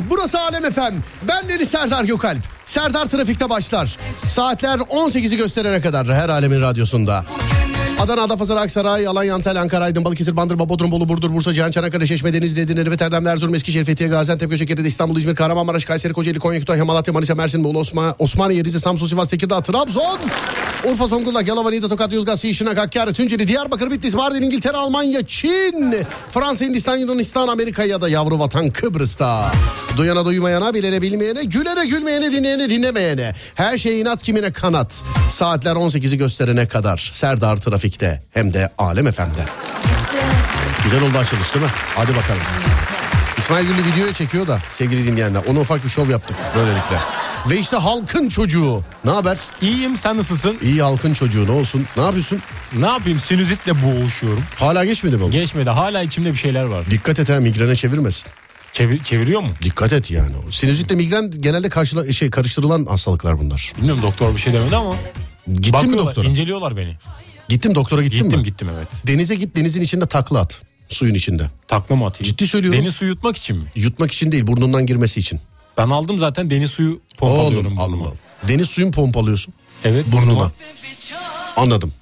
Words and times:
merhaba. 0.00 0.10
Burası 0.10 0.40
Alem 0.40 0.64
Efem. 0.64 0.94
Ben 1.28 1.48
Deniz 1.48 1.70
Serdar 1.70 2.04
Gökalp. 2.04 2.42
Serdar 2.64 3.06
Trafik'te 3.06 3.50
başlar. 3.50 3.96
Saatler 4.26 4.78
18'i 4.78 5.36
gösterene 5.36 5.80
kadar 5.80 6.14
her 6.14 6.28
alemin 6.28 6.60
radyosunda. 6.60 7.24
Adana, 8.00 8.22
Adapazarı, 8.22 8.60
Aksaray, 8.60 9.06
Alanya, 9.06 9.34
Antalya, 9.34 9.62
Ankara, 9.62 9.84
Aydın, 9.84 10.04
Balıkesir, 10.04 10.36
Bandırma, 10.36 10.68
Bodrum, 10.68 10.90
Bolu, 10.90 11.08
Burdur, 11.08 11.34
Bursa, 11.34 11.52
Cihan, 11.52 11.70
Çanakkale, 11.70 12.06
Çeşme, 12.06 12.32
Denizli, 12.32 12.60
Edirne, 12.60 12.80
Erdem, 12.80 12.92
Erdem, 13.00 13.26
Erzurum, 13.26 13.54
Eskişehir, 13.54 13.84
Fethiye, 13.84 14.10
Gaziantep, 14.10 14.50
Göcekere, 14.50 14.82
İstanbul, 14.82 15.16
İzmir, 15.16 15.34
Kahramanmaraş, 15.34 15.84
Kayseri, 15.84 16.12
Kocaeli, 16.12 16.38
Konya, 16.38 16.60
Kütahya, 16.60 16.84
Malatya, 16.84 17.14
Manisa, 17.14 17.34
Mersin, 17.34 17.64
Bolu, 17.64 17.78
Osman, 17.78 18.14
Osmaniye, 18.18 18.64
Rize, 18.64 18.80
Samsun, 18.80 19.06
Sivas, 19.06 19.28
Tekirdağ, 19.28 19.60
Trabzon, 19.60 20.18
Urfa, 20.90 21.06
Zonguldak, 21.06 21.48
Yalova, 21.48 21.70
Niğde, 21.70 21.88
Tokat, 21.88 22.12
Yozgat, 22.12 22.40
Sişinak, 22.40 22.78
Hakkari, 22.78 23.12
Tunceli, 23.12 23.48
Diyarbakır, 23.48 23.90
Bitlis, 23.90 24.14
Mardin, 24.14 24.42
İngiltere, 24.42 24.76
Almanya, 24.76 25.26
Çin, 25.26 25.94
Fransa, 26.30 26.64
Hindistan, 26.64 26.96
Yunanistan, 26.96 27.48
Amerika 27.48 27.84
ya 27.84 28.00
da 28.00 28.08
yavru 28.08 28.38
vatan 28.38 28.70
Kıbrıs'ta. 28.70 29.52
Duyana 29.96 30.24
duymayana, 30.24 30.74
bilene 30.74 31.02
bilmeyene, 31.02 31.44
gülene 31.44 31.86
gülmeyene, 31.86 32.32
dinleyene 32.32 32.70
dinlemeyene. 32.70 33.34
Her 33.54 33.76
şey 33.76 34.00
inat 34.00 34.22
kimine 34.22 34.52
kanat. 34.52 35.02
Saatler 35.28 35.72
18'i 35.72 36.18
gösterene 36.18 36.68
kadar 36.68 37.10
Serdar 37.12 37.56
Trafik'te 37.90 38.22
hem 38.34 38.54
de 38.54 38.70
Alem 38.78 39.12
FM'de. 39.12 39.44
Güzel 40.84 41.02
oldu 41.02 41.18
açılış 41.18 41.54
değil 41.54 41.64
mi? 41.64 41.70
Hadi 41.96 42.10
bakalım. 42.16 42.40
İsmail 43.38 43.66
Gül'ü 43.66 43.92
videoya 43.92 44.12
çekiyor 44.12 44.46
da 44.46 44.58
sevgili 44.70 45.06
dinleyenler. 45.06 45.42
Ona 45.48 45.60
ufak 45.60 45.84
bir 45.84 45.88
şov 45.88 46.10
yaptık 46.10 46.36
böylelikle. 46.56 46.98
Ve 47.50 47.58
işte 47.58 47.76
halkın 47.76 48.28
çocuğu. 48.28 48.80
Ne 49.04 49.10
haber? 49.10 49.38
İyiyim 49.62 49.96
sen 49.96 50.16
nasılsın? 50.16 50.56
İyi 50.62 50.82
halkın 50.82 51.14
çocuğu 51.14 51.46
ne 51.46 51.50
olsun? 51.50 51.86
Ne 51.96 52.02
yapıyorsun? 52.02 52.42
Ne 52.78 52.86
yapayım 52.86 53.18
sinüzitle 53.18 53.72
boğuşuyorum. 53.82 54.42
Hala 54.56 54.84
geçmedi 54.84 55.16
mi? 55.16 55.22
bu? 55.22 55.30
Geçmedi 55.30 55.70
hala 55.70 56.02
içimde 56.02 56.32
bir 56.32 56.38
şeyler 56.38 56.64
var. 56.64 56.84
Dikkat 56.90 57.18
et 57.18 57.28
ha 57.28 57.40
migrene 57.40 57.74
çevirmesin. 57.76 58.30
Çevir, 58.72 59.02
çeviriyor 59.04 59.40
mu? 59.40 59.48
Dikkat 59.62 59.92
et 59.92 60.10
yani. 60.10 60.32
Sinüzitle 60.50 60.94
migren 60.96 61.30
genelde 61.30 61.68
karşıla, 61.68 62.12
şey, 62.12 62.30
karıştırılan 62.30 62.86
hastalıklar 62.86 63.38
bunlar. 63.38 63.72
Bilmiyorum 63.76 64.02
doktor 64.02 64.36
bir 64.36 64.40
şey 64.40 64.52
demedi 64.52 64.76
ama. 64.76 64.94
Gittin 65.46 65.70
mi 65.70 65.72
Bakıyorlar, 65.72 66.06
doktora? 66.06 66.28
inceliyorlar 66.28 66.76
beni. 66.76 66.96
Gittim 67.50 67.74
doktora 67.74 68.02
gittin 68.02 68.18
Gittim 68.22 68.38
mi? 68.38 68.44
gittim 68.44 68.68
evet. 68.76 68.88
Denize 69.06 69.34
git 69.34 69.56
denizin 69.56 69.82
içinde 69.82 70.06
takla 70.06 70.40
at. 70.40 70.62
Suyun 70.88 71.14
içinde. 71.14 71.46
Takla 71.68 71.96
mı 71.96 72.06
atayım? 72.06 72.30
Ciddi 72.32 72.46
söylüyorum. 72.46 72.80
Deniz 72.80 72.94
suyu 72.94 73.10
yutmak 73.10 73.36
için 73.36 73.56
mi? 73.56 73.64
Yutmak 73.76 74.12
için 74.12 74.32
değil 74.32 74.46
burnundan 74.46 74.86
girmesi 74.86 75.20
için. 75.20 75.40
Ben 75.78 75.90
aldım 75.90 76.18
zaten 76.18 76.50
deniz 76.50 76.70
suyu 76.70 77.00
pompalıyorum 77.18 77.78
Oğlum 77.78 77.92
burnuma. 77.92 78.04
Allah. 78.08 78.14
Deniz 78.48 78.68
suyun 78.70 78.90
pompalıyorsun. 78.92 79.54
Evet 79.84 80.04
Burnuna. 80.12 80.26
burnuma. 80.26 80.52
Anladım. 81.56 81.92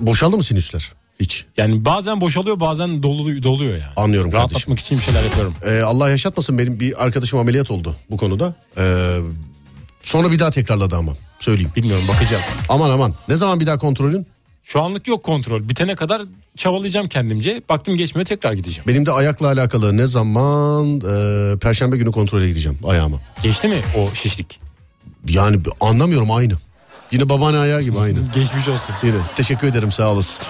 Boşaldı 0.00 0.36
mı 0.36 0.42
sinüsler? 0.42 0.92
Hiç. 1.20 1.44
Yani 1.56 1.84
bazen 1.84 2.20
boşalıyor 2.20 2.60
bazen 2.60 3.02
dolu, 3.02 3.42
doluyor 3.42 3.72
yani. 3.72 3.92
Anlıyorum 3.96 4.30
kardeşim. 4.30 4.50
Rahatlatmak 4.54 4.78
için 4.78 4.98
bir 4.98 5.02
şeyler 5.02 5.22
yapıyorum. 5.24 5.54
Ee, 5.66 5.80
Allah 5.80 6.10
yaşatmasın 6.10 6.58
benim 6.58 6.80
bir 6.80 7.04
arkadaşım 7.04 7.38
ameliyat 7.38 7.70
oldu 7.70 7.96
bu 8.10 8.16
konuda. 8.16 8.54
Ee, 8.78 9.18
sonra 10.02 10.30
bir 10.32 10.38
daha 10.38 10.50
tekrarladı 10.50 10.96
ama 10.96 11.12
söyleyeyim. 11.40 11.70
Bilmiyorum 11.76 12.04
bakacağız. 12.08 12.44
Aman 12.68 12.90
aman. 12.90 13.14
Ne 13.28 13.36
zaman 13.36 13.60
bir 13.60 13.66
daha 13.66 13.78
kontrolün? 13.78 14.26
Şu 14.66 14.82
anlık 14.82 15.08
yok 15.08 15.22
kontrol. 15.22 15.68
Bitene 15.68 15.94
kadar 15.94 16.22
çabalayacağım 16.56 17.08
kendimce. 17.08 17.62
Baktım 17.68 17.96
geçmiyor 17.96 18.26
tekrar 18.26 18.52
gideceğim. 18.52 18.84
Benim 18.88 19.06
de 19.06 19.12
ayakla 19.12 19.46
alakalı 19.46 19.96
ne 19.96 20.06
zaman 20.06 21.00
e, 21.00 21.58
perşembe 21.58 21.96
günü 21.96 22.12
kontrole 22.12 22.48
gideceğim 22.48 22.78
ayağıma. 22.86 23.16
Geçti 23.42 23.68
mi 23.68 23.76
o 23.96 24.14
şişlik? 24.14 24.60
Yani 25.28 25.58
anlamıyorum 25.80 26.30
aynı. 26.30 26.52
Yine 27.12 27.28
babaanne 27.28 27.58
ayağı 27.58 27.82
gibi 27.82 27.98
aynı. 27.98 28.18
Geçmiş 28.34 28.68
olsun. 28.68 28.94
Yine 29.02 29.16
teşekkür 29.36 29.66
ederim 29.66 29.92
sağ 29.92 30.12
olasın. 30.12 30.46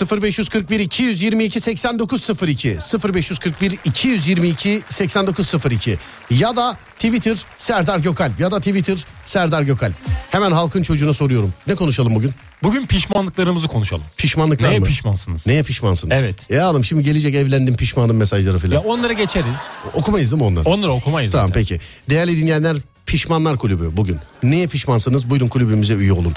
Yana 0.00 0.32
şuna 0.32 0.46
0541 0.48 0.80
222 0.80 1.60
8902 1.60 2.78
0541 3.14 3.78
222 3.84 4.82
8902 4.88 5.98
ya 6.30 6.56
da 6.56 6.76
Twitter 6.98 7.36
Serdar 7.56 7.98
Gökalp 7.98 8.40
ya 8.40 8.50
da 8.50 8.58
Twitter 8.58 8.96
Serdar 9.24 9.62
Gökalp. 9.62 9.94
Hemen 10.30 10.50
halkın 10.52 10.82
çocuğuna 10.82 11.12
soruyorum. 11.14 11.54
Ne 11.66 11.74
konuşalım 11.74 12.14
bugün? 12.14 12.32
Bugün 12.62 12.86
pişmanlıklarımızı 12.86 13.68
konuşalım. 13.68 14.04
Pişmanlıklar 14.16 14.70
Neye 14.70 14.78
mı? 14.78 14.86
pişmansınız? 14.86 15.46
Neye 15.46 15.62
pişmansınız? 15.62 16.18
Evet. 16.24 16.50
Ya 16.50 16.70
oğlum 16.70 16.84
şimdi 16.84 17.02
gelecek 17.02 17.34
evlendim 17.34 17.76
pişmanım 17.76 18.16
mesajları 18.16 18.54
Ya 18.56 18.58
filan. 18.60 18.84
onlara 18.84 19.12
geçeriz. 19.12 19.54
Okumayız 19.94 20.30
değil 20.32 20.42
mi 20.42 20.46
onları? 20.48 20.68
Onları 20.68 20.90
okumayız 20.92 21.32
Tamam 21.32 21.48
zaten. 21.48 21.60
peki. 21.62 21.80
Değerli 22.10 22.36
dinleyenler 22.36 22.76
Pişmanlar 23.10 23.56
Kulübü 23.56 23.90
bugün. 23.92 24.18
Neye 24.42 24.66
pişmansınız? 24.66 25.30
Buyurun 25.30 25.48
kulübümüze 25.48 25.94
üye 25.94 26.12
olun. 26.12 26.34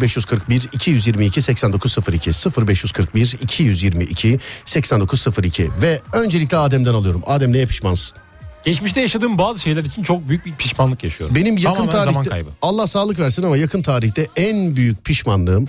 0541 0.00 0.68
222 0.72 1.42
8902 1.42 2.30
0541 2.68 3.36
222 3.42 4.38
8902 4.64 5.68
ve 5.82 6.00
öncelikle 6.12 6.56
Adem'den 6.56 6.94
alıyorum. 6.94 7.22
Adem 7.26 7.52
neye 7.52 7.66
pişmansın? 7.66 8.18
Geçmişte 8.64 9.00
yaşadığım 9.00 9.38
bazı 9.38 9.60
şeyler 9.60 9.84
için 9.84 10.02
çok 10.02 10.28
büyük 10.28 10.46
bir 10.46 10.52
pişmanlık 10.52 11.04
yaşıyorum. 11.04 11.36
Benim 11.36 11.56
yakın 11.56 11.86
Tamamen 11.86 12.14
tarihte. 12.14 12.44
Allah 12.62 12.86
sağlık 12.86 13.18
versin 13.20 13.42
ama 13.42 13.56
yakın 13.56 13.82
tarihte 13.82 14.28
en 14.36 14.76
büyük 14.76 15.04
pişmanlığım 15.04 15.68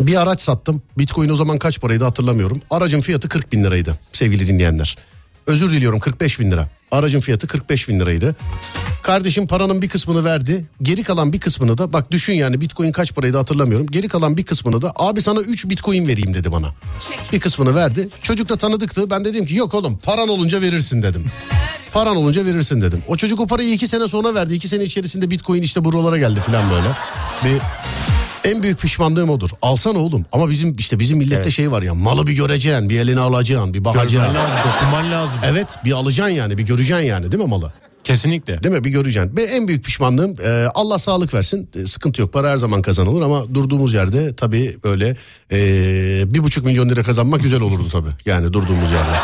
bir 0.00 0.22
araç 0.22 0.40
sattım. 0.40 0.82
Bitcoin 0.98 1.28
o 1.28 1.34
zaman 1.34 1.58
kaç 1.58 1.80
paraydı 1.80 2.04
hatırlamıyorum. 2.04 2.60
Aracın 2.70 3.00
fiyatı 3.00 3.28
40 3.28 3.52
bin 3.52 3.64
liraydı 3.64 3.98
sevgili 4.12 4.48
dinleyenler. 4.48 4.96
Özür 5.46 5.70
diliyorum 5.70 6.00
45 6.00 6.40
bin 6.40 6.50
lira. 6.50 6.68
Aracın 6.94 7.20
fiyatı 7.20 7.46
45 7.46 7.88
bin 7.88 8.00
liraydı. 8.00 8.36
Kardeşim 9.02 9.46
paranın 9.46 9.82
bir 9.82 9.88
kısmını 9.88 10.24
verdi. 10.24 10.66
Geri 10.82 11.02
kalan 11.02 11.32
bir 11.32 11.40
kısmını 11.40 11.78
da 11.78 11.92
bak 11.92 12.10
düşün 12.10 12.32
yani 12.32 12.60
bitcoin 12.60 12.92
kaç 12.92 13.14
paraydı 13.14 13.36
hatırlamıyorum. 13.36 13.86
Geri 13.86 14.08
kalan 14.08 14.36
bir 14.36 14.44
kısmını 14.44 14.82
da 14.82 14.92
abi 14.96 15.22
sana 15.22 15.40
3 15.40 15.68
bitcoin 15.68 16.06
vereyim 16.08 16.34
dedi 16.34 16.52
bana. 16.52 16.74
Bir 17.32 17.40
kısmını 17.40 17.74
verdi. 17.74 18.08
Çocuk 18.22 18.48
da 18.48 18.56
tanıdıktı. 18.56 19.10
Ben 19.10 19.24
dedim 19.24 19.46
ki 19.46 19.54
yok 19.54 19.74
oğlum 19.74 19.98
paran 19.98 20.28
olunca 20.28 20.60
verirsin 20.60 21.02
dedim. 21.02 21.24
Paran 21.92 22.16
olunca 22.16 22.46
verirsin 22.46 22.82
dedim. 22.82 23.02
O 23.08 23.16
çocuk 23.16 23.40
o 23.40 23.46
parayı 23.46 23.72
iki 23.72 23.88
sene 23.88 24.08
sonra 24.08 24.34
verdi. 24.34 24.54
İki 24.54 24.68
sene 24.68 24.84
içerisinde 24.84 25.30
bitcoin 25.30 25.62
işte 25.62 25.84
buralara 25.84 26.18
geldi 26.18 26.40
falan 26.40 26.70
böyle. 26.70 26.88
Bir 27.44 27.60
en 28.44 28.62
büyük 28.62 28.80
pişmanlığım 28.80 29.30
odur. 29.30 29.50
Alsana 29.62 29.98
oğlum. 29.98 30.24
Ama 30.32 30.50
bizim 30.50 30.76
işte 30.78 30.98
bizim 30.98 31.18
millette 31.18 31.40
Evet. 31.40 31.52
şey 31.52 31.70
var 31.70 31.82
ya. 31.82 31.94
Malı 31.94 32.26
bir 32.26 32.32
göreceksin, 32.32 32.88
bir 32.88 33.00
eline 33.00 33.20
alacaksın, 33.20 33.74
bir 33.74 33.84
bakacaksın. 33.84 34.18
Görmen 34.18 34.34
lazım, 34.34 34.56
dokunman 34.74 35.10
lazım. 35.10 35.38
Evet, 35.44 35.78
bir 35.84 35.92
alacaksın 35.92 36.34
yani, 36.34 36.58
bir 36.58 36.62
göreceksin 36.62 37.04
yani, 37.04 37.32
değil 37.32 37.42
mi 37.42 37.48
malı? 37.48 37.72
Kesinlikle. 38.04 38.62
Değil 38.62 38.74
mi? 38.74 38.84
Bir 38.84 38.90
göreceksin. 38.90 39.36
Ve 39.36 39.42
en 39.42 39.68
büyük 39.68 39.84
pişmanlığım 39.84 40.36
e, 40.44 40.66
Allah 40.74 40.98
sağlık 40.98 41.34
versin. 41.34 41.68
E, 41.76 41.86
sıkıntı 41.86 42.20
yok. 42.20 42.32
Para 42.32 42.50
her 42.50 42.56
zaman 42.56 42.82
kazanılır 42.82 43.22
ama 43.22 43.54
durduğumuz 43.54 43.94
yerde 43.94 44.36
tabii 44.36 44.76
böyle 44.84 45.16
e, 45.52 45.58
bir 46.34 46.42
buçuk 46.42 46.64
milyon 46.64 46.88
lira 46.88 47.02
kazanmak 47.02 47.42
güzel 47.42 47.60
olurdu 47.60 47.88
tabii. 47.92 48.10
Yani 48.26 48.52
durduğumuz 48.52 48.90
yerde. 48.90 49.16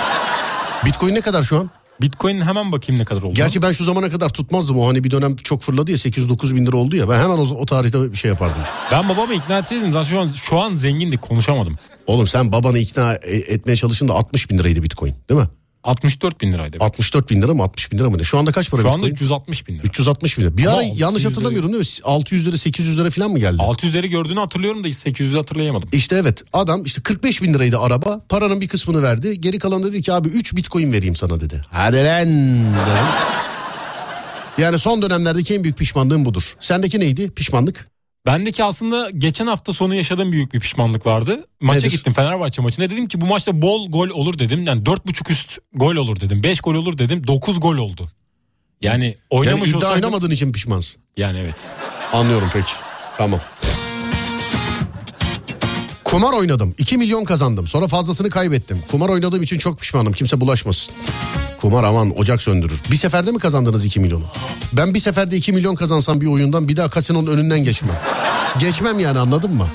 Bitcoin 0.87 1.15
ne 1.15 1.21
kadar 1.21 1.43
şu 1.43 1.59
an? 1.59 1.71
Bitcoin 2.03 2.41
hemen 2.41 2.73
bakayım 2.73 3.01
ne 3.01 3.05
kadar 3.05 3.23
oldu. 3.23 3.35
Gerçi 3.35 3.63
ben 3.63 3.73
şu 3.73 3.85
zamana 3.85 4.11
kadar 4.11 4.29
tutmazdım 4.29 4.79
o 4.79 4.89
hani 4.89 5.05
bir 5.05 5.11
dönem 5.11 5.37
çok 5.37 5.63
fırladı 5.63 5.91
ya 5.91 5.99
809 5.99 6.55
bin 6.57 6.67
lira 6.67 6.77
oldu 6.77 6.97
ya 6.97 7.09
ben 7.09 7.19
hemen 7.19 7.39
o, 7.39 7.43
o 7.43 7.67
tarihte 7.67 8.13
bir 8.13 8.17
şey 8.17 8.31
yapardım. 8.31 8.63
Ben 8.93 9.09
babamı 9.09 9.35
ikna 9.35 9.59
etseydim 9.59 9.93
zaten 9.93 10.11
şu 10.11 10.21
an, 10.21 10.29
şu 10.29 10.59
an 10.59 10.75
zengindik 10.77 11.23
konuşamadım. 11.23 11.79
Oğlum 12.07 12.27
sen 12.27 12.53
babanı 12.53 12.79
ikna 12.79 13.15
e- 13.15 13.55
etmeye 13.55 13.77
çalıştın 13.77 14.09
da 14.09 14.15
60 14.15 14.51
bin 14.51 14.59
liraydı 14.59 14.83
bitcoin 14.83 15.15
değil 15.29 15.41
mi? 15.41 15.49
64 15.85 16.41
bin 16.41 16.53
liraydı. 16.53 16.77
64 16.81 17.31
bin 17.31 17.43
lira 17.43 17.55
mı 17.55 17.63
60 17.63 17.93
bin 17.93 17.99
lira 17.99 18.11
mı 18.11 18.19
ne? 18.19 18.25
Şu 18.25 18.39
anda 18.39 18.53
kaç 18.53 18.71
para 18.71 18.83
Şu 18.83 18.89
anda 18.89 18.97
bitcoin? 18.97 19.13
360 19.13 19.69
bin 19.69 19.75
lira. 19.75 19.83
360 19.87 20.39
bin 20.39 20.43
lira. 20.43 20.57
Bir 20.57 20.65
Ama 20.67 20.73
ara 20.77 20.83
yanlış 20.83 21.03
600 21.03 21.25
lira- 21.25 21.29
hatırlamıyorum 21.31 21.73
değil 21.73 21.85
mi? 21.85 22.05
600 22.05 22.47
lira 22.47 22.59
800 22.59 22.99
lira 22.99 23.11
falan 23.11 23.31
mı 23.31 23.39
geldi? 23.39 23.57
600'leri 23.63 24.07
gördüğünü 24.07 24.41
hatırlıyorum 24.41 24.85
da 24.85 24.89
800'ü 24.89 25.37
hatırlayamadım. 25.37 25.89
İşte 25.93 26.17
evet 26.17 26.43
adam 26.53 26.85
işte 26.85 27.01
45 27.03 27.43
bin 27.43 27.55
liraydı 27.55 27.79
araba 27.79 28.21
paranın 28.29 28.61
bir 28.61 28.69
kısmını 28.69 29.03
verdi 29.03 29.41
geri 29.41 29.59
kalan 29.59 29.83
dedi 29.83 30.03
ki 30.03 30.13
abi 30.13 30.29
3 30.29 30.57
bitcoin 30.57 30.93
vereyim 30.93 31.17
sana 31.17 31.41
dedi. 31.41 31.63
Hadi 31.71 31.97
lan 31.97 32.27
dedim. 32.29 32.67
Yani 34.59 34.79
son 34.79 35.03
dönemlerdeki 35.03 35.55
en 35.55 35.65
büyük 35.65 35.77
pişmanlığım 35.79 36.25
budur. 36.25 36.55
Sendeki 36.61 37.01
neydi 37.01 37.31
pişmanlık? 37.31 37.90
Bendeki 38.27 38.65
aslında 38.65 39.11
geçen 39.11 39.47
hafta 39.47 39.73
sonu 39.73 39.95
yaşadığım 39.95 40.33
büyük 40.33 40.53
bir 40.55 40.61
pişmanlık 40.61 41.07
vardı. 41.07 41.47
Maça 41.61 41.79
Nedir? 41.81 41.91
gittim 41.91 42.13
Fenerbahçe 42.13 42.63
maçına. 42.63 42.91
Dedim 42.91 43.09
ki 43.09 43.21
bu 43.21 43.27
maçta 43.27 43.63
bol 43.63 43.91
gol 43.91 44.09
olur 44.09 44.39
dedim. 44.39 44.65
Yani 44.67 44.83
4.5 44.83 45.31
üst 45.33 45.59
gol 45.75 45.97
olur 45.97 46.21
dedim. 46.21 46.43
5 46.43 46.61
gol 46.61 46.75
olur 46.75 46.99
dedim. 46.99 47.27
9 47.27 47.61
gol 47.61 47.77
oldu. 47.77 48.11
Yani 48.83 49.05
Yani 49.05 49.17
oynamış 49.31 49.69
iddia 49.69 49.77
olsaydım. 49.77 49.95
oynamadığın 50.05 50.31
için 50.31 50.53
pişmansın. 50.53 51.03
Yani 51.17 51.39
evet. 51.39 51.69
Anlıyorum 52.13 52.49
peki. 52.53 52.73
Tamam. 53.17 53.41
Kumar 56.11 56.33
oynadım. 56.33 56.75
2 56.79 56.97
milyon 56.97 57.25
kazandım. 57.25 57.67
Sonra 57.67 57.87
fazlasını 57.87 58.31
kaybettim. 58.31 58.83
Kumar 58.91 59.09
oynadığım 59.09 59.43
için 59.43 59.59
çok 59.59 59.79
pişmanım. 59.79 60.13
Kimse 60.13 60.41
bulaşmasın. 60.41 60.95
Kumar 61.61 61.85
aman 61.85 62.19
ocak 62.19 62.43
söndürür. 62.43 62.81
Bir 62.91 62.97
seferde 62.97 63.33
mi 63.33 63.39
kazandınız 63.39 63.85
2 63.85 64.01
milyonu? 64.01 64.25
Ben 64.73 64.95
bir 64.95 65.01
seferde 65.01 65.37
2 65.37 65.53
milyon 65.53 65.75
kazansam 65.75 66.21
bir 66.21 66.27
oyundan 66.27 66.69
bir 66.69 66.77
daha 66.77 66.91
kasinonun 66.91 67.27
önünden 67.27 67.65
geçmem. 67.65 67.97
Geçmem 68.59 68.99
yani 68.99 69.19
anladın 69.19 69.55
mı? 69.55 69.67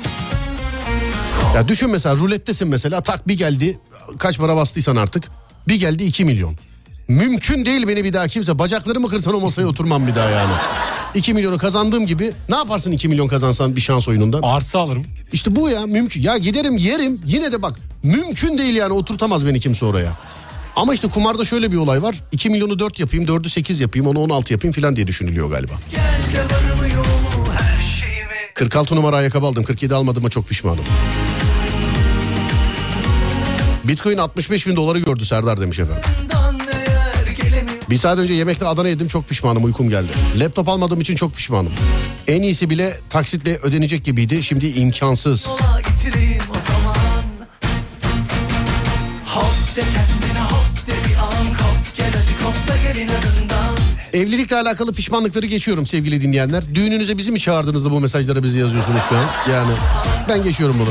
Ya 1.56 1.68
düşün 1.68 1.90
mesela 1.90 2.16
rulettesin 2.16 2.68
mesela 2.68 3.02
tak 3.02 3.28
bir 3.28 3.38
geldi 3.38 3.80
kaç 4.20 4.38
para 4.38 4.56
bastıysan 4.56 4.96
artık 4.96 5.24
bir 5.68 5.76
geldi 5.76 6.04
2 6.04 6.26
milyon. 6.26 6.56
Mümkün 7.08 7.66
değil 7.66 7.88
beni 7.88 8.04
bir 8.04 8.14
daha 8.14 8.28
kimse 8.28 8.60
bacaklarımı 8.60 9.08
kırsan 9.08 9.34
o 9.34 9.40
masaya 9.40 9.68
oturmam 9.68 10.08
bir 10.08 10.16
daha 10.16 10.30
yani. 10.30 10.54
2 11.16 11.34
milyonu 11.34 11.58
kazandığım 11.58 12.08
gibi 12.08 12.34
ne 12.50 12.56
yaparsın 12.56 12.92
2 12.92 13.08
milyon 13.08 13.28
kazansan 13.28 13.76
bir 13.76 13.82
şans 13.82 14.08
oyunundan? 14.08 14.42
Arsa 14.42 14.80
alırım. 14.80 15.06
İşte 15.34 15.56
bu 15.56 15.70
ya 15.70 15.86
mümkün. 15.86 16.22
Ya 16.22 16.38
giderim 16.38 16.78
yerim 16.78 17.22
yine 17.26 17.52
de 17.52 17.62
bak 17.62 17.80
mümkün 18.04 18.58
değil 18.58 18.76
yani 18.76 18.94
oturtamaz 18.94 19.46
beni 19.46 19.60
kimse 19.60 19.86
oraya. 19.86 20.12
Ama 20.76 20.94
işte 20.94 21.08
kumarda 21.08 21.46
şöyle 21.46 21.72
bir 21.72 21.78
olay 21.78 22.02
var. 22.02 22.16
2 22.32 22.50
milyonu 22.50 22.80
4 22.80 23.00
yapayım, 23.00 23.26
4'ü 23.26 23.50
8 23.50 23.82
yapayım, 23.82 24.08
onu 24.08 24.20
16 24.20 24.54
yapayım 24.54 24.74
filan 24.74 24.96
diye 24.96 25.08
düşünülüyor 25.08 25.52
galiba. 25.52 25.74
46 28.54 28.96
numara 28.96 29.16
ayakkabı 29.16 29.46
aldım. 29.46 29.64
47 29.64 29.96
almadığıma 29.96 30.30
çok 30.30 30.48
pişmanım. 30.48 30.84
Bitcoin 33.84 34.18
65 34.18 34.68
bin 34.68 34.76
doları 34.76 35.00
gördü 35.00 35.26
Serdar 35.26 35.62
demiş 35.62 35.80
efendim. 35.80 36.04
Bir 37.90 37.98
saat 37.98 38.18
önce 38.20 38.34
yemekte 38.34 38.66
Adana 38.68 38.90
yedim 38.90 39.08
çok 39.08 39.28
pişmanım 39.30 39.64
uykum 39.64 39.90
geldi. 39.90 40.12
Laptop 40.36 40.70
almadığım 40.70 41.02
için 41.02 41.16
çok 41.16 41.36
pişmanım. 41.36 41.72
En 42.28 42.42
iyisi 42.42 42.70
bile 42.70 42.98
taksitle 43.10 43.58
ödenecek 43.58 44.06
gibiydi 44.06 44.44
şimdi 44.44 44.68
imkansız. 44.68 45.48
Evlilikle 54.14 54.56
alakalı 54.56 54.94
pişmanlıkları 54.94 55.46
geçiyorum 55.46 55.86
sevgili 55.86 56.22
dinleyenler. 56.22 56.76
Düğününüze 56.76 57.18
bizi 57.18 57.31
mi 57.31 57.40
çağırdınız 57.40 57.86
da 57.86 57.92
bu 57.92 58.00
mesajları 58.00 58.44
bize 58.44 58.60
yazıyorsunuz 58.60 59.02
şu 59.10 59.18
an? 59.18 59.26
Yani 59.52 59.72
ben 60.30 60.44
geçiyorum 60.44 60.76
bunu. 60.80 60.90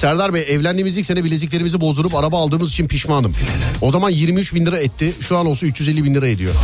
Serdar 0.00 0.34
Bey 0.34 0.44
evlendiğimiz 0.48 0.96
ilk 0.96 1.06
sene 1.06 1.24
bileziklerimizi 1.24 1.80
bozdurup 1.80 2.14
araba 2.14 2.38
aldığımız 2.42 2.70
için 2.70 2.88
pişmanım. 2.88 3.34
O 3.80 3.90
zaman 3.90 4.10
23 4.10 4.54
bin 4.54 4.66
lira 4.66 4.78
etti. 4.78 5.14
Şu 5.20 5.38
an 5.38 5.46
olsa 5.46 5.66
350 5.66 6.04
bin 6.04 6.14
lira 6.14 6.28
ediyor. 6.28 6.54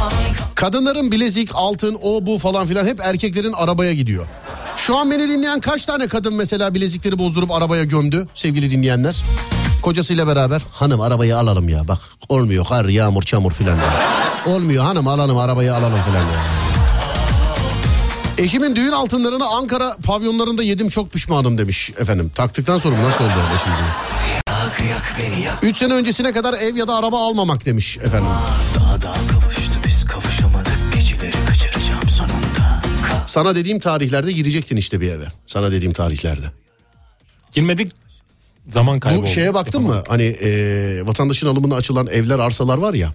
Kadınların 0.55 1.13
bilezik, 1.13 1.51
altın, 1.55 1.99
o 2.03 2.27
bu 2.27 2.39
falan 2.39 2.67
filan 2.67 2.87
hep 2.87 3.01
erkeklerin 3.01 3.53
arabaya 3.53 3.93
gidiyor. 3.93 4.27
Şu 4.77 4.97
an 4.97 5.11
beni 5.11 5.29
dinleyen 5.29 5.61
kaç 5.61 5.87
tane 5.87 6.07
kadın 6.07 6.35
mesela 6.35 6.75
bilezikleri 6.75 7.19
bozdurup 7.19 7.51
arabaya 7.51 7.85
gömdü 7.85 8.27
sevgili 8.35 8.71
dinleyenler? 8.71 9.23
Kocasıyla 9.83 10.27
beraber 10.27 10.63
hanım 10.73 11.01
arabayı 11.01 11.37
alalım 11.37 11.69
ya 11.69 11.89
bak 11.89 11.99
olmuyor 12.29 12.65
kar 12.65 12.85
yağmur 12.85 13.23
çamur 13.23 13.53
filan. 13.53 13.79
Olmuyor 14.47 14.85
hanım 14.85 15.09
alalım 15.09 15.39
arabayı 15.39 15.75
alalım 15.75 16.03
filan 16.03 16.23
ya. 16.23 16.66
Eşimin 18.39 18.77
düğün 18.77 18.93
altınlarını 18.93 19.47
Ankara 19.47 19.97
pavyonlarında 20.05 20.63
yedim 20.63 20.89
çok 20.89 21.13
pişmanım 21.13 21.59
demiş 21.59 21.91
efendim. 21.99 22.31
Taktıktan 22.35 22.79
sonra 22.79 23.03
nasıl 23.03 23.25
oldu 23.25 23.33
öyle 23.33 23.59
şimdi? 23.65 23.77
Yak 24.49 24.91
yak 24.91 25.17
beni 25.19 25.43
yak 25.45 25.59
3 25.63 25.77
sene 25.77 25.93
öncesine 25.95 26.33
kadar 26.33 26.55
ev 26.55 26.77
ya 26.77 26.89
da 26.89 26.95
araba 26.95 27.27
almamak 27.29 27.67
demiş 27.67 27.99
efendim. 27.99 28.29
Daha 28.77 29.03
daha 29.03 29.27
kavuştu 29.27 29.73
biz 29.87 30.05
kavuşamadık 30.05 30.79
Geceleri 30.95 31.37
kaçıracağım 31.49 32.09
sonunda 32.09 32.81
Ka- 33.07 33.27
Sana 33.27 33.55
dediğim 33.55 33.79
tarihlerde 33.79 34.33
girecektin 34.33 34.77
işte 34.77 35.01
bir 35.01 35.09
eve. 35.09 35.25
Sana 35.47 35.71
dediğim 35.73 35.93
tarihlerde. 35.93 36.47
Girmedik 37.53 37.93
zaman 38.73 39.01
kaybı 39.01 39.17
Bu 39.19 39.21
oldu. 39.23 39.31
şeye 39.31 39.55
baktın 39.55 39.83
mı? 39.83 40.03
Hani 40.09 40.23
e, 40.23 40.51
vatandaşın 41.07 41.47
alımına 41.47 41.75
açılan 41.75 42.07
evler 42.07 42.39
arsalar 42.39 42.79
var 42.79 42.95
ya. 42.95 43.13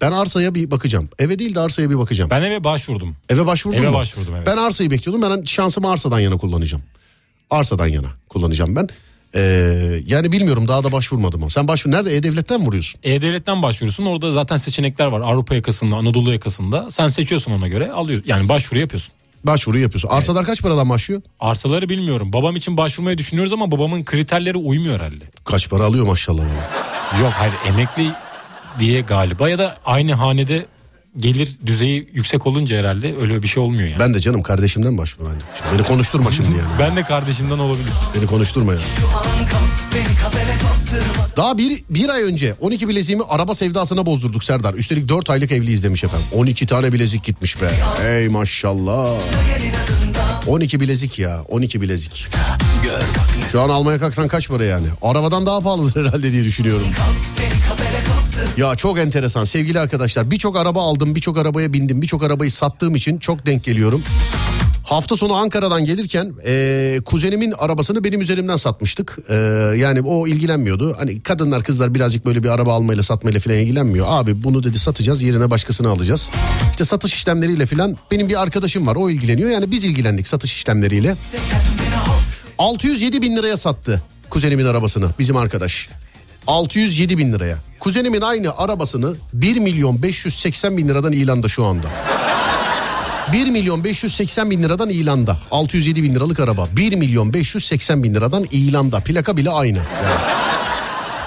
Ben 0.00 0.12
arsaya 0.12 0.54
bir 0.54 0.70
bakacağım. 0.70 1.08
Eve 1.18 1.38
değil 1.38 1.54
de 1.54 1.60
arsaya 1.60 1.90
bir 1.90 1.98
bakacağım. 1.98 2.30
Ben 2.30 2.42
eve 2.42 2.64
başvurdum. 2.64 3.16
Eve 3.28 3.46
başvurdun 3.46 3.78
Eve 3.78 3.88
mu? 3.88 3.94
başvurdum, 3.96 4.34
evet. 4.36 4.46
Ben 4.46 4.56
arsayı 4.56 4.90
bekliyordum. 4.90 5.30
Ben 5.30 5.44
şansımı 5.44 5.90
arsadan 5.90 6.20
yana 6.20 6.36
kullanacağım. 6.36 6.82
Arsadan 7.50 7.86
yana 7.86 8.08
kullanacağım 8.28 8.76
ben. 8.76 8.88
Ee, 9.34 9.40
yani 10.06 10.32
bilmiyorum 10.32 10.68
daha 10.68 10.84
da 10.84 10.92
başvurmadım. 10.92 11.42
o. 11.42 11.48
Sen 11.48 11.68
başvur 11.68 11.90
nerede? 11.90 12.16
E-Devlet'ten 12.16 12.60
mi 12.60 12.66
vuruyorsun? 12.66 13.00
E-Devlet'ten 13.02 13.62
başvuruyorsun. 13.62 14.06
Orada 14.06 14.32
zaten 14.32 14.56
seçenekler 14.56 15.06
var. 15.06 15.20
Avrupa 15.20 15.54
yakasında, 15.54 15.96
Anadolu 15.96 16.32
yakasında. 16.32 16.90
Sen 16.90 17.08
seçiyorsun 17.08 17.52
ona 17.52 17.68
göre 17.68 17.92
alıyorsun. 17.92 18.28
Yani 18.28 18.48
başvuru 18.48 18.80
yapıyorsun. 18.80 19.12
Başvuru 19.44 19.78
yapıyorsun. 19.78 20.08
Arsalar 20.08 20.44
kaç 20.44 20.62
paradan 20.62 20.90
başlıyor? 20.90 21.22
Arsaları 21.40 21.88
bilmiyorum. 21.88 22.32
Babam 22.32 22.56
için 22.56 22.76
başvurmayı 22.76 23.18
düşünüyoruz 23.18 23.52
ama 23.52 23.70
babamın 23.70 24.04
kriterleri 24.04 24.56
uymuyor 24.58 24.94
herhalde. 25.00 25.24
Kaç 25.44 25.70
para 25.70 25.84
alıyor 25.84 26.06
maşallah. 26.06 26.42
ya. 26.42 27.20
Yok 27.20 27.32
hayır 27.32 27.54
emekli 27.68 28.12
diye 28.78 29.00
galiba 29.00 29.48
ya 29.48 29.58
da 29.58 29.76
aynı 29.84 30.12
hanede 30.12 30.66
gelir 31.16 31.48
düzeyi 31.66 32.08
yüksek 32.14 32.46
olunca 32.46 32.76
herhalde 32.76 33.14
öyle 33.20 33.42
bir 33.42 33.48
şey 33.48 33.62
olmuyor 33.62 33.88
yani. 33.88 34.00
Ben, 34.00 34.08
Ben 34.08 34.14
de 34.14 34.20
canım 34.20 34.42
kardeşimden 34.42 34.98
başvur. 34.98 35.26
Hani. 35.26 35.38
Şimdi 35.58 35.78
Beni 35.78 35.86
konuşturma 35.86 36.32
şimdi 36.32 36.48
yani. 36.80 36.96
de 36.96 37.02
kardeşimden 37.02 37.58
olabilir. 37.58 37.92
Beni 38.16 38.26
konuşturma 38.26 38.72
ya. 38.72 38.78
Daha 41.36 41.58
bir, 41.58 41.82
bir 41.90 42.08
ay 42.08 42.22
önce 42.22 42.54
12 42.60 42.88
bileziğimi 42.88 43.24
araba 43.28 43.54
sevdasına 43.54 44.06
bozdurduk 44.06 44.44
Serdar. 44.44 44.74
Üstelik 44.74 45.08
4 45.08 45.30
aylık 45.30 45.52
evliyiz 45.52 45.82
demiş 45.82 46.04
efendim. 46.04 46.26
12 46.34 46.66
tane 46.66 46.92
bilezik 46.92 47.24
gitmiş 47.24 47.62
be. 47.62 47.70
Ey 48.06 48.28
maşallah. 48.28 49.08
12 50.46 50.80
bilezik 50.80 51.18
ya 51.18 51.42
12 51.48 51.80
bilezik. 51.80 52.26
Şu 53.52 53.60
an 53.60 53.68
almaya 53.68 53.98
kalksan 53.98 54.28
kaç 54.28 54.48
para 54.48 54.64
yani? 54.64 54.86
Arabadan 55.02 55.46
daha 55.46 55.60
pahalıdır 55.60 56.06
herhalde 56.06 56.32
diye 56.32 56.44
düşünüyorum. 56.44 56.86
Ya 58.56 58.74
çok 58.74 58.98
enteresan 58.98 59.44
sevgili 59.44 59.80
arkadaşlar. 59.80 60.30
Birçok 60.30 60.56
araba 60.56 60.82
aldım, 60.82 61.14
birçok 61.14 61.38
arabaya 61.38 61.72
bindim, 61.72 62.02
birçok 62.02 62.22
arabayı 62.22 62.50
sattığım 62.50 62.94
için 62.94 63.18
çok 63.18 63.46
denk 63.46 63.64
geliyorum. 63.64 64.02
Hafta 64.84 65.16
sonu 65.16 65.34
Ankara'dan 65.34 65.84
gelirken 65.84 66.32
e, 66.46 67.00
kuzenimin 67.04 67.54
arabasını 67.58 68.04
benim 68.04 68.20
üzerimden 68.20 68.56
satmıştık. 68.56 69.18
E, 69.28 69.34
yani 69.76 70.00
o 70.00 70.26
ilgilenmiyordu. 70.26 70.96
Hani 70.98 71.22
kadınlar 71.22 71.62
kızlar 71.62 71.94
birazcık 71.94 72.26
böyle 72.26 72.42
bir 72.42 72.48
araba 72.48 72.74
almayla 72.74 73.02
satmayla 73.02 73.40
falan 73.40 73.58
ilgilenmiyor. 73.58 74.06
Abi 74.08 74.44
bunu 74.44 74.64
dedi 74.64 74.78
satacağız 74.78 75.22
yerine 75.22 75.50
başkasını 75.50 75.88
alacağız. 75.88 76.30
İşte 76.70 76.84
satış 76.84 77.14
işlemleriyle 77.14 77.66
falan 77.66 77.96
benim 78.10 78.28
bir 78.28 78.42
arkadaşım 78.42 78.86
var 78.86 78.96
o 78.96 79.10
ilgileniyor. 79.10 79.50
Yani 79.50 79.70
biz 79.70 79.84
ilgilendik 79.84 80.26
satış 80.26 80.52
işlemleriyle. 80.52 81.16
607 82.58 83.22
bin 83.22 83.36
liraya 83.36 83.56
sattı 83.56 84.02
kuzenimin 84.30 84.64
arabasını 84.64 85.10
bizim 85.18 85.36
arkadaş. 85.36 85.88
607 86.48 87.18
bin 87.18 87.32
liraya. 87.32 87.58
Kuzenimin 87.80 88.20
aynı 88.20 88.56
arabasını 88.58 89.14
1 89.32 89.56
milyon 89.58 90.02
580 90.02 90.76
bin 90.76 90.88
liradan 90.88 91.12
ilanda 91.12 91.48
şu 91.48 91.64
anda. 91.64 91.86
1 93.32 93.50
milyon 93.50 93.84
580 93.84 94.50
bin 94.50 94.62
liradan 94.62 94.88
ilanda. 94.88 95.38
607 95.50 96.02
bin 96.02 96.14
liralık 96.14 96.40
araba. 96.40 96.68
1 96.76 96.96
milyon 96.96 97.32
580 97.32 98.02
bin 98.02 98.14
liradan 98.14 98.46
ilanda. 98.50 99.00
Plaka 99.00 99.36
bile 99.36 99.50
aynı. 99.50 99.78
Yani. 99.78 99.84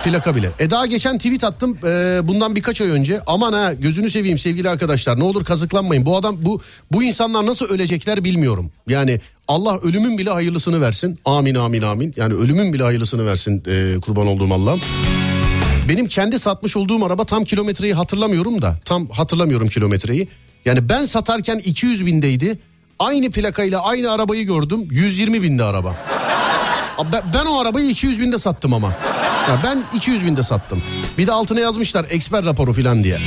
Plaka 0.04 0.36
bile. 0.36 0.52
E 0.60 0.70
daha 0.70 0.86
geçen 0.86 1.18
tweet 1.18 1.44
attım 1.44 1.78
e, 1.84 2.20
bundan 2.24 2.56
birkaç 2.56 2.82
ay 2.82 2.90
önce. 2.90 3.22
Aman 3.28 3.54
ha 3.54 3.74
gözünü 3.74 4.10
seveyim 4.10 4.38
sevgili 4.38 4.70
arkadaşlar 4.70 5.20
ne 5.20 5.24
olur 5.24 5.46
kazıklanmayın. 5.46 6.06
Bu 6.06 6.18
adam 6.18 6.38
bu 6.42 6.62
bu 6.92 7.04
insanlar 7.04 7.46
nasıl 7.46 7.66
ölecekler 7.66 8.24
bilmiyorum. 8.24 8.72
Yani 8.88 9.20
Allah 9.48 9.78
ölümün 9.78 10.18
bile 10.18 10.30
hayırlısını 10.30 10.82
versin. 10.82 11.20
Amin 11.26 11.56
amin 11.56 11.82
amin. 11.82 12.14
Yani 12.18 12.34
ölümün 12.34 12.74
bile 12.74 12.84
hayırlısını 12.84 13.26
versin 13.26 13.64
e, 13.68 14.00
kurban 14.00 14.28
olduğum 14.28 14.54
Allah'ım. 14.54 14.80
Benim 15.90 16.08
kendi 16.08 16.40
satmış 16.40 16.78
olduğum 16.78 17.06
araba 17.06 17.26
tam 17.26 17.44
kilometreyi 17.44 17.94
hatırlamıyorum 17.94 18.62
da. 18.62 18.76
Tam 18.86 19.08
hatırlamıyorum 19.10 19.68
kilometreyi. 19.68 20.28
Yani 20.66 20.90
ben 20.90 21.06
satarken 21.06 21.58
200 21.58 22.06
bindeydi. 22.06 22.60
Aynı 23.00 23.32
plakayla 23.32 23.84
aynı 23.84 24.12
arabayı 24.12 24.46
gördüm. 24.46 24.88
120 24.92 25.44
binde 25.44 25.64
araba. 25.64 25.96
Ben, 27.14 27.22
ben 27.34 27.46
o 27.46 27.60
arabayı 27.60 27.90
200 27.90 28.20
binde 28.20 28.38
sattım 28.38 28.74
ama. 28.74 28.88
Ya 29.50 29.60
ben 29.64 29.84
200 29.96 30.26
binde 30.26 30.44
sattım. 30.44 30.82
Bir 31.18 31.28
de 31.28 31.32
altına 31.32 31.60
yazmışlar 31.60 32.06
eksper 32.10 32.46
raporu 32.46 32.74
falan 32.74 33.04
diye. 33.04 33.20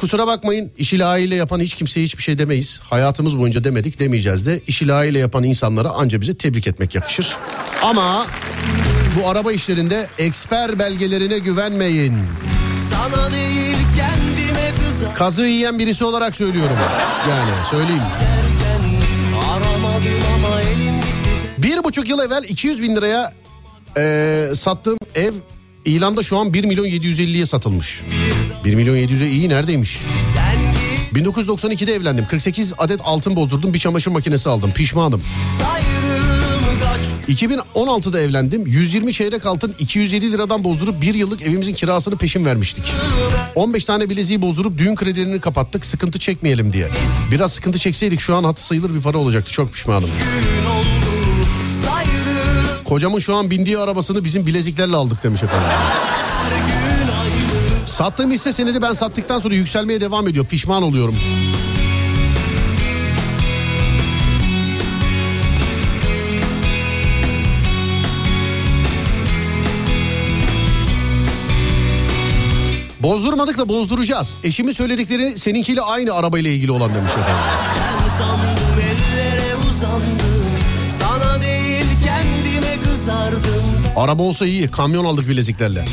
Kusura 0.00 0.26
bakmayın 0.26 0.72
işi 0.78 0.98
layığıyla 0.98 1.36
yapan 1.36 1.60
hiç 1.60 1.74
kimseye 1.74 2.04
hiçbir 2.04 2.22
şey 2.22 2.38
demeyiz. 2.38 2.80
Hayatımız 2.90 3.38
boyunca 3.38 3.64
demedik 3.64 4.00
demeyeceğiz 4.00 4.46
de. 4.46 4.60
İşi 4.66 4.88
layığıyla 4.88 5.20
yapan 5.20 5.44
insanlara 5.44 5.88
anca 5.88 6.20
bize 6.20 6.36
tebrik 6.36 6.66
etmek 6.66 6.94
yakışır. 6.94 7.36
Ama 7.82 8.26
Bu 9.22 9.28
araba 9.28 9.52
işlerinde 9.52 10.08
eksper 10.18 10.78
belgelerine 10.78 11.38
güvenmeyin. 11.38 12.14
Sana 12.90 13.32
değil 13.32 13.76
kendime 13.96 14.70
kızar 14.86 15.14
Kazı 15.14 15.42
yiyen 15.42 15.78
birisi 15.78 16.04
olarak 16.04 16.34
söylüyorum. 16.34 16.76
Yani 17.28 17.50
söyleyeyim. 17.70 18.02
derken 18.20 18.78
Aramadım 19.50 20.24
ama 20.36 20.57
Bir 21.68 21.84
buçuk 21.84 22.08
yıl 22.08 22.18
evvel 22.18 22.44
200 22.48 22.82
bin 22.82 22.96
liraya 22.96 23.30
eee, 23.96 24.54
sattığım 24.54 24.96
ev 25.14 25.32
ilanda 25.84 26.22
şu 26.22 26.38
an 26.38 26.54
1 26.54 26.64
milyon 26.64 26.84
750'ye 26.84 27.46
satılmış. 27.46 28.02
1 28.64 28.74
milyon 28.74 28.96
700'e 28.96 29.30
iyi 29.30 29.48
neredeymiş? 29.48 29.98
Sen 30.34 30.56
git 31.14 31.26
1992'de 31.28 31.94
evlendim. 31.94 32.26
48 32.26 32.72
adet 32.78 33.00
altın 33.04 33.36
bozdurdum. 33.36 33.74
Bir 33.74 33.78
çamaşır 33.78 34.10
makinesi 34.10 34.48
aldım. 34.48 34.72
Pişmanım. 34.74 35.22
sayrım 35.62 36.80
kaç 36.80 37.38
2016'da 37.40 38.20
evlendim. 38.20 38.66
120 38.66 39.12
çeyrek 39.12 39.46
altın 39.46 39.74
250 39.78 40.32
liradan 40.32 40.64
bozdurup 40.64 41.02
bir 41.02 41.14
yıllık 41.14 41.42
evimizin 41.42 41.74
kirasını 41.74 42.16
peşin 42.16 42.44
vermiştik. 42.44 42.84
15 43.54 43.84
tane 43.84 44.10
bileziği 44.10 44.42
bozdurup 44.42 44.78
düğün 44.78 44.94
kredilerini 44.94 45.40
kapattık. 45.40 45.84
Sıkıntı 45.84 46.18
çekmeyelim 46.18 46.72
diye. 46.72 46.88
Biraz 47.30 47.52
sıkıntı 47.52 47.78
çekseydik 47.78 48.20
şu 48.20 48.36
an 48.36 48.44
hatı 48.44 48.66
sayılır 48.66 48.94
bir 48.94 49.00
para 49.00 49.18
olacaktı. 49.18 49.52
Çok 49.52 49.72
pişmanım. 49.72 50.10
gün 50.10 50.97
Kocamın 52.88 53.18
şu 53.18 53.34
an 53.34 53.50
bindiği 53.50 53.78
arabasını 53.78 54.24
bizim 54.24 54.46
bileziklerle 54.46 54.96
aldık 54.96 55.24
demiş 55.24 55.42
efendim. 55.42 55.68
Sattığım 57.84 58.30
hisse 58.30 58.52
senedi 58.52 58.82
ben 58.82 58.92
sattıktan 58.92 59.40
sonra 59.40 59.54
yükselmeye 59.54 60.00
devam 60.00 60.28
ediyor. 60.28 60.46
Pişman 60.46 60.82
oluyorum. 60.82 61.16
Bozdurmadık 73.00 73.58
da 73.58 73.68
bozduracağız. 73.68 74.34
Eşimin 74.44 74.72
söyledikleri 74.72 75.38
seninkiyle 75.38 75.80
aynı 75.80 76.14
arabayla 76.14 76.50
ilgili 76.50 76.72
olan 76.72 76.94
demiş 76.94 77.12
efendim. 77.12 77.34
Sen 77.74 78.18
sandım 78.18 78.80
ellere 78.80 79.56
uzandım 79.56 80.27
Araba 83.96 84.22
olsa 84.22 84.46
iyi 84.46 84.68
kamyon 84.68 85.04
aldık 85.04 85.28
bileziklerle. 85.28 85.84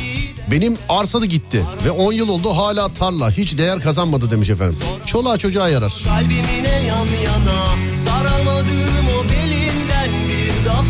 Benim 0.50 0.78
arsa 0.88 1.20
da 1.20 1.26
gitti 1.26 1.62
ve 1.84 1.90
10 1.90 2.12
yıl 2.12 2.28
oldu 2.28 2.56
hala 2.56 2.88
tarla 2.92 3.30
hiç 3.30 3.58
değer 3.58 3.80
kazanmadı 3.80 4.30
demiş 4.30 4.50
efendim. 4.50 4.78
Çoluğa 5.06 5.38
çocuğa 5.38 5.68
yarar. 5.68 6.02
Kalbimine 6.04 6.84
yan 6.86 7.06
yana 7.24 7.66
Saramadım 8.04 9.06
o 9.20 9.24
belinden 9.24 10.10
bir 10.28 10.66
daha 10.66 10.82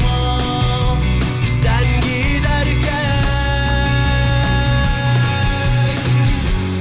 Sen 1.62 1.84
giderken 2.00 3.24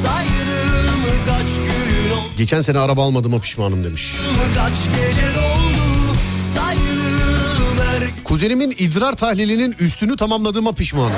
Saydım 0.03 1.01
kaç 1.25 1.55
gün 1.55 2.37
Geçen 2.37 2.61
sene 2.61 2.79
araba 2.79 3.03
almadığıma 3.05 3.39
pişmanım 3.39 3.83
demiş. 3.83 4.15
Kaç 4.55 4.73
gece 4.73 5.27
doldu 5.35 5.84
Kuzenimin 8.23 8.71
idrar 8.77 9.13
tahlilinin 9.13 9.75
üstünü 9.79 10.15
tamamladığıma 10.15 10.71
pişmanım. 10.71 11.13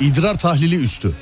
İdrar 0.00 0.38
tahlili 0.38 0.76
üstü. 0.76 1.12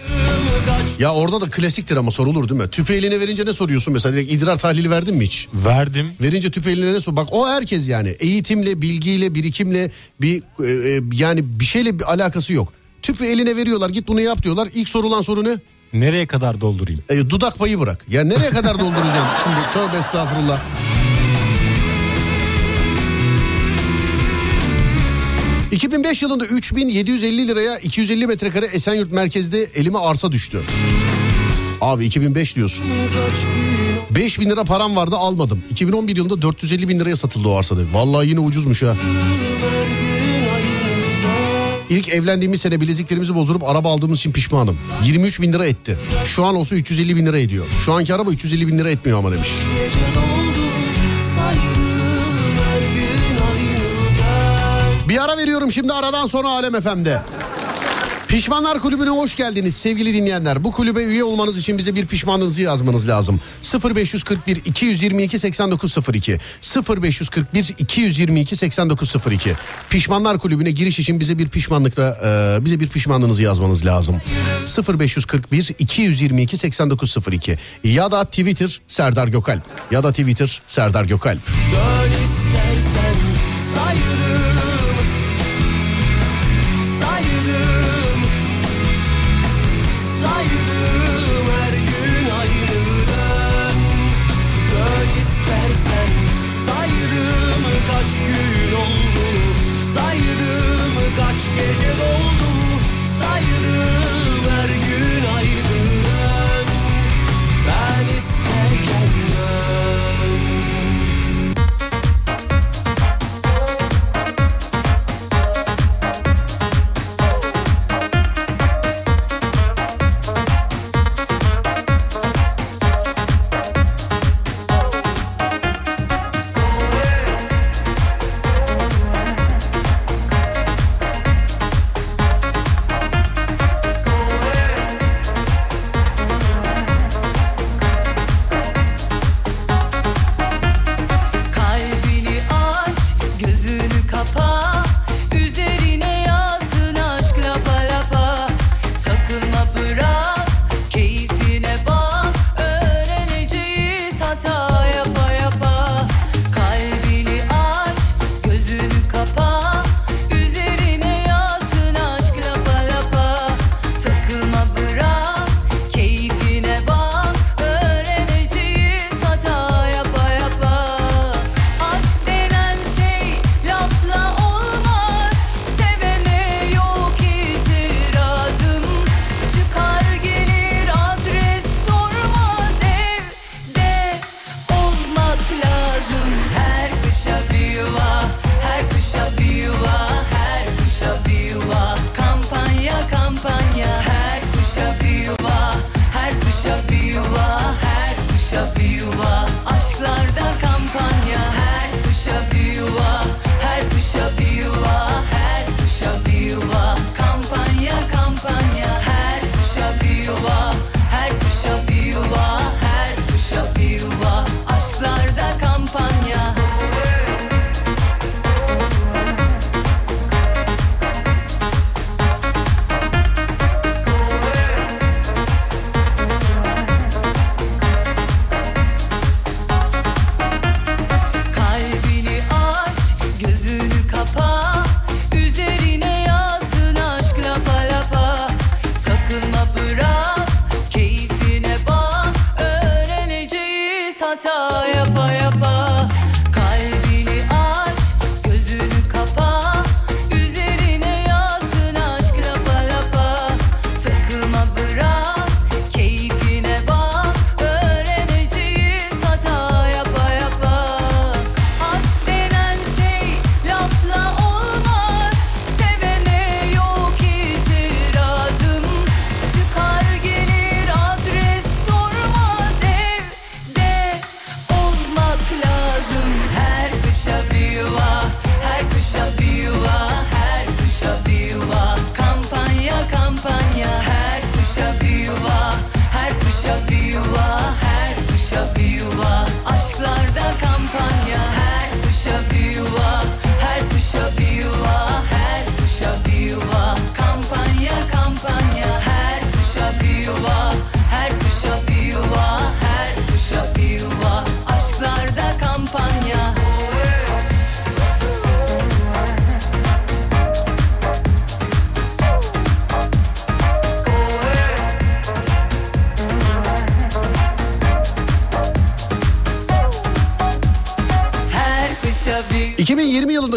Ya 0.99 1.13
orada 1.15 1.41
da 1.41 1.51
klasiktir 1.51 1.97
ama 1.97 2.11
sorulur 2.11 2.49
değil 2.49 2.61
mi? 2.61 2.69
Tüpü 2.69 2.93
eline 2.93 3.21
verince 3.21 3.47
ne 3.47 3.53
soruyorsun 3.53 3.93
mesela? 3.95 4.15
Direkt 4.15 4.33
idrar 4.33 4.57
tahlili 4.57 4.91
verdin 4.91 5.17
mi 5.17 5.25
hiç? 5.25 5.49
Verdim. 5.55 6.07
Verince 6.23 6.51
tüpü 6.51 6.71
eline 6.71 6.93
ne 6.93 7.01
sor? 7.01 7.17
Bak 7.17 7.29
o 7.31 7.49
herkes 7.49 7.89
yani. 7.89 8.09
Eğitimle, 8.09 8.83
bilgiyle, 8.83 9.35
birikimle 9.35 9.91
bir 10.21 10.43
e, 10.65 10.91
e, 10.91 11.01
yani 11.13 11.41
bir 11.61 11.65
şeyle 11.65 11.99
bir 11.99 12.13
alakası 12.13 12.53
yok. 12.53 12.73
Tüpü 13.03 13.25
eline 13.27 13.57
veriyorlar 13.57 13.91
git 13.91 14.09
bunu 14.09 14.21
yap 14.21 14.43
diyorlar. 14.43 14.69
İlk 14.75 14.89
sorulan 14.89 15.23
soru 15.23 15.45
ne? 15.45 15.57
Nereye 15.93 16.27
kadar 16.27 16.61
doldurayım? 16.61 17.03
E, 17.09 17.31
dudak 17.31 17.59
payı 17.59 17.81
bırak. 17.81 18.05
Ya 18.09 18.25
nereye 18.25 18.51
kadar 18.51 18.75
dolduracağım 18.79 19.27
şimdi? 19.45 19.57
Tövbe 19.75 19.97
estağfurullah. 19.99 20.61
...2005 25.73 26.25
yılında 26.25 26.45
3750 26.45 27.49
liraya 27.49 27.79
250 27.79 28.27
metrekare 28.27 28.67
Esenyurt 28.67 29.13
merkezde 29.13 29.63
elime 29.75 29.99
arsa 29.99 30.33
düştü. 30.33 30.63
Abi 31.81 32.07
2005 32.07 32.57
diyorsun. 32.57 32.85
kaç 33.07 33.41
gün 33.43 34.17
5 34.23 34.41
bin 34.41 34.51
lira 34.51 34.65
param 34.65 34.97
vardı 34.97 35.17
almadım. 35.17 35.63
2011 35.71 36.17
yılında 36.17 36.43
450 36.43 36.89
bin 36.89 37.01
liraya 37.01 37.17
satıldı 37.17 37.49
o 37.49 37.55
arsada. 37.57 37.81
Vallahi 37.93 38.29
yine 38.29 38.41
ucuzmuş 38.41 38.83
ha. 38.83 38.97
İlk 41.91 42.09
evlendiğimiz 42.09 42.61
sene 42.61 42.81
bileziklerimizi 42.81 43.35
bozdurup 43.35 43.65
araba 43.65 43.93
aldığımız 43.93 44.19
için 44.19 44.33
pişmanım. 44.33 44.79
23 45.05 45.41
bin 45.41 45.53
lira 45.53 45.67
etti. 45.67 45.99
Şu 46.27 46.45
an 46.45 46.55
olsa 46.55 46.77
350 46.77 47.17
bin 47.17 47.27
lira 47.27 47.39
ediyor. 47.39 47.67
Şu 47.85 47.93
anki 47.93 48.15
araba 48.15 48.31
350 48.31 48.69
bin 48.69 48.79
lira 48.79 48.91
etmiyor 48.91 49.19
ama 49.19 49.33
demiş. 49.33 49.49
Gece 49.75 49.99
Bir 55.09 55.25
ara 55.25 55.37
veriyorum 55.37 55.73
şimdi 55.73 55.93
aradan 55.93 56.27
sonra 56.27 56.49
Alem 56.49 56.81
FM'de. 56.81 57.23
Pişmanlar 58.29 58.81
Kulübü'ne 58.81 59.11
hoş 59.11 59.37
geldiniz 59.37 59.77
sevgili 59.77 60.15
dinleyenler. 60.15 60.65
Bu 60.65 60.73
kulübe 60.73 61.05
üye 61.05 61.25
olmanız 61.25 61.59
için 61.59 61.79
bize 61.79 61.95
bir 61.95 62.07
pişmanlığınızı 62.07 62.63
yazmanız 62.63 63.09
lazım. 63.09 63.41
0541 63.95 64.57
222 64.65 65.39
8902 65.39 66.39
0541 67.03 67.75
222 67.79 68.57
8902 68.57 69.55
Pişmanlar 69.91 70.39
Kulübü'ne 70.39 70.71
giriş 70.71 70.99
için 70.99 71.21
bize 71.21 71.39
bir 71.39 71.49
pişmanlıkta 71.49 72.19
e, 72.25 72.65
bize 72.65 72.81
bir 72.81 72.89
pişmanlığınızı 72.89 73.43
yazmanız 73.43 73.87
lazım. 73.87 74.21
0541 74.99 75.75
222 75.79 76.57
8902 76.57 77.59
ya 77.85 78.11
da 78.11 78.25
Twitter 78.25 78.81
Serdar 78.87 79.29
Gökalp 79.29 79.63
ya 79.91 80.03
da 80.03 80.11
Twitter 80.11 80.63
Serdar 80.67 81.05
Gökalp. 81.05 81.41
Dön 81.49 82.48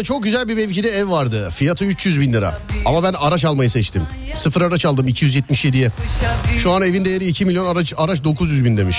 2020 0.02 0.04
yılında 0.04 0.04
çok 0.04 0.22
güzel 0.22 0.48
bir 0.48 0.54
mevkide 0.54 0.88
ev 0.88 1.10
vardı. 1.10 1.50
Fiyatı 1.50 1.84
300 1.84 2.20
bin 2.20 2.32
lira. 2.32 2.58
Ama 2.84 3.02
ben 3.02 3.12
araç 3.12 3.44
almayı 3.44 3.70
seçtim. 3.70 4.02
Sıfır 4.34 4.62
araç 4.62 4.84
aldım 4.84 5.08
277'ye. 5.08 5.90
kuşa 5.90 6.54
bir 6.54 6.58
Şu 6.58 6.72
an 6.72 6.82
evin 6.82 7.04
değeri 7.04 7.26
2 7.26 7.44
milyon 7.44 7.66
araç, 7.66 7.94
araç 7.96 8.24
900 8.24 8.64
bin 8.64 8.76
demiş. 8.76 8.96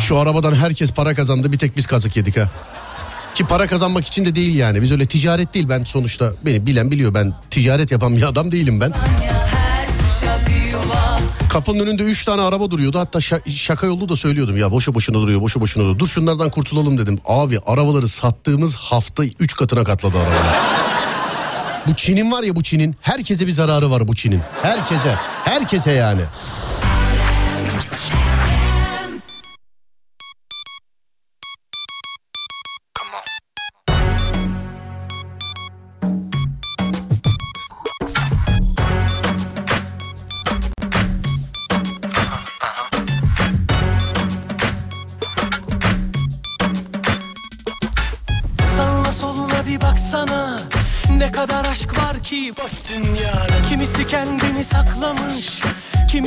Şu 0.00 0.18
arabadan 0.18 0.54
herkes 0.54 0.92
para 0.92 1.14
kazandı 1.14 1.52
bir 1.52 1.58
tek 1.58 1.76
biz 1.76 1.86
kazık 1.86 2.16
yedik 2.16 2.36
ha. 2.36 2.48
Ki 3.34 3.44
para 3.44 3.66
kazanmak 3.66 4.06
için 4.06 4.24
de 4.24 4.34
değil 4.34 4.54
yani. 4.54 4.82
Biz 4.82 4.92
öyle 4.92 5.06
ticaret 5.06 5.54
değil 5.54 5.68
ben 5.68 5.84
sonuçta 5.84 6.32
beni 6.44 6.66
bilen 6.66 6.90
biliyor 6.90 7.14
ben 7.14 7.34
ticaret 7.50 7.92
yapan 7.92 8.16
bir 8.16 8.22
adam 8.22 8.52
değilim 8.52 8.80
ben. 8.80 8.92
Kapının 11.54 11.86
önünde 11.86 12.02
3 12.02 12.24
tane 12.24 12.42
araba 12.42 12.70
duruyordu. 12.70 12.98
Hatta 12.98 13.18
şa- 13.18 13.50
şaka 13.50 13.86
yolu 13.86 14.08
da 14.08 14.16
söylüyordum 14.16 14.58
ya 14.58 14.70
boşa 14.72 14.94
boşuna 14.94 15.16
duruyor 15.18 15.40
boşa 15.40 15.60
boşuna 15.60 15.82
duruyor. 15.84 15.98
Dur 15.98 16.06
şunlardan 16.08 16.50
kurtulalım 16.50 16.98
dedim. 16.98 17.18
Abi 17.26 17.58
arabaları 17.66 18.08
sattığımız 18.08 18.76
hafta 18.76 19.24
3 19.24 19.54
katına 19.54 19.84
katladı 19.84 20.18
arabalar. 20.18 20.56
bu 21.86 21.94
Çin'in 21.94 22.32
var 22.32 22.42
ya 22.42 22.56
bu 22.56 22.62
Çin'in 22.62 22.94
herkese 23.00 23.46
bir 23.46 23.52
zararı 23.52 23.90
var 23.90 24.08
bu 24.08 24.14
Çin'in. 24.14 24.40
Herkese 24.62 25.14
herkese 25.44 25.92
yani. 25.92 26.20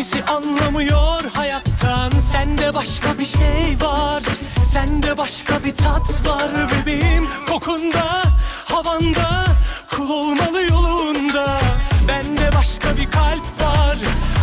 Kimisi 0.07 0.31
anlamıyor 0.31 1.21
hayattan. 1.33 2.11
Sende 2.31 2.73
başka 2.73 3.19
bir 3.19 3.25
şey 3.25 3.77
var. 3.81 4.23
Sende 4.71 5.17
başka 5.17 5.63
bir 5.65 5.75
tat 5.75 6.27
var 6.27 6.51
bebeğim. 6.71 7.27
Kokunda, 7.49 8.21
havanda 8.65 9.45
Kul 9.91 10.09
olmalı 10.09 10.63
yolunda. 10.69 11.59
Bende 12.07 12.55
başka 12.55 12.97
bir 12.97 13.11
kalp 13.11 13.61
var. 13.61 13.97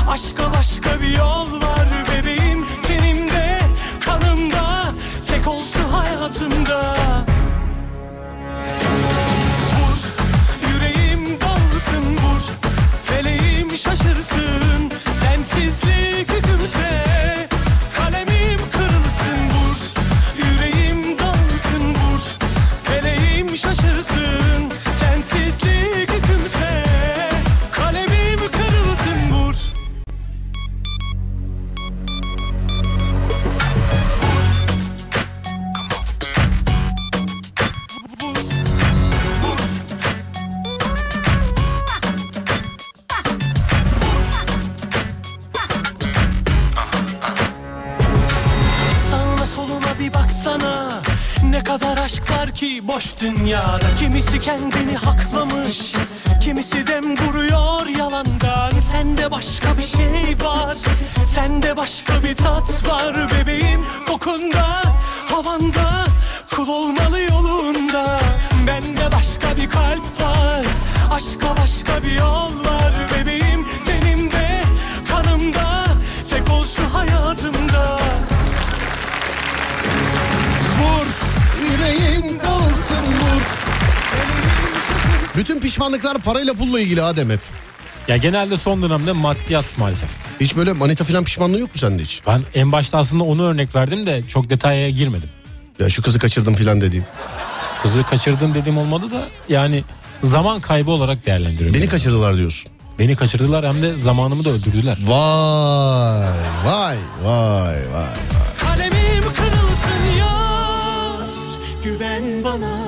Aşka 0.08 0.52
başka 0.58 1.00
bir 1.00 1.18
yol 1.18 1.62
var 1.62 1.88
bebeğim. 2.12 2.66
Tenimde, 2.86 3.58
kanımda 4.04 4.84
Tek 5.28 5.48
ol 5.48 5.60
şu 5.74 5.96
hayatımda. 5.96 6.96
Vur, 9.74 10.00
yüreğim 10.68 11.40
dalsın 11.40 12.16
vur. 12.16 12.42
Feleğim 13.04 13.70
şaşırsın 13.70 14.33
pulla 86.74 86.82
ilgili 86.82 87.02
Adem 87.02 87.30
hep. 87.30 87.40
Ya 88.08 88.16
genelde 88.16 88.56
son 88.56 88.82
dönemde 88.82 89.12
maddiyat 89.12 89.78
maalesef. 89.78 90.08
Hiç 90.40 90.56
böyle 90.56 90.72
manita 90.72 91.04
falan 91.04 91.24
pişmanlığı 91.24 91.60
yok 91.60 91.74
mu 91.74 91.78
sende 91.78 92.02
hiç? 92.02 92.22
Ben 92.26 92.42
en 92.54 92.72
başta 92.72 92.98
aslında 92.98 93.24
onu 93.24 93.42
örnek 93.44 93.74
verdim 93.74 94.06
de 94.06 94.22
çok 94.28 94.50
detaya 94.50 94.90
girmedim. 94.90 95.28
Ya 95.78 95.88
şu 95.88 96.02
kızı 96.02 96.18
kaçırdım 96.18 96.54
falan 96.54 96.80
dediğim. 96.80 97.04
Kızı 97.82 98.02
kaçırdım 98.02 98.54
dediğim 98.54 98.78
olmadı 98.78 99.10
da 99.10 99.22
yani 99.48 99.82
zaman 100.22 100.60
kaybı 100.60 100.90
olarak 100.90 101.26
değerlendiriyorum. 101.26 101.74
Beni 101.74 101.82
yani. 101.82 101.90
kaçırdılar 101.90 102.36
diyorsun. 102.36 102.72
Beni 102.98 103.16
kaçırdılar 103.16 103.66
hem 103.74 103.82
de 103.82 103.98
zamanımı 103.98 104.44
da 104.44 104.50
öldürdüler. 104.50 104.98
Vay 105.06 106.28
vay 106.66 106.96
vay 107.24 107.76
vay. 107.94 108.14
Kalemim 108.58 109.24
kırılsın 109.36 110.18
yar 110.18 111.26
Güven 111.84 112.44
bana 112.44 112.83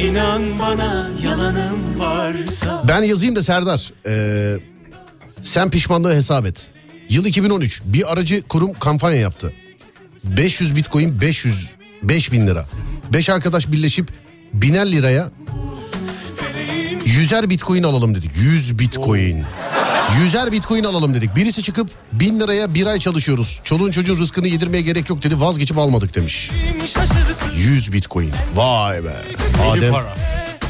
inan 0.00 0.58
bana 0.58 1.10
yalanım 1.24 2.00
varsa 2.00 2.84
Ben 2.88 3.02
yazayım 3.02 3.36
da 3.36 3.42
Serdar. 3.42 3.92
ee, 4.06 4.58
sen 5.42 5.70
pişmanlığı 5.70 6.14
hesap 6.14 6.46
et. 6.46 6.70
Yıl 7.08 7.24
2013 7.24 7.82
bir 7.84 8.12
aracı 8.12 8.42
kurum 8.42 8.72
kampanya 8.72 9.20
yaptı. 9.20 9.52
500 10.24 10.76
bitcoin 10.76 11.20
500 11.20 11.70
5000 12.02 12.46
lira. 12.46 12.66
5 13.12 13.28
arkadaş 13.28 13.72
birleşip 13.72 14.08
biner 14.54 14.92
liraya 14.92 15.30
yüzer 17.04 17.50
bitcoin 17.50 17.82
alalım 17.82 18.14
dedik. 18.14 18.30
100 18.36 18.78
bitcoin. 18.78 19.44
Yüzer 20.16 20.52
bitcoin 20.52 20.84
alalım 20.84 21.14
dedik. 21.14 21.36
Birisi 21.36 21.62
çıkıp 21.62 21.90
bin 22.12 22.40
liraya 22.40 22.74
bir 22.74 22.86
ay 22.86 22.98
çalışıyoruz. 22.98 23.60
Çoluğun 23.64 23.90
çocuğun 23.90 24.18
rızkını 24.18 24.48
yedirmeye 24.48 24.82
gerek 24.82 25.10
yok 25.10 25.22
dedi. 25.22 25.40
Vazgeçip 25.40 25.78
almadık 25.78 26.14
demiş. 26.14 26.50
100 27.56 27.92
bitcoin. 27.92 28.30
Vay 28.54 29.04
be. 29.04 29.16
Adem. 29.70 29.94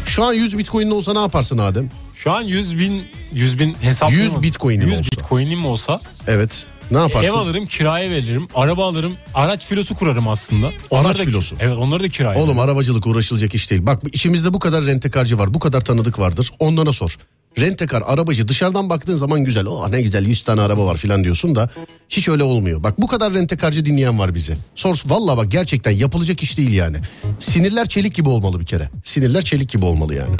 Şu 0.07 0.25
an 0.25 0.33
100 0.33 0.59
bitcoin'in 0.59 0.91
olsa 0.91 1.13
ne 1.13 1.19
yaparsın 1.19 1.59
Adem? 1.59 1.91
Şu 2.17 2.33
an 2.33 2.43
100 2.43 2.79
bin 2.79 3.05
100 3.33 3.59
bin 3.59 3.77
hesap 3.81 4.13
100 4.13 4.43
bitcoin'im 4.43 4.89
100 4.89 4.99
olsa. 4.99 5.03
bitcoin'im 5.03 5.67
olsa 5.67 6.01
Evet. 6.27 6.67
Ne 6.91 6.99
yaparsın? 6.99 7.29
ev 7.29 7.33
alırım 7.35 7.67
kiraya 7.67 8.11
veririm 8.11 8.49
araba 8.55 8.87
alırım 8.89 9.13
araç 9.35 9.67
filosu 9.67 9.95
kurarım 9.95 10.29
aslında. 10.29 10.71
Araç 10.91 11.19
da, 11.19 11.25
filosu. 11.25 11.57
Evet 11.61 11.77
onları 11.77 12.03
da 12.03 12.09
kiraya 12.09 12.41
Oğlum 12.41 12.59
arabacılık 12.59 13.07
uğraşılacak 13.07 13.55
iş 13.55 13.71
değil. 13.71 13.87
Bak 13.87 14.03
içimizde 14.13 14.55
bu 14.55 14.59
kadar 14.59 14.87
rentekarcı 14.87 15.39
var. 15.39 15.55
Bu 15.55 15.59
kadar 15.59 15.81
tanıdık 15.81 16.19
vardır. 16.19 16.51
Onlara 16.59 16.93
sor. 16.93 17.17
Rentekar 17.61 18.03
arabacı 18.07 18.49
dışarıdan 18.49 18.91
baktığın 18.91 19.15
zaman 19.15 19.45
güzel. 19.45 19.67
Oh 19.67 19.89
ne 19.89 20.03
güzel 20.03 20.27
100 20.27 20.43
tane 20.43 20.61
araba 20.61 20.87
var 20.87 20.97
filan 20.97 21.25
diyorsun 21.25 21.55
da 21.55 21.71
hiç 22.09 22.29
öyle 22.29 22.43
olmuyor. 22.43 22.83
Bak 22.83 23.01
bu 23.01 23.07
kadar 23.07 23.35
rentekarcı 23.35 23.85
dinleyen 23.85 24.19
var 24.19 24.35
bize. 24.35 24.55
Sor 24.75 25.03
valla 25.07 25.37
bak 25.37 25.51
gerçekten 25.51 25.91
yapılacak 25.91 26.43
iş 26.43 26.59
değil 26.59 26.73
yani. 26.73 26.97
Sinirler 27.39 27.89
çelik 27.89 28.15
gibi 28.15 28.29
olmalı 28.29 28.61
bir 28.61 28.67
kere. 28.67 28.91
Sinirler 29.05 29.45
çelik 29.45 29.71
gibi 29.71 29.85
olmalı 29.85 30.15
yani. 30.15 30.37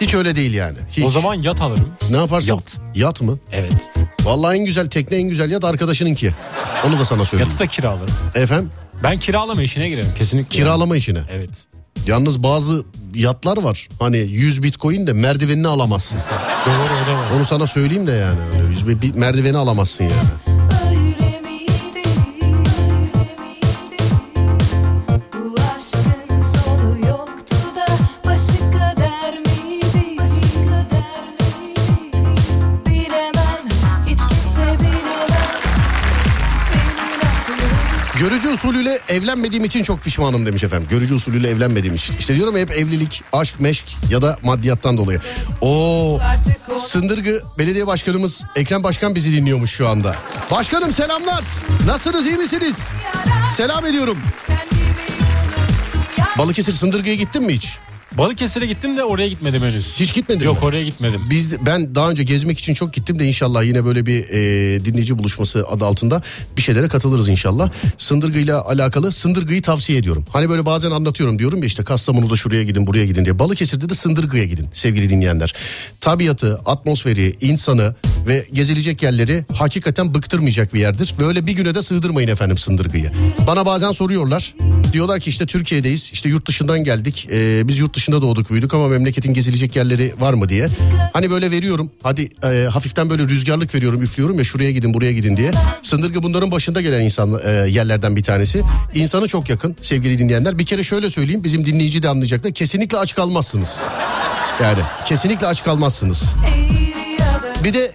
Hiç 0.00 0.14
öyle 0.14 0.36
değil 0.36 0.54
yani. 0.54 0.76
Hiç. 0.92 1.04
O 1.04 1.10
zaman 1.10 1.34
yat 1.34 1.60
alırım. 1.60 1.88
ne 2.10 2.16
yaparsın? 2.16 2.48
Yat. 2.48 2.76
Yat 2.94 3.22
mı? 3.22 3.38
Evet. 3.52 3.72
Vallahi 4.22 4.58
en 4.58 4.64
güzel 4.64 4.86
tekne 4.86 5.16
en 5.16 5.28
güzel 5.28 5.50
yat 5.50 5.64
arkadaşınınki. 5.64 6.30
Onu 6.86 6.98
da 6.98 7.04
sana 7.04 7.24
söyleyeyim. 7.24 7.50
Yatı 7.52 7.64
da 7.64 7.66
kiralarım. 7.66 8.14
Efendim 8.34 8.70
Ben 9.02 9.18
kiralama 9.18 9.62
işine 9.62 9.88
girerim 9.88 10.08
kesinlikle. 10.18 10.56
kiralama 10.56 10.96
işine. 10.96 11.20
Evet. 11.32 11.50
Yalnız 12.06 12.42
bazı 12.42 12.84
yatlar 13.14 13.62
var. 13.62 13.88
Hani 13.98 14.16
100 14.16 14.62
bitcoin 14.62 15.06
de 15.06 15.12
merdivenini 15.12 15.68
alamazsın. 15.68 16.20
Doğru 16.66 16.74
o 17.04 17.06
da 17.10 17.18
var. 17.18 17.26
Onu 17.36 17.44
sana 17.44 17.66
söyleyeyim 17.66 18.06
de 18.06 18.12
yani. 18.12 18.38
Öyle 18.62 18.68
100 18.70 18.88
bir 19.02 19.14
merdiveni 19.14 19.56
alamazsın 19.56 20.04
yani. 20.04 20.57
Usulüyle 38.58 38.98
evlenmediğim 39.08 39.64
için 39.64 39.82
çok 39.82 40.02
pişmanım 40.02 40.46
demiş 40.46 40.64
efendim. 40.64 40.88
Görücü 40.90 41.14
usulüyle 41.14 41.48
evlenmediğim 41.48 41.94
için. 41.94 42.16
İşte 42.18 42.34
diyorum 42.34 42.56
hep 42.56 42.70
evlilik, 42.70 43.22
aşk, 43.32 43.60
meşk 43.60 43.96
ya 44.10 44.22
da 44.22 44.38
maddiyattan 44.42 44.98
dolayı. 44.98 45.20
Oo, 45.60 46.20
Sındırgı 46.78 47.42
Belediye 47.58 47.86
Başkanımız 47.86 48.44
Ekrem 48.56 48.82
Başkan 48.82 49.14
bizi 49.14 49.32
dinliyormuş 49.32 49.70
şu 49.70 49.88
anda. 49.88 50.16
Başkanım 50.50 50.92
selamlar. 50.92 51.44
Nasılsınız 51.86 52.26
iyi 52.26 52.36
misiniz? 52.36 52.88
Selam 53.56 53.86
ediyorum. 53.86 54.18
Balıkesir 56.38 56.72
Sındırgı'ya 56.72 57.14
gittin 57.14 57.42
mi 57.42 57.52
hiç? 57.52 57.78
Balıkesir'e 58.18 58.66
gittim 58.66 58.96
de 58.96 59.04
oraya 59.04 59.28
gitmedim 59.28 59.62
henüz. 59.62 59.94
Hiç 60.00 60.14
gitmedin 60.14 60.44
Yok 60.44 60.60
mi? 60.62 60.64
oraya 60.66 60.84
gitmedim. 60.84 61.20
Biz 61.30 61.50
de- 61.52 61.58
ben 61.66 61.94
daha 61.94 62.10
önce 62.10 62.22
gezmek 62.22 62.58
için 62.58 62.74
çok 62.74 62.92
gittim 62.92 63.18
de 63.18 63.24
inşallah 63.26 63.64
yine 63.64 63.84
böyle 63.84 64.06
bir 64.06 64.24
e, 64.28 64.84
dinleyici 64.84 65.18
buluşması 65.18 65.64
adı 65.68 65.84
altında 65.86 66.22
bir 66.56 66.62
şeylere 66.62 66.88
katılırız 66.88 67.28
inşallah. 67.28 67.70
Sındırgıyla 67.96 68.64
alakalı 68.64 69.12
Sındırgıyı 69.12 69.62
tavsiye 69.62 69.98
ediyorum. 69.98 70.24
Hani 70.32 70.48
böyle 70.50 70.66
bazen 70.66 70.90
anlatıyorum 70.90 71.38
diyorum 71.38 71.58
ya 71.58 71.66
işte 71.66 71.84
Kastamonu'da 71.84 72.36
şuraya 72.36 72.62
gidin 72.62 72.86
buraya 72.86 73.06
gidin 73.06 73.24
diye. 73.24 73.38
Balıkesir'de 73.38 73.88
de 73.88 73.94
Sındırgı'ya 73.94 74.44
gidin 74.44 74.66
sevgili 74.72 75.10
dinleyenler. 75.10 75.54
Tabiatı, 76.00 76.54
atmosferi, 76.66 77.36
insanı 77.40 77.94
ve 78.26 78.46
gezilecek 78.52 79.02
yerleri 79.02 79.44
hakikaten 79.54 80.14
bıktırmayacak 80.14 80.74
bir 80.74 80.80
yerdir. 80.80 81.14
Böyle 81.20 81.46
bir 81.46 81.52
güne 81.52 81.74
de 81.74 81.82
sığdırmayın 81.82 82.28
efendim 82.28 82.58
Sındırgı'yı. 82.58 83.12
Bana 83.46 83.66
bazen 83.66 83.92
soruyorlar. 83.92 84.54
Diyorlar 84.92 85.20
ki 85.20 85.30
işte 85.30 85.46
Türkiye'deyiz 85.46 86.10
işte 86.12 86.28
yurt 86.28 86.46
dışından 86.48 86.84
geldik. 86.84 87.28
E, 87.32 87.68
biz 87.68 87.78
yurt 87.78 87.94
dışında 88.08 88.22
doğduk 88.22 88.50
büyüdük 88.50 88.74
ama 88.74 88.88
memleketin 88.88 89.34
gezilecek 89.34 89.76
yerleri 89.76 90.14
var 90.18 90.34
mı 90.34 90.48
diye. 90.48 90.66
Hani 91.12 91.30
böyle 91.30 91.50
veriyorum 91.50 91.90
hadi 92.02 92.28
e, 92.44 92.66
hafiften 92.70 93.10
böyle 93.10 93.22
rüzgarlık 93.22 93.74
veriyorum 93.74 94.02
üflüyorum 94.02 94.38
ya 94.38 94.44
şuraya 94.44 94.70
gidin 94.70 94.94
buraya 94.94 95.12
gidin 95.12 95.36
diye. 95.36 95.50
Sındırgı 95.82 96.22
bunların 96.22 96.50
başında 96.50 96.80
gelen 96.80 97.00
insan 97.00 97.40
e, 97.44 97.50
yerlerden 97.50 98.16
bir 98.16 98.22
tanesi. 98.22 98.62
İnsanı 98.94 99.28
çok 99.28 99.50
yakın 99.50 99.76
sevgili 99.82 100.18
dinleyenler. 100.18 100.58
Bir 100.58 100.66
kere 100.66 100.82
şöyle 100.82 101.10
söyleyeyim 101.10 101.44
bizim 101.44 101.66
dinleyici 101.66 102.02
de 102.02 102.08
anlayacaklar. 102.08 102.52
Kesinlikle 102.52 102.98
aç 102.98 103.14
kalmazsınız. 103.14 103.82
Yani 104.62 104.80
kesinlikle 105.06 105.46
aç 105.46 105.64
kalmazsınız. 105.64 106.24
Bir 107.64 107.74
de 107.74 107.90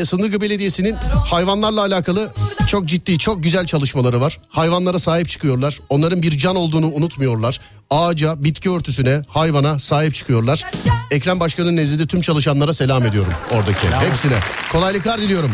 e, 0.00 0.04
Sındırgı 0.04 0.40
Belediyesi'nin 0.40 0.94
hayvanlarla 1.26 1.80
alakalı 1.80 2.32
çok 2.68 2.86
ciddi, 2.86 3.18
çok 3.18 3.42
güzel 3.42 3.66
çalışmaları 3.66 4.20
var. 4.20 4.38
Hayvanlara 4.48 4.98
sahip 4.98 5.28
çıkıyorlar. 5.28 5.78
Onların 5.88 6.22
bir 6.22 6.38
can 6.38 6.56
olduğunu 6.56 6.86
unutmuyorlar. 6.86 7.60
Ağaca, 7.90 8.44
bitki 8.44 8.70
örtüsüne, 8.70 9.22
hayvana 9.28 9.78
sahip 9.78 10.14
çıkıyorlar. 10.14 10.64
Ekrem 11.10 11.40
Başkan'ın 11.40 11.76
nezdinde 11.76 12.06
tüm 12.06 12.20
çalışanlara 12.20 12.72
selam 12.72 13.06
ediyorum 13.06 13.32
oradaki. 13.50 13.88
Hepsine. 13.88 14.38
Kolaylıklar 14.72 15.20
diliyorum. 15.20 15.50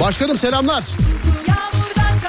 Başkanım 0.00 0.38
selamlar. 0.38 0.84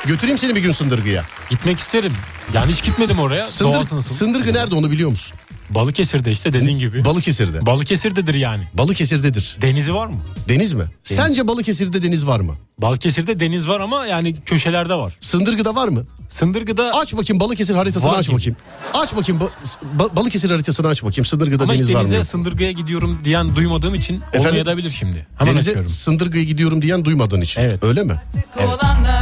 Götüreyim 0.05 0.37
seni 0.37 0.55
bir 0.55 0.61
gün 0.61 0.71
Sındırgı'ya. 0.71 1.23
Gitmek 1.49 1.79
isterim. 1.79 2.13
Yani 2.53 2.71
hiç 2.71 2.83
gitmedim 2.83 3.19
oraya. 3.19 3.47
Sındır? 3.47 4.01
Sındırgı 4.01 4.53
nerede 4.53 4.75
onu 4.75 4.91
biliyor 4.91 5.09
musun? 5.09 5.37
Balıkesir'de 5.69 6.31
işte 6.31 6.53
dediğin 6.53 6.79
gibi. 6.79 7.05
Balıkesir'de. 7.05 7.65
Balıkesir'dedir 7.65 8.33
yani. 8.35 8.63
Balıkesir'dedir. 8.73 9.57
Denizi 9.61 9.95
var 9.95 10.07
mı? 10.07 10.15
Deniz 10.49 10.73
mi? 10.73 10.83
Sence 11.03 11.47
Balıkesir'de 11.47 12.03
deniz 12.03 12.27
var 12.27 12.39
mı? 12.39 12.55
Balıkesir'de 12.77 13.39
deniz 13.39 13.67
var 13.67 13.79
ama 13.79 14.05
yani 14.05 14.35
köşelerde 14.45 14.95
var. 14.95 15.17
Sındırgı'da 15.19 15.75
var 15.75 15.87
mı? 15.87 16.03
Sındırgı'da 16.29 16.91
Aç 16.93 17.13
bakayım 17.13 17.39
Balıkesir 17.39 17.75
haritasını 17.75 18.11
Var 18.11 18.17
aç 18.19 18.25
gibi. 18.27 18.35
bakayım. 18.35 18.57
Aç 18.93 19.15
bakayım 19.15 19.41
ba- 19.41 19.49
ba- 20.03 20.15
Balıkesir 20.15 20.49
haritasını 20.51 20.87
aç 20.87 21.03
bakayım. 21.03 21.25
Sındırgı'da 21.25 21.63
ama 21.63 21.73
deniz 21.73 21.89
var 21.89 21.93
mı? 21.93 21.99
denize 21.99 22.15
yok? 22.15 22.25
Sındırgı'ya 22.25 22.71
gidiyorum 22.71 23.19
diyen 23.23 23.55
duymadığım 23.55 23.95
için 23.95 24.21
Efendim? 24.33 24.61
olmayabilir 24.61 24.89
şimdi. 24.91 25.27
Hemen 25.37 25.53
Denize 25.55 25.69
açıyorum. 25.69 25.89
Sındırgı'ya 25.91 26.43
gidiyorum 26.43 26.81
diyen 26.81 27.05
duymadığın 27.05 27.41
için. 27.41 27.61
Evet. 27.61 27.83
Öyle 27.83 28.03
mi? 28.03 28.21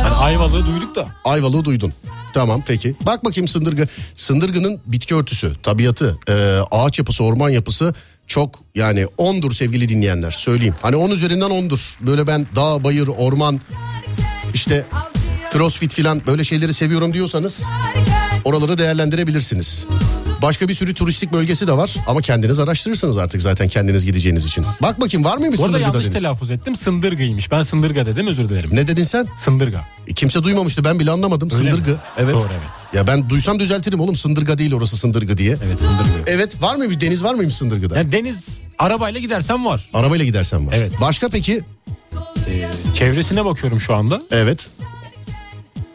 Hani 0.03 0.09
Ayvalık'ı 0.15 0.65
duyduk 0.67 0.95
da. 0.95 1.07
Ayvalık'ı 1.23 1.65
duydun. 1.65 1.93
Tamam 2.33 2.63
peki. 2.67 2.95
Bak 3.05 3.25
bakayım 3.25 3.47
Sındırgı. 3.47 3.87
Sındırgı'nın 4.15 4.79
bitki 4.85 5.15
örtüsü, 5.15 5.55
tabiatı, 5.63 6.19
e, 6.27 6.33
ağaç 6.71 6.99
yapısı, 6.99 7.23
orman 7.23 7.49
yapısı 7.49 7.93
çok 8.27 8.59
yani 8.75 9.07
ondur 9.17 9.51
sevgili 9.51 9.89
dinleyenler. 9.89 10.31
Söyleyeyim. 10.31 10.75
Hani 10.81 10.95
on 10.95 11.11
üzerinden 11.11 11.49
ondur. 11.49 11.95
Böyle 12.01 12.27
ben 12.27 12.47
dağ, 12.55 12.83
bayır, 12.83 13.07
orman, 13.07 13.61
işte 14.53 14.85
crossfit 15.53 15.93
filan 15.93 16.21
böyle 16.27 16.43
şeyleri 16.43 16.73
seviyorum 16.73 17.13
diyorsanız 17.13 17.59
oraları 18.45 18.77
değerlendirebilirsiniz. 18.77 19.87
Başka 20.41 20.67
bir 20.67 20.73
sürü 20.73 20.93
turistik 20.93 21.33
bölgesi 21.33 21.67
de 21.67 21.71
var 21.71 21.95
ama 22.07 22.21
kendiniz 22.21 22.59
araştırırsınız 22.59 23.17
artık 23.17 23.41
zaten 23.41 23.67
kendiniz 23.67 24.05
gideceğiniz 24.05 24.45
için. 24.45 24.65
Bak 24.81 25.01
bakayım 25.01 25.25
var 25.25 25.37
mıymış 25.37 25.59
Bu 25.59 25.65
arada 25.65 25.77
Sındırgı'da 25.77 26.01
yanlış 26.01 26.19
telaffuz 26.19 26.51
ettim. 26.51 26.75
Sındırgı'ymış. 26.75 27.51
Ben 27.51 27.61
Sındırga 27.61 28.05
dedim 28.05 28.27
özür 28.27 28.49
dilerim. 28.49 28.69
Ne 28.73 28.87
dedin 28.87 29.03
sen? 29.03 29.27
Sındırga. 29.37 29.81
E, 30.07 30.13
Kimse 30.13 30.43
duymamıştı 30.43 30.83
ben 30.83 30.99
bile 30.99 31.11
anlamadım. 31.11 31.49
Öyle 31.53 31.71
Sındırgı. 31.71 31.91
mi? 31.91 31.97
Evet. 32.17 32.33
Doğru, 32.33 32.47
evet. 32.51 32.93
Ya 32.93 33.07
ben 33.07 33.29
duysam 33.29 33.59
düzeltirim 33.59 33.99
oğlum. 33.99 34.15
Sındırga 34.15 34.57
değil 34.57 34.73
orası 34.73 34.97
Sındırgı 34.97 35.37
diye. 35.37 35.57
Evet 35.65 35.79
Sındırga. 35.79 36.23
Evet 36.31 36.61
var 36.61 36.75
mıymış 36.75 37.01
deniz 37.01 37.23
var 37.23 37.33
mıymış 37.33 37.55
Sındırgı'da? 37.55 37.97
Yani 37.97 38.11
deniz 38.11 38.45
arabayla 38.79 39.19
gidersen 39.19 39.65
var. 39.65 39.89
Arabayla 39.93 40.25
gidersen 40.25 40.67
var. 40.67 40.73
Evet. 40.77 40.91
Başka 41.01 41.29
peki? 41.29 41.61
Ee, 42.49 42.69
çevresine 42.97 43.45
bakıyorum 43.45 43.81
şu 43.81 43.95
anda. 43.95 44.21
Evet. 44.31 44.69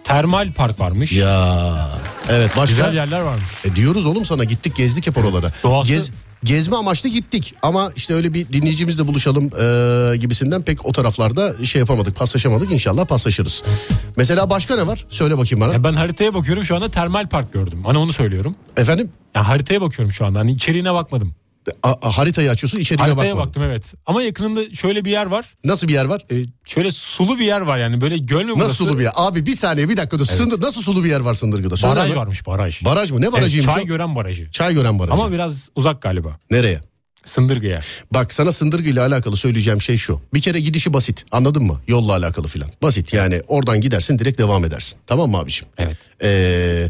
Termal 0.07 0.53
park 0.53 0.81
varmış. 0.81 1.13
Ya. 1.13 1.89
Evet 2.31 2.51
başka? 2.57 2.77
Güzel 2.77 2.95
yerler 2.95 3.21
varmış. 3.21 3.45
E, 3.65 3.77
diyoruz 3.77 4.07
oğlum 4.07 4.25
sana 4.25 4.45
gittik 4.45 4.77
gezdik 4.77 5.07
hep 5.07 5.19
oralara. 5.19 5.53
Doğası- 5.63 5.89
Gez, 5.89 6.11
gezme 6.45 6.77
amaçlı 6.77 7.09
gittik 7.09 7.55
ama 7.63 7.91
işte 7.97 8.15
öyle 8.15 8.35
bir 8.35 8.49
dinleyicimizle 8.49 9.07
buluşalım 9.07 9.45
e, 9.45 10.17
gibisinden 10.17 10.63
pek 10.63 10.87
o 10.87 10.93
taraflarda 10.93 11.65
şey 11.65 11.79
yapamadık 11.79 12.17
paslaşamadık 12.17 12.73
inşallah 12.73 13.07
paslaşırız. 13.07 13.63
Mesela 14.17 14.51
başka 14.51 14.77
ne 14.77 14.87
var? 14.87 15.05
Söyle 15.09 15.39
bakayım 15.39 15.61
bana. 15.61 15.73
Ya 15.73 15.85
ben 15.85 15.93
haritaya 15.93 16.35
bakıyorum 16.35 16.65
şu 16.65 16.77
anda 16.77 16.89
termal 16.89 17.29
park 17.29 17.53
gördüm. 17.53 17.85
Hani 17.85 17.99
onu 17.99 18.13
söylüyorum. 18.13 18.55
Efendim? 18.77 19.11
Ya 19.35 19.49
haritaya 19.49 19.81
bakıyorum 19.81 20.13
şu 20.13 20.27
anda. 20.27 20.39
Hani 20.39 20.51
içeriğine 20.53 20.95
bakmadım. 20.95 21.35
A- 21.83 22.17
haritayı 22.19 22.51
açıyorsun 22.51 22.79
içeriğine 22.79 23.09
Haritaya 23.13 23.37
baktım 23.37 23.63
evet. 23.63 23.95
Ama 24.07 24.23
yakınında 24.23 24.75
şöyle 24.75 25.05
bir 25.05 25.11
yer 25.11 25.27
var. 25.27 25.55
Nasıl 25.65 25.89
bir 25.89 25.93
yer 25.93 26.05
var? 26.05 26.27
Ee, 26.31 26.43
şöyle 26.65 26.91
sulu 26.91 27.39
bir 27.39 27.45
yer 27.45 27.61
var 27.61 27.79
yani 27.79 28.01
böyle 28.01 28.17
göl 28.19 28.45
mü 28.45 28.53
burası? 28.57 28.65
Nasıl 28.71 28.75
sulu 28.87 28.99
bir 28.99 29.03
yer? 29.03 29.13
Abi 29.17 29.47
bir 29.47 29.55
saniye 29.55 29.89
bir 29.89 29.97
dakika 29.97 30.19
dur. 30.19 30.27
Sındır, 30.27 30.61
nasıl 30.63 30.83
sulu 30.83 31.05
bir 31.05 31.09
yer 31.11 31.21
var 31.21 31.35
Sındırgı'da? 31.35 31.77
Söyle 31.77 31.95
Baraj 31.95 32.05
hemen. 32.05 32.17
varmış 32.19 32.47
baraj. 32.47 32.85
Baraj 32.85 33.11
mı? 33.11 33.21
Ne 33.21 33.25
Evet, 33.25 33.35
barajıymış 33.35 33.75
çay 33.75 33.83
o? 33.83 33.87
gören 33.87 34.17
barajı. 34.17 34.51
Çay 34.51 34.75
gören 34.75 34.99
barajı. 34.99 35.13
Ama 35.23 35.33
biraz 35.33 35.69
uzak 35.77 36.03
galiba. 36.03 36.39
Nereye? 36.51 36.81
Sındırgı'ya. 37.25 37.81
Bak 38.15 38.33
sana 38.33 38.53
Sındırgı 38.53 38.89
ile 38.89 39.01
alakalı 39.01 39.37
söyleyeceğim 39.37 39.81
şey 39.81 39.97
şu. 39.97 40.21
Bir 40.35 40.41
kere 40.41 40.61
gidişi 40.61 40.93
basit 40.93 41.25
anladın 41.33 41.63
mı? 41.63 41.81
Yolla 41.89 42.13
alakalı 42.13 42.49
filan. 42.49 42.71
Basit 42.83 43.13
yani 43.13 43.43
oradan 43.49 43.81
gidersin 43.81 44.19
direkt 44.19 44.39
devam 44.39 44.65
edersin. 44.65 44.99
Tamam 45.07 45.31
mı 45.31 45.39
abiciğim? 45.39 45.73
Evet. 45.79 45.97
Ee, 46.23 46.89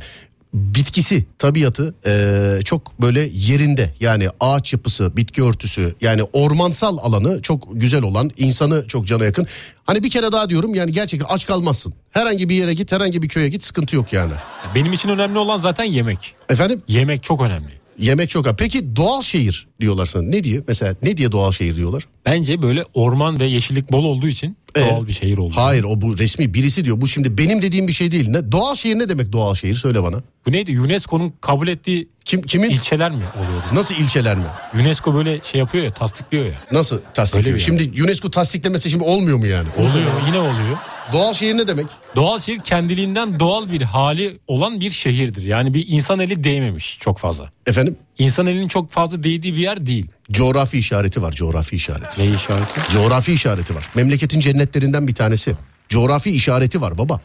bitkisi, 0.54 1.24
tabiatı 1.38 1.94
ee, 2.06 2.61
çok 2.64 3.00
böyle 3.00 3.30
yerinde. 3.32 3.94
Yani 4.00 4.28
ağaç 4.40 4.72
yapısı, 4.72 5.16
bitki 5.16 5.42
örtüsü 5.42 5.94
yani 6.00 6.22
ormansal 6.22 6.98
alanı 6.98 7.42
çok 7.42 7.68
güzel 7.72 8.02
olan, 8.02 8.30
insanı 8.37 8.87
çok 8.87 9.06
cana 9.06 9.24
yakın. 9.24 9.46
Hani 9.85 10.02
bir 10.02 10.11
kere 10.11 10.32
daha 10.32 10.48
diyorum 10.48 10.74
yani 10.74 10.92
gerçekten 10.92 11.26
aç 11.28 11.46
kalmazsın. 11.46 11.94
Herhangi 12.11 12.48
bir 12.48 12.54
yere 12.54 12.74
git, 12.74 12.92
herhangi 12.92 13.22
bir 13.22 13.28
köye 13.28 13.48
git 13.48 13.64
sıkıntı 13.64 13.96
yok 13.96 14.12
yani. 14.12 14.32
Benim 14.74 14.92
için 14.92 15.09
önemli 15.09 15.38
olan 15.38 15.56
zaten 15.56 15.85
yemek. 15.85 16.35
Efendim? 16.48 16.82
Yemek 16.88 17.22
çok 17.22 17.40
önemli. 17.40 17.70
Yemek 17.98 18.30
çok 18.30 18.46
az. 18.46 18.54
Peki 18.59 18.96
doğal 18.96 19.22
şehir 19.22 19.66
diyorlar 19.80 20.06
sana. 20.06 20.22
Ne 20.22 20.44
diye? 20.44 20.62
Mesela 20.68 20.96
ne 21.02 21.16
diye 21.16 21.32
doğal 21.32 21.52
şehir 21.52 21.76
diyorlar? 21.76 22.06
Bence 22.26 22.62
böyle 22.62 22.85
orman 22.94 23.40
ve 23.40 23.46
yeşillik 23.46 23.92
bol 23.92 24.04
olduğu 24.04 24.28
için 24.28 24.56
Ee, 24.77 24.91
doğal 24.91 25.07
bir 25.07 25.12
şehir 25.12 25.39
oldu. 25.39 25.53
Hayır 25.57 25.85
o 25.85 26.01
bu 26.01 26.19
resmi 26.19 26.55
birisi 26.55 26.85
diyor. 26.85 27.01
Bu 27.01 27.09
şimdi 27.09 27.39
benim 27.39 27.62
dediğim 27.62 27.89
bir 27.89 27.93
şey 27.93 28.11
değil. 28.11 28.29
Ne, 28.29 28.53
doğal 28.53 28.75
şehir 28.75 28.99
ne 28.99 29.09
demek 29.09 29.33
doğal 29.33 29.55
şehir 29.55 29.75
söyle 29.75 30.03
bana. 30.03 30.23
Bu 30.47 30.53
neydi? 30.53 30.81
UNESCO'nun 30.81 31.33
kabul 31.41 31.69
ettiği 31.69 32.09
Kim 32.27 32.43
kimin 32.43 32.71
ilçeler 32.71 33.11
mi 33.11 33.25
oluyordu? 33.37 33.65
nasıl 33.73 33.95
ilçeler 33.95 34.37
mi? 34.37 34.45
UNESCO 34.75 35.15
böyle 35.15 35.41
şey 35.43 35.59
yapıyor 35.59 35.85
ya 35.85 35.91
tasdikliyor 35.91 36.45
ya. 36.45 36.53
Nasıl 36.73 37.01
tasdikliyor? 37.15 37.55
Öyle. 37.55 37.65
Şimdi 37.65 38.03
UNESCO 38.03 38.31
tasdiklemesi 38.31 38.91
şimdi 38.91 39.05
olmuyor 39.05 39.37
mu 39.37 39.47
yani? 39.47 39.69
Söyle. 39.77 39.89
Oluyor 39.91 40.11
yine 40.27 40.39
oluyor. 40.39 40.77
Doğal 41.12 41.35
şehir 41.35 41.57
ne 41.57 41.67
demek? 41.67 41.87
Doğal 42.17 42.39
şehir 42.39 42.59
kendiliğinden 42.59 43.41
doğal 43.41 43.71
bir 43.73 43.83
hali 43.83 44.33
olan 44.47 44.81
bir 44.81 44.91
şehirdir. 44.91 45.43
Yani 45.43 45.75
bir 45.75 45.85
insan 45.89 46.19
eli 46.19 46.45
değmemiş 46.45 46.99
çok 47.01 47.19
fazla. 47.19 47.51
Efendim? 47.67 47.97
İnsan 48.19 48.47
elinin 48.47 48.69
çok 48.69 48.91
fazla 48.91 49.23
değdiği 49.23 49.55
bir 49.55 49.61
yer 49.61 49.87
değil. 49.87 50.07
Coğrafi 50.31 50.79
işareti 50.79 51.23
var. 51.23 51.33
Coğrafi 51.33 51.77
işareti. 51.77 52.23
Ne 52.23 52.31
işareti? 52.37 52.93
Coğrafi 52.93 53.33
işareti 53.33 53.75
var. 53.75 53.89
Memleketin 53.95 54.41
cennetlerinden 54.41 55.09
bir 55.09 55.15
tanesi. 55.15 55.57
Coğrafi 55.89 56.31
işareti 56.31 56.81
var 56.81 56.99
baba. 56.99 57.21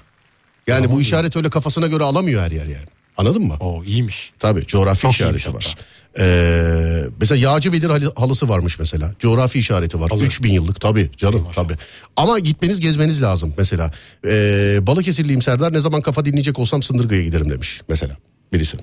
Yani 0.68 0.92
bu 0.92 1.02
işaret 1.02 1.36
öyle 1.36 1.50
kafasına 1.50 1.88
göre 1.88 2.04
alamıyor 2.04 2.44
her 2.44 2.52
yer 2.52 2.66
yani. 2.66 2.86
Anladın 3.17 3.43
mı? 3.43 3.58
O 3.60 3.84
iyiymiş. 3.84 4.32
Tabii 4.39 4.65
coğrafi 4.67 5.02
Çok 5.02 5.12
işareti 5.13 5.54
var. 5.54 5.76
Ee, 6.19 7.04
mesela 7.19 7.39
Yağcı 7.39 7.74
Bedir 7.74 7.89
halı- 7.89 8.13
halısı 8.15 8.50
varmış 8.50 8.80
mesela. 8.80 9.13
Coğrafi 9.19 9.60
işareti 9.60 10.00
var. 10.00 10.10
Halı. 10.12 10.24
3000 10.24 10.54
yıllık 10.54 10.82
tabii 10.82 11.12
canım 11.17 11.47
tabii. 11.56 11.74
Ama 12.15 12.39
gitmeniz 12.39 12.80
gezmeniz 12.80 13.24
lazım 13.24 13.54
mesela. 13.58 13.91
Ee, 14.28 14.80
Balıkesirliyim 14.82 15.41
Serdar 15.41 15.74
ne 15.74 15.80
zaman 15.80 16.02
kafa 16.02 16.26
dinleyecek 16.26 16.60
olsam 16.60 16.84
Sındırgı'ya 16.84 17.24
giderim 17.24 17.50
demiş 17.50 17.82
mesela 17.89 18.17
birisi. 18.54 18.78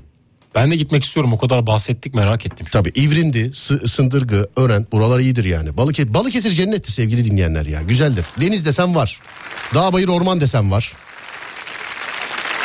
Ben 0.55 0.71
de 0.71 0.77
gitmek 0.77 1.05
istiyorum 1.05 1.33
o 1.33 1.39
kadar 1.39 1.67
bahsettik 1.67 2.15
merak 2.15 2.47
ettim. 2.47 2.67
Tabii 2.73 2.89
İvrindi, 2.95 3.51
S- 3.55 3.79
Sındırgı, 3.87 4.49
Ören 4.57 4.87
buralar 4.93 5.21
iyidir 5.21 5.45
yani. 5.45 5.77
Balıkesir, 5.77 6.15
Balıkesir 6.15 6.51
cennettir 6.53 6.93
sevgili 6.93 7.25
dinleyenler 7.25 7.67
ya 7.67 7.83
güzeldir. 7.83 8.25
Deniz 8.41 8.67
desem 8.67 8.95
var. 8.95 9.21
Dağ 9.75 9.93
bayır 9.93 10.09
orman 10.09 10.41
desem 10.41 10.71
var. 10.71 10.93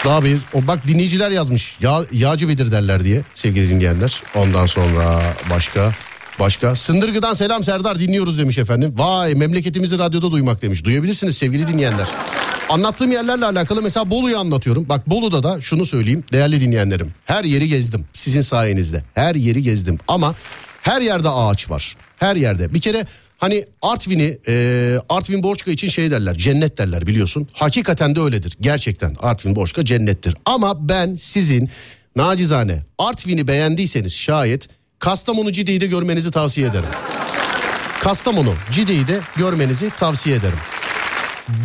Daha 0.06 0.24
bir 0.24 0.38
o 0.54 0.68
bak 0.68 0.88
dinleyiciler 0.88 1.32
yazmış. 1.32 1.78
Ya, 1.82 2.00
yağcı 2.12 2.50
Bedir 2.50 2.72
derler 2.72 3.04
diye 3.04 3.22
sevgili 3.34 3.70
dinleyenler. 3.70 4.22
Ondan 4.36 4.66
sonra 4.66 5.22
başka 5.50 5.92
başka. 6.40 6.76
Sındırgı'dan 6.76 7.34
selam 7.34 7.64
Serdar 7.64 8.00
dinliyoruz 8.00 8.38
demiş 8.38 8.58
efendim. 8.58 8.94
Vay 8.98 9.36
memleketimizi 9.36 10.00
radyoda 10.00 10.32
duymak 10.32 10.62
demiş. 10.62 10.84
Duyabilirsiniz 10.84 11.38
sevgili 11.38 11.68
dinleyenler. 11.68 12.08
Anlattığım 12.70 13.12
yerlerle 13.12 13.46
alakalı 13.46 13.82
mesela 13.82 14.12
Bolu'yu 14.12 14.40
anlatıyorum. 14.40 14.90
Bak 14.90 15.10
Bolu'da 15.10 15.44
da 15.44 15.62
şunu 15.62 15.86
söyleyeyim 15.86 16.24
değerli 16.34 16.62
dinleyenlerim. 16.62 17.14
Her 17.26 17.44
yeri 17.44 17.68
gezdim 17.68 18.06
sizin 18.14 18.42
sayenizde. 18.42 19.04
Her 19.14 19.36
yeri 19.36 19.64
gezdim 19.64 20.00
ama 20.08 20.36
her 20.82 21.02
yerde 21.02 21.30
ağaç 21.30 21.70
var. 21.70 21.96
Her 22.18 22.36
yerde. 22.36 22.74
Bir 22.74 22.82
kere 22.82 23.06
Hani 23.44 23.66
Artvin'i 23.82 24.38
e, 24.48 24.98
Artvin 25.10 25.44
Borçka 25.44 25.72
için 25.72 25.90
şey 25.90 26.12
derler 26.12 26.36
cennet 26.36 26.78
derler 26.78 27.08
biliyorsun. 27.08 27.48
Hakikaten 27.54 28.16
de 28.16 28.20
öyledir 28.20 28.58
gerçekten 28.62 29.16
Artvin 29.20 29.56
Borçka 29.56 29.86
cennettir. 29.86 30.36
Ama 30.46 30.90
ben 30.90 31.14
sizin 31.14 31.70
nacizane 32.16 32.84
Artvin'i 32.98 33.48
beğendiyseniz 33.48 34.14
şayet 34.14 34.70
Kastamonu 35.00 35.52
Cide'yi 35.52 35.82
de 35.82 35.88
görmenizi 35.88 36.32
tavsiye 36.32 36.68
ederim. 36.68 36.90
Kastamonu 38.02 38.54
Cide'yi 38.72 39.08
de 39.08 39.20
görmenizi 39.38 39.90
tavsiye 39.90 40.36
ederim. 40.36 40.60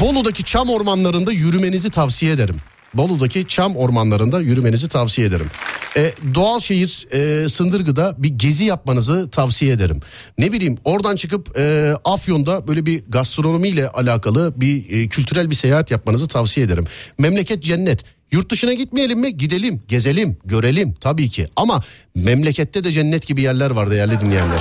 Bolu'daki 0.00 0.44
çam 0.44 0.70
ormanlarında 0.70 1.32
yürümenizi 1.32 1.90
tavsiye 1.90 2.32
ederim. 2.32 2.56
Bolu'daki 2.94 3.46
çam 3.48 3.76
ormanlarında 3.76 4.40
yürümenizi 4.40 4.88
tavsiye 4.88 5.26
ederim. 5.26 5.50
E, 5.98 6.12
doğal 6.34 6.61
şehir 6.61 7.06
e, 7.12 7.48
Sındırgı'da 7.48 8.14
bir 8.18 8.28
gezi 8.28 8.64
yapmanızı 8.64 9.30
tavsiye 9.30 9.72
ederim. 9.72 10.00
Ne 10.38 10.52
bileyim 10.52 10.78
oradan 10.84 11.16
çıkıp 11.16 11.58
e, 11.58 11.94
Afyon'da 12.04 12.68
böyle 12.68 12.87
bir 12.87 13.02
gastronomiyle 13.08 13.88
alakalı 13.88 14.52
bir 14.56 14.90
e, 14.90 15.08
kültürel 15.08 15.50
bir 15.50 15.54
seyahat 15.54 15.90
yapmanızı 15.90 16.28
tavsiye 16.28 16.66
ederim. 16.66 16.87
Memleket 17.18 17.62
cennet. 17.62 18.04
Yurt 18.32 18.50
dışına 18.50 18.72
gitmeyelim 18.72 19.20
mi? 19.20 19.37
Gidelim, 19.37 19.82
gezelim, 19.88 20.37
görelim 20.44 20.94
tabii 21.00 21.30
ki. 21.30 21.48
Ama 21.56 21.80
memlekette 22.14 22.84
de 22.84 22.92
cennet 22.92 23.26
gibi 23.26 23.42
yerler 23.42 23.70
var 23.70 23.90
değerli 23.90 24.20
dinleyenler. 24.20 24.61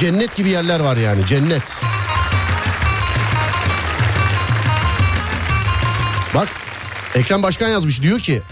Cennet 0.00 0.36
gibi 0.36 0.48
yerler 0.48 0.80
var 0.80 0.96
yani 0.96 1.26
cennet. 1.26 1.62
Bak 6.34 6.48
Ekrem 7.14 7.42
Başkan 7.42 7.68
yazmış 7.68 8.02
diyor 8.02 8.20
ki 8.20 8.42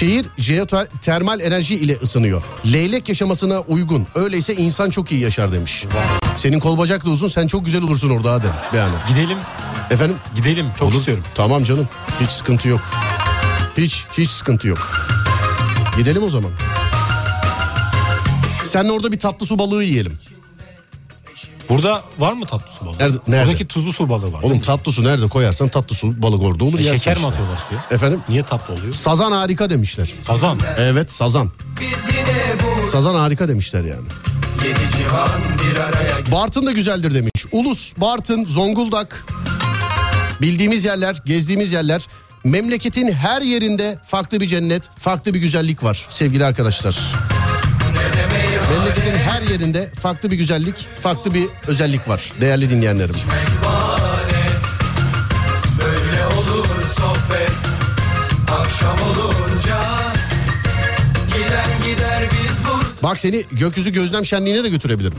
Şehir 0.00 0.26
jeotermal 0.38 1.40
enerji 1.40 1.74
ile 1.74 1.96
ısınıyor. 2.02 2.42
Leylek 2.72 3.08
yaşamasına 3.08 3.60
uygun. 3.60 4.06
Öyleyse 4.14 4.54
insan 4.54 4.90
çok 4.90 5.12
iyi 5.12 5.20
yaşar 5.20 5.52
demiş. 5.52 5.84
Senin 6.36 6.60
kol 6.60 6.78
bacak 6.78 7.06
da 7.06 7.10
uzun 7.10 7.28
sen 7.28 7.46
çok 7.46 7.64
güzel 7.64 7.82
olursun 7.82 8.10
orada 8.10 8.32
hadi. 8.32 8.46
Yani. 8.76 8.94
Gidelim. 9.08 9.38
Efendim? 9.90 10.16
Gidelim. 10.34 10.66
Çok 10.78 10.88
Olur. 10.88 10.98
istiyorum. 10.98 11.24
Tamam 11.34 11.64
canım. 11.64 11.88
Hiç 12.20 12.30
sıkıntı 12.30 12.68
yok. 12.68 12.80
Hiç 13.76 14.04
hiç 14.18 14.30
sıkıntı 14.30 14.68
yok. 14.68 14.90
Gidelim 15.96 16.22
o 16.22 16.30
zaman. 16.30 16.50
Sen 18.64 18.84
orada 18.84 19.12
bir 19.12 19.18
tatlı 19.18 19.46
su 19.46 19.58
balığı 19.58 19.84
yiyelim. 19.84 20.18
Burada 21.70 22.02
var 22.18 22.32
mı 22.32 22.44
tatlı 22.46 22.72
su 22.72 22.86
balığı? 22.86 22.98
Nerede- 22.98 23.18
nerede? 23.28 23.44
Oradaki 23.44 23.66
tuzlu 23.68 23.92
su 23.92 24.08
balığı 24.10 24.32
var. 24.32 24.42
Oğlum 24.42 24.60
tatlı 24.60 24.92
su 24.92 25.04
nerede 25.04 25.28
koyarsan 25.28 25.68
tatlı 25.68 25.96
su 25.96 26.22
balık 26.22 26.42
orada 26.42 26.64
olur 26.64 26.78
E, 26.78 26.82
şeker 26.82 27.14
mi 27.16 27.18
işte. 27.18 27.26
atıyorlar 27.28 27.58
suya? 27.68 27.80
Efendim? 27.90 28.20
Niye 28.28 28.42
tatlı 28.42 28.74
oluyor? 28.74 28.92
Sazan 28.94 29.32
harika 29.32 29.70
demişler. 29.70 30.12
Sazan. 30.26 30.58
Evet 30.78 31.10
sazan. 31.10 31.50
Sazan 32.92 33.14
harika 33.14 33.48
demişler 33.48 33.84
yani. 33.84 34.06
Bartın 36.32 36.66
da 36.66 36.72
güzeldir 36.72 37.14
demiş. 37.14 37.30
Ulus, 37.52 37.92
Bartın, 37.96 38.44
Zonguldak. 38.44 39.24
Bildiğimiz 40.40 40.84
yerler, 40.84 41.16
gezdiğimiz 41.24 41.72
yerler. 41.72 42.06
Memleketin 42.44 43.12
her 43.12 43.42
yerinde 43.42 43.98
farklı 44.06 44.40
bir 44.40 44.46
cennet, 44.46 44.90
farklı 44.98 45.34
bir 45.34 45.38
güzellik 45.40 45.84
var 45.84 46.04
sevgili 46.08 46.44
arkadaşlar. 46.44 46.98
Memleketin 48.70 49.14
her 49.18 49.42
yerinde 49.42 49.90
farklı 49.98 50.30
bir 50.30 50.36
güzellik, 50.36 50.88
farklı 51.00 51.34
bir 51.34 51.44
özellik 51.66 52.08
var 52.08 52.32
değerli 52.40 52.70
dinleyenlerim. 52.70 53.14
Böyle 55.78 56.26
olur 56.26 56.66
sohbet 56.96 57.50
Akşam 58.60 58.96
olunca 59.02 59.78
Giden 61.26 61.90
gider 61.92 62.22
biz 62.32 62.64
bu 62.64 63.02
Bak 63.06 63.20
seni 63.20 63.44
gökyüzü 63.52 63.90
gözlem 63.92 64.24
şenliğine 64.24 64.64
de 64.64 64.68
götürebilirim. 64.68 65.18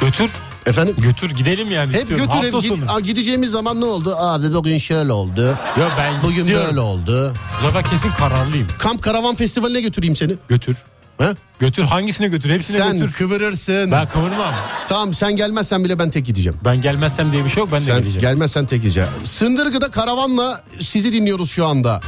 Götür. 0.00 0.30
Efendim? 0.66 0.94
Götür 0.98 1.30
gidelim 1.30 1.70
yani 1.70 1.92
Hep 1.92 2.00
istiyorum. 2.10 2.60
gid-. 2.60 2.88
Aa, 2.90 3.00
gideceğimiz 3.00 3.50
zaman 3.50 3.80
ne 3.80 3.84
oldu? 3.84 4.14
Abi 4.18 4.54
bugün 4.54 4.78
şöyle 4.78 5.12
oldu. 5.12 5.46
Ya 5.80 5.88
ben 5.98 6.14
Bugün 6.22 6.36
istiyorum. 6.40 6.66
böyle 6.66 6.80
oldu. 6.80 7.34
Bu 7.62 7.66
sefer 7.66 7.84
kesin 7.84 8.10
kararlıyım. 8.18 8.66
Kamp 8.78 9.02
Karavan 9.02 9.34
Festivali'ne 9.34 9.80
götüreyim 9.80 10.16
seni. 10.16 10.34
Götür. 10.48 10.76
Ha? 11.18 11.34
Götür 11.60 11.82
hangisine 11.82 12.28
götür 12.28 12.50
hepsine 12.50 12.76
Sen 12.76 12.98
götür. 12.98 13.12
kıvırırsın. 13.12 13.90
Ben 13.90 14.08
kıvırmam. 14.08 14.54
Tamam 14.88 15.14
sen 15.14 15.36
gelmezsen 15.36 15.84
bile 15.84 15.98
ben 15.98 16.10
tek 16.10 16.26
gideceğim. 16.26 16.58
Ben 16.64 16.80
gelmezsem 16.82 17.32
diye 17.32 17.44
bir 17.44 17.50
şey 17.50 17.60
yok 17.60 17.72
ben 17.72 17.80
de 17.80 17.84
Sen 17.84 17.98
geleceğim. 17.98 18.20
gelmezsen 18.20 18.66
tek 18.66 18.82
gideceğim. 18.82 19.08
Sındırgı'da 19.22 19.90
karavanla 19.90 20.60
sizi 20.80 21.12
dinliyoruz 21.12 21.50
şu 21.50 21.66
anda. 21.66 22.00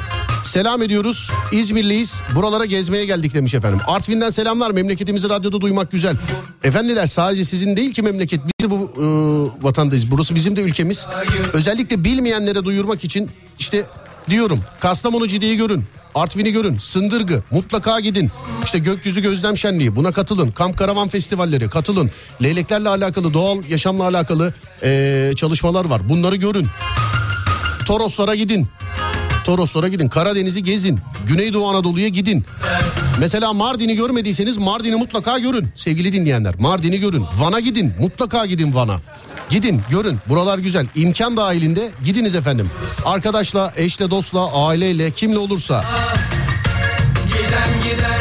Selam 0.43 0.83
ediyoruz. 0.83 1.31
İzmirliyiz. 1.53 2.21
Buralara 2.35 2.65
gezmeye 2.65 3.05
geldik 3.05 3.35
demiş 3.35 3.55
efendim. 3.55 3.81
Artvin'den 3.87 4.31
selamlar. 4.31 4.71
Memleketimizi 4.71 5.29
radyoda 5.29 5.61
duymak 5.61 5.91
güzel. 5.91 6.17
Efendiler 6.65 7.07
sadece 7.07 7.45
sizin 7.45 7.77
değil 7.77 7.93
ki 7.93 8.03
memleket. 8.03 8.41
Biz 8.45 8.67
de 8.67 8.71
bu 8.71 8.77
e, 8.97 9.05
vatandayız. 9.65 10.11
Burası 10.11 10.35
bizim 10.35 10.57
de 10.57 10.61
ülkemiz. 10.61 11.07
Özellikle 11.53 12.05
bilmeyenlere 12.05 12.65
duyurmak 12.65 13.05
için 13.05 13.31
işte 13.59 13.85
diyorum. 14.31 14.61
Kastamonu 14.81 15.29
Cide'yi 15.29 15.57
görün. 15.57 15.85
Artvin'i 16.19 16.53
görün. 16.53 16.79
Sındırgı 16.79 17.43
mutlaka 17.51 18.01
gidin. 18.01 18.31
İşte 18.65 18.79
gökyüzü 18.79 19.21
gözlem 19.23 19.57
şenliği 19.57 19.97
buna 19.97 20.13
katılın. 20.13 20.51
Kamp 20.51 20.79
karavan 20.79 21.09
festivalleri 21.09 21.69
katılın. 21.69 22.11
Leyleklerle 22.43 22.89
alakalı 22.89 23.35
doğal 23.35 23.65
yaşamla 23.69 24.05
alakalı 24.05 24.55
e, 24.83 25.33
çalışmalar 25.37 25.85
var. 25.85 26.09
Bunları 26.09 26.37
görün. 26.37 26.67
Toroslara 27.87 28.35
gidin. 28.35 28.67
Toroslara 29.45 29.89
gidin. 29.89 30.09
Karadeniz'i 30.09 30.63
gezin. 30.63 30.99
Güneydoğu 31.29 31.69
Anadolu'ya 31.69 32.09
gidin. 32.09 32.45
Mesela 33.21 33.53
Mardin'i 33.53 33.97
görmediyseniz 33.97 34.59
Mardin'i 34.59 34.97
mutlaka 34.97 35.39
görün 35.39 35.69
sevgili 35.75 36.13
dinleyenler. 36.13 36.55
Mardin'i 36.59 37.01
görün. 37.01 37.25
Van'a 37.39 37.61
gidin. 37.61 37.95
Mutlaka 38.01 38.47
gidin 38.47 38.75
Van'a. 38.75 39.01
Gidin 39.51 39.83
görün. 39.91 40.19
Buralar 40.29 40.59
güzel. 40.59 40.87
İmkan 40.95 41.37
dahilinde 41.37 41.91
gidiniz 42.05 42.35
efendim. 42.35 42.71
Arkadaşla, 43.05 43.73
eşle, 43.77 44.11
dostla, 44.11 44.53
aileyle 44.67 45.11
kimle 45.11 45.39
olursa. 45.39 45.85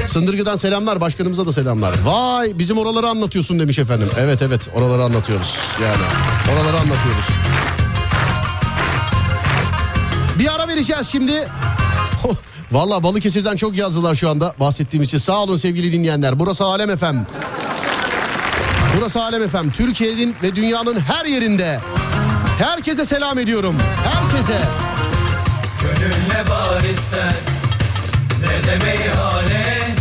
Sındırgı'dan 0.05 0.55
selamlar. 0.55 1.01
Başkanımıza 1.01 1.45
da 1.45 1.51
selamlar. 1.53 1.95
Vay 2.03 2.59
bizim 2.59 2.77
oraları 2.77 3.07
anlatıyorsun 3.09 3.59
demiş 3.59 3.79
efendim. 3.79 4.09
Evet 4.19 4.41
evet 4.41 4.69
oraları 4.73 5.03
anlatıyoruz. 5.03 5.55
Yani 5.83 6.03
oraları 6.53 6.77
anlatıyoruz. 6.77 7.25
Bir 10.39 10.55
ara 10.55 10.67
vereceğiz 10.67 11.07
şimdi. 11.07 11.31
Valla 12.71 13.03
Balıkesir'den 13.03 13.55
çok 13.55 13.77
yazdılar 13.77 14.15
şu 14.15 14.29
anda 14.29 14.55
bahsettiğim 14.59 15.03
için. 15.03 15.17
Sağ 15.17 15.43
olun 15.43 15.57
sevgili 15.57 15.91
dinleyenler. 15.91 16.39
Burası 16.39 16.63
Alem 16.63 16.89
Efem. 16.89 17.27
Burası 18.97 19.23
Alem 19.23 19.43
Efem. 19.43 19.71
Türkiye'nin 19.71 20.35
ve 20.43 20.55
dünyanın 20.55 20.99
her 20.99 21.25
yerinde. 21.25 21.79
Herkese 22.59 23.05
selam 23.05 23.39
ediyorum. 23.39 23.75
Herkese. 24.05 24.59
Gönül 25.81 26.15
ne 26.33 26.49
var 26.49 26.83
ister 26.93 27.33
Ne 28.41 28.71
de 28.71 28.85
meyhane 28.85 29.95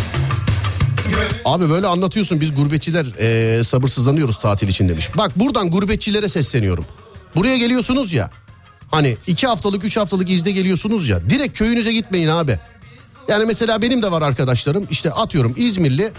Abi 1.45 1.69
böyle 1.69 1.87
anlatıyorsun 1.87 2.41
biz 2.41 2.55
gurbetçiler 2.55 3.05
eee, 3.19 3.63
sabırsızlanıyoruz 3.63 4.39
tatil 4.39 4.67
için 4.67 4.89
demiş. 4.89 5.09
Bak 5.17 5.31
buradan 5.39 5.71
gurbetçilere 5.71 6.27
sesleniyorum. 6.27 6.85
Buraya 7.35 7.57
geliyorsunuz 7.57 8.13
ya. 8.13 8.29
Hani 8.91 9.17
iki 9.27 9.47
haftalık 9.47 9.83
üç 9.83 9.97
haftalık 9.97 10.29
izne 10.29 10.51
geliyorsunuz 10.51 11.07
ya. 11.09 11.29
Direkt 11.29 11.57
köyünüze 11.57 11.93
gitmeyin 11.93 12.27
abi. 12.27 12.59
Yani 13.27 13.45
mesela 13.45 13.81
benim 13.81 14.03
de 14.03 14.11
var 14.11 14.21
arkadaşlarım 14.21 14.87
işte 14.91 15.11
atıyorum 15.11 15.53
İzmirli 15.57 16.11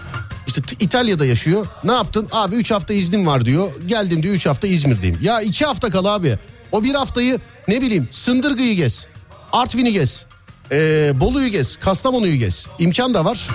işte 0.47 0.61
İtalya'da 0.79 1.25
yaşıyor. 1.25 1.67
Ne 1.83 1.91
yaptın? 1.91 2.27
Abi 2.31 2.55
3 2.55 2.71
hafta 2.71 2.93
iznim 2.93 3.27
var 3.27 3.45
diyor. 3.45 3.71
Geldim 3.85 4.23
diyor 4.23 4.33
3 4.33 4.45
hafta 4.45 4.67
İzmir'deyim. 4.67 5.17
Ya 5.21 5.41
2 5.41 5.65
hafta 5.65 5.89
kal 5.89 6.05
abi. 6.05 6.37
O 6.71 6.83
bir 6.83 6.93
haftayı 6.93 7.39
ne 7.67 7.81
bileyim 7.81 8.07
Sındırgı'yı 8.11 8.75
gez. 8.75 9.07
Artvin'i 9.51 9.93
gez. 9.93 10.25
Ee, 10.71 11.11
Bolu'yu 11.15 11.47
gez. 11.47 11.77
Kastamonu'yu 11.77 12.35
gez. 12.35 12.67
İmkan 12.79 13.13
da 13.13 13.25
var. 13.25 13.47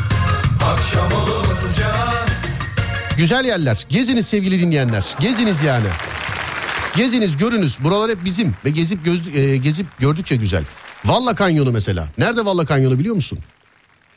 Akşam 0.64 1.12
olunca 1.12 2.04
Güzel 3.16 3.44
yerler. 3.44 3.86
Geziniz 3.88 4.26
sevgili 4.26 4.60
dinleyenler. 4.60 5.04
Geziniz 5.20 5.62
yani. 5.62 5.86
Geziniz, 6.96 7.36
görünüz. 7.36 7.78
Buralar 7.80 8.10
hep 8.10 8.24
bizim 8.24 8.54
ve 8.64 8.70
gezip 8.70 9.04
göz, 9.04 9.36
e, 9.36 9.56
gezip 9.56 9.86
gördükçe 9.98 10.36
güzel. 10.36 10.64
Valla 11.04 11.34
Kanyonu 11.34 11.70
mesela. 11.72 12.08
Nerede 12.18 12.44
Valla 12.44 12.64
Kanyonu 12.64 12.98
biliyor 12.98 13.14
musun? 13.14 13.38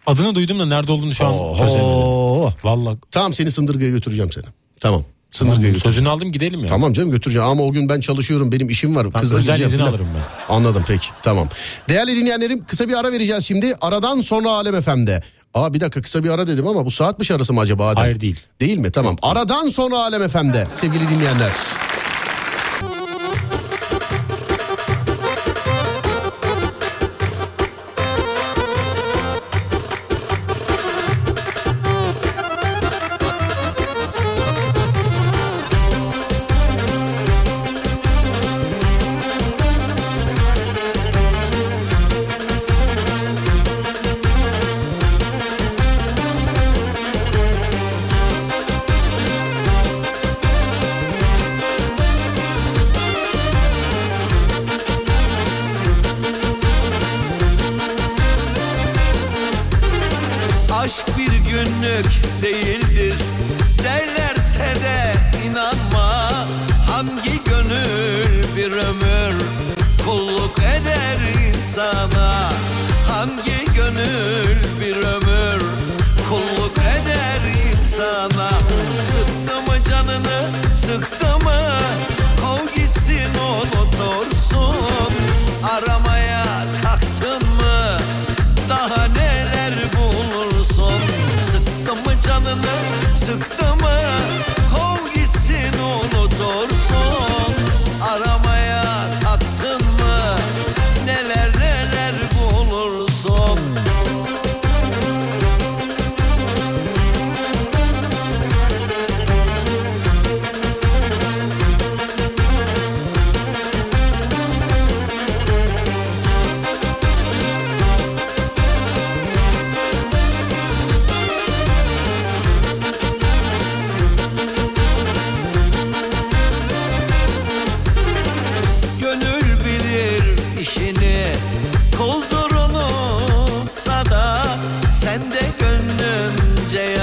Adını 0.05 0.35
duydum 0.35 0.59
da 0.59 0.65
nerede 0.65 0.91
olduğunu 0.91 1.13
şu 1.13 1.25
an 1.27 1.53
çözemedim. 1.57 1.83
Oo. 1.85 2.51
Vallahi 2.63 2.97
Tamam 3.11 3.33
seni 3.33 3.51
Sındırgı'ya 3.51 3.89
götüreceğim 3.89 4.31
seni. 4.31 4.43
Tamam. 4.79 5.03
Sındırga'ya 5.31 5.61
götüreceğim. 5.67 5.93
Sözünü 5.93 6.09
aldım 6.09 6.31
gidelim 6.31 6.59
ya. 6.61 6.67
Tamam 6.67 6.93
canım 6.93 7.11
götüreceğim 7.11 7.47
ama 7.47 7.63
o 7.63 7.71
gün 7.71 7.89
ben 7.89 7.99
çalışıyorum 7.99 8.51
benim 8.51 8.69
işim 8.69 8.95
var. 8.95 9.03
Tamam, 9.03 9.21
Kızla 9.21 9.37
özel 9.37 9.59
izin 9.59 9.77
filan. 9.77 9.87
alırım 9.89 10.07
ben. 10.15 10.53
Anladım 10.55 10.83
peki 10.87 11.07
tamam. 11.23 11.49
Değerli 11.89 12.15
dinleyenlerim 12.15 12.65
kısa 12.65 12.87
bir 12.89 12.93
ara 12.93 13.11
vereceğiz 13.11 13.45
şimdi. 13.45 13.75
Aradan 13.81 14.21
sonra 14.21 14.49
Alem 14.49 14.81
FM'de. 14.81 15.23
Aa 15.53 15.73
bir 15.73 15.79
dakika 15.79 16.01
kısa 16.01 16.23
bir 16.23 16.29
ara 16.29 16.47
dedim 16.47 16.67
ama 16.67 16.85
bu 16.85 16.91
saat 16.91 17.19
dışı 17.19 17.35
arası 17.35 17.53
mı 17.53 17.59
acaba 17.59 17.87
Adem? 17.87 18.01
Hayır, 18.03 18.19
değil. 18.19 18.39
Değil 18.61 18.77
mi? 18.77 18.91
Tamam. 18.91 19.15
Aradan 19.21 19.69
sonra 19.69 19.97
Alem 19.97 20.27
FM'de 20.27 20.67
sevgili 20.73 21.09
dinleyenler. 21.09 21.51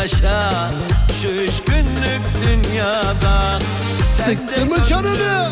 Yaşa 0.04 0.70
Şu 1.22 1.28
üç 1.28 1.62
günlük 1.66 2.22
dünyada 2.46 3.58
Sen 4.16 4.24
Sıktı 4.24 4.66
mı 4.66 4.84
canını? 4.88 5.48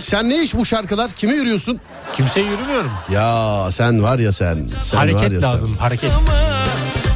Sen 0.00 0.28
ne 0.28 0.42
iş 0.42 0.54
bu 0.54 0.64
şarkılar? 0.64 1.10
Kime 1.10 1.32
yürüyorsun? 1.34 1.80
Kimseye 2.12 2.46
yürümüyorum. 2.46 2.90
Ya 3.12 3.70
sen 3.70 4.02
var 4.02 4.18
ya 4.18 4.32
sen. 4.32 4.68
sen 4.80 4.98
var 5.00 5.08
hareket 5.08 5.32
ya 5.32 5.42
lazım 5.50 5.76
hareket. 5.76 6.10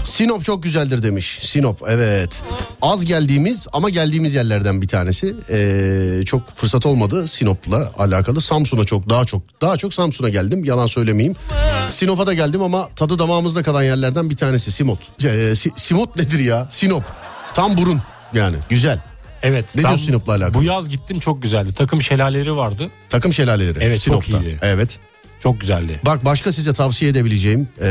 Sinop 0.05 0.45
çok 0.45 0.63
güzeldir 0.63 1.03
demiş. 1.03 1.39
Sinop 1.43 1.81
evet. 1.89 2.43
Az 2.83 3.05
geldiğimiz 3.05 3.67
ama 3.73 3.91
geldiğimiz 3.91 4.35
yerlerden 4.35 4.83
bir 4.83 4.89
tanesi. 4.89 5.35
Ee, 5.51 6.23
çok 6.27 6.57
fırsat 6.57 6.87
olmadı 6.87 7.29
Sinop'la 7.29 7.93
alakalı. 7.99 8.41
Samsun'a 8.41 8.85
çok 8.85 9.09
daha 9.11 9.25
çok 9.25 9.43
daha 9.61 9.77
çok 9.77 9.95
Samsun'a 9.95 10.29
geldim. 10.29 10.65
Yalan 10.65 10.87
söylemeyeyim. 10.87 11.37
Sinop'a 11.91 12.27
da 12.27 12.35
geldim 12.35 12.63
ama 12.63 12.89
tadı 12.97 13.19
damağımızda 13.19 13.63
kalan 13.63 13.83
yerlerden 13.83 14.31
bir 14.31 14.37
tanesi 14.37 14.73
Simot. 14.73 14.99
Ee, 15.25 15.55
Si- 15.55 15.73
Simot 15.77 16.17
nedir 16.17 16.39
ya? 16.39 16.67
Sinop. 16.71 17.05
Tam 17.55 17.77
burun 17.79 18.01
yani 18.35 18.57
güzel. 18.69 18.99
Evet. 19.43 19.77
Ne 19.77 19.83
diyorsun 19.83 20.07
Sinop'la 20.07 20.33
alakalı? 20.33 20.55
Bu 20.55 20.63
yaz 20.63 20.89
gittim 20.89 21.19
çok 21.21 21.43
güzeldi. 21.43 21.75
Takım 21.75 22.03
şelaleleri 22.03 22.57
vardı. 22.57 22.91
Takım 23.09 23.33
şelaleleri. 23.33 23.79
Evet, 23.83 24.01
çok 24.03 24.25
Sinop'ta. 24.25 24.47
iyiydi. 24.47 24.59
Evet. 24.63 24.99
Çok 25.45 25.61
güzeldi. 25.61 26.01
Bak 26.07 26.25
başka 26.25 26.53
size 26.53 26.73
tavsiye 26.73 27.11
edebileceğim 27.11 27.69
ee, 27.81 27.89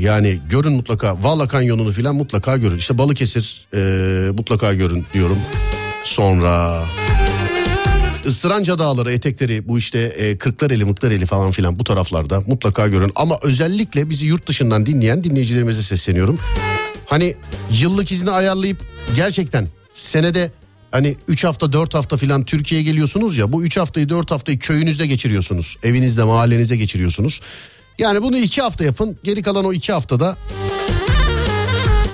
yani 0.00 0.38
görün 0.48 0.72
mutlaka 0.72 1.22
Vala 1.22 1.48
Kanyonu'nu 1.48 1.92
falan 1.92 2.14
mutlaka 2.14 2.56
görün. 2.56 2.78
İşte 2.78 2.98
Balıkesir 2.98 3.66
ee, 3.74 4.30
mutlaka 4.30 4.74
görün 4.74 5.06
diyorum. 5.14 5.38
Sonra 6.04 6.84
Istıranca 8.24 8.78
Dağları 8.78 9.12
etekleri 9.12 9.68
bu 9.68 9.78
işte 9.78 9.98
e, 9.98 10.38
Kırklareli 10.38 10.84
Mıklareli 10.84 11.26
falan 11.26 11.50
filan 11.50 11.78
bu 11.78 11.84
taraflarda 11.84 12.40
mutlaka 12.40 12.88
görün. 12.88 13.12
Ama 13.14 13.38
özellikle 13.42 14.10
bizi 14.10 14.26
yurt 14.26 14.46
dışından 14.46 14.86
dinleyen 14.86 15.24
dinleyicilerimize 15.24 15.82
sesleniyorum. 15.82 16.38
Hani 17.06 17.34
yıllık 17.80 18.12
izni 18.12 18.30
ayarlayıp 18.30 18.80
gerçekten 19.16 19.68
senede 19.90 20.50
hani 20.92 21.16
3 21.28 21.44
hafta 21.44 21.72
4 21.72 21.94
hafta 21.94 22.16
filan 22.16 22.44
Türkiye'ye 22.44 22.84
geliyorsunuz 22.84 23.38
ya 23.38 23.52
bu 23.52 23.64
3 23.64 23.76
haftayı 23.76 24.08
4 24.08 24.30
haftayı 24.30 24.58
köyünüzde 24.58 25.06
geçiriyorsunuz. 25.06 25.76
Evinizde 25.82 26.24
mahallenize 26.24 26.76
geçiriyorsunuz. 26.76 27.40
Yani 27.98 28.22
bunu 28.22 28.36
2 28.36 28.62
hafta 28.62 28.84
yapın 28.84 29.16
geri 29.24 29.42
kalan 29.42 29.64
o 29.64 29.72
2 29.72 29.92
haftada 29.92 30.36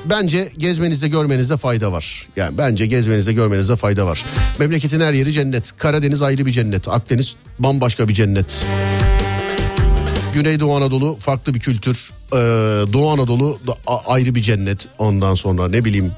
bence 0.05 0.49
gezmenizde 0.59 1.09
görmenizde 1.09 1.57
fayda 1.57 1.93
var. 1.93 2.29
Yani 2.37 2.59
bence 2.59 2.87
gezmenizde 2.87 3.33
görmenizde 3.33 3.77
fayda 3.77 4.07
var. 4.07 4.25
Memleketin 4.59 5.01
her 5.01 5.13
yeri 5.13 5.33
cennet. 5.33 5.77
Karadeniz 5.77 6.23
ayrı 6.23 6.47
bir 6.47 6.51
cennet. 6.51 6.89
Akdeniz 6.89 7.37
bambaşka 7.59 8.09
bir 8.09 8.15
cennet. 8.15 8.47
Güneydoğu 10.35 10.77
Anadolu 10.77 11.17
farklı 11.21 11.55
bir 11.55 11.61
kültür. 11.61 12.11
Ee, 12.33 12.37
Doğu 12.93 13.11
Anadolu 13.11 13.59
da 13.67 13.75
ayrı 14.07 14.35
bir 14.35 14.43
cennet. 14.43 14.89
Ondan 14.99 15.35
sonra 15.35 15.69
ne 15.69 15.85
bileyim 15.85 16.13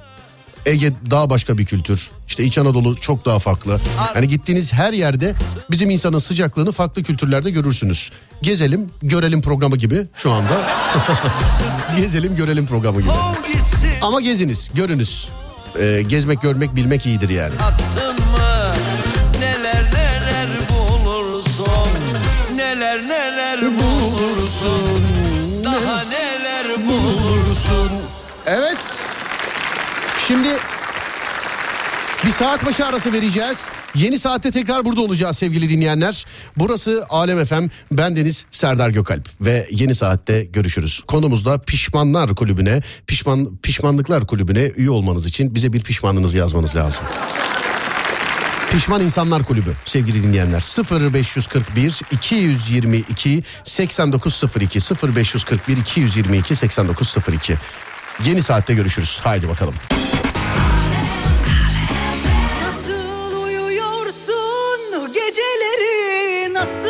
Ege 0.67 0.93
daha 1.11 1.31
başka 1.31 1.59
bir 1.59 1.67
kültür. 1.67 2.11
İşte 2.29 2.45
İç 2.45 2.59
Anadolu 2.59 2.97
çok 2.97 3.25
daha 3.25 3.39
farklı. 3.39 3.81
Yani 4.15 4.29
gittiğiniz 4.29 4.73
her 4.73 4.93
yerde 4.93 5.35
bizim 5.71 5.91
insanın 5.91 6.19
sıcaklığını 6.19 6.73
farklı 6.73 7.03
kültürlerde 7.03 7.51
görürsünüz. 7.51 8.11
Gezelim, 8.43 8.91
görelim 9.03 9.43
programı 9.43 9.77
gibi 9.77 10.07
şu 10.15 10.31
anda. 10.31 10.53
Gezelim, 11.97 12.37
görelim 12.37 12.67
programı 12.67 13.01
gibi. 13.01 13.13
Ama 14.03 14.21
geziniz, 14.21 14.71
görünüz. 14.75 15.29
Ee, 15.81 16.03
gezmek, 16.09 16.43
görmek, 16.43 16.77
bilmek 16.77 17.07
iyidir 17.07 17.29
yani. 17.29 17.55
Attın 17.63 18.15
mı 18.15 18.75
neler 19.41 19.85
neler 19.93 20.49
bulursun 20.71 21.91
Neler 22.57 23.09
neler 23.09 23.61
bulursun 23.63 25.03
Daha 25.65 26.03
neler 26.05 26.87
bulursun 26.89 27.91
Evet. 28.47 29.00
Şimdi 30.31 30.49
bir 32.25 32.31
saat 32.31 32.67
başı 32.67 32.87
arası 32.87 33.13
vereceğiz. 33.13 33.69
Yeni 33.95 34.19
saatte 34.19 34.51
tekrar 34.51 34.85
burada 34.85 35.01
olacağız 35.01 35.39
sevgili 35.39 35.69
dinleyenler. 35.69 36.27
Burası 36.57 37.07
Alem 37.09 37.45
FM. 37.45 37.65
Ben 37.93 38.17
Deniz 38.17 38.47
Serdar 38.51 38.91
Gökalp 38.91 39.29
ve 39.41 39.67
yeni 39.71 39.95
saatte 39.95 40.45
görüşürüz. 40.45 41.01
Konumuzda 41.09 41.59
pişmanlar 41.59 42.35
kulübüne, 42.35 42.83
pişman 43.07 43.57
pişmanlıklar 43.57 44.27
kulübüne 44.27 44.73
üye 44.77 44.91
olmanız 44.91 45.27
için 45.27 45.55
bize 45.55 45.73
bir 45.73 45.81
pişmanlığınızı 45.81 46.39
yazmanız 46.39 46.77
lazım. 46.77 47.05
Pişman 48.73 49.01
İnsanlar 49.01 49.43
Kulübü 49.43 49.73
sevgili 49.85 50.23
dinleyenler 50.23 50.61
0541 51.13 52.01
222 52.13 53.43
8902 53.65 54.81
0541 55.17 55.77
222 55.77 56.57
8902 56.57 57.55
Yeni 58.25 58.43
saatte 58.43 58.75
görüşürüz. 58.75 59.21
Haydi 59.23 59.49
bakalım. 59.49 59.75
Geceleri 66.61 66.90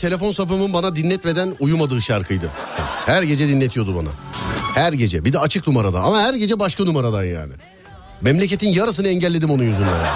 telefon 0.00 0.32
safımın 0.32 0.72
bana 0.72 0.96
dinletmeden 0.96 1.56
uyumadığı 1.60 2.00
şarkıydı. 2.00 2.50
Her 3.06 3.22
gece 3.22 3.48
dinletiyordu 3.48 3.96
bana. 3.96 4.08
Her 4.74 4.92
gece. 4.92 5.24
Bir 5.24 5.32
de 5.32 5.38
açık 5.38 5.66
numaradan. 5.66 6.02
Ama 6.02 6.20
her 6.22 6.34
gece 6.34 6.60
başka 6.60 6.84
numaradan 6.84 7.24
yani. 7.24 7.52
Memleketin 8.20 8.68
yarısını 8.68 9.08
engelledim 9.08 9.50
onun 9.50 9.62
yüzünden. 9.62 10.06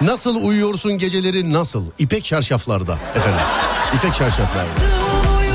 Nasıl 0.00 0.44
uyuyorsun 0.44 0.98
geceleri 0.98 1.52
nasıl? 1.52 1.84
İpek 1.98 2.24
çarşaflarda 2.24 2.98
efendim. 3.16 3.40
İpek 3.96 4.14
çarşaflarda. 4.14 4.70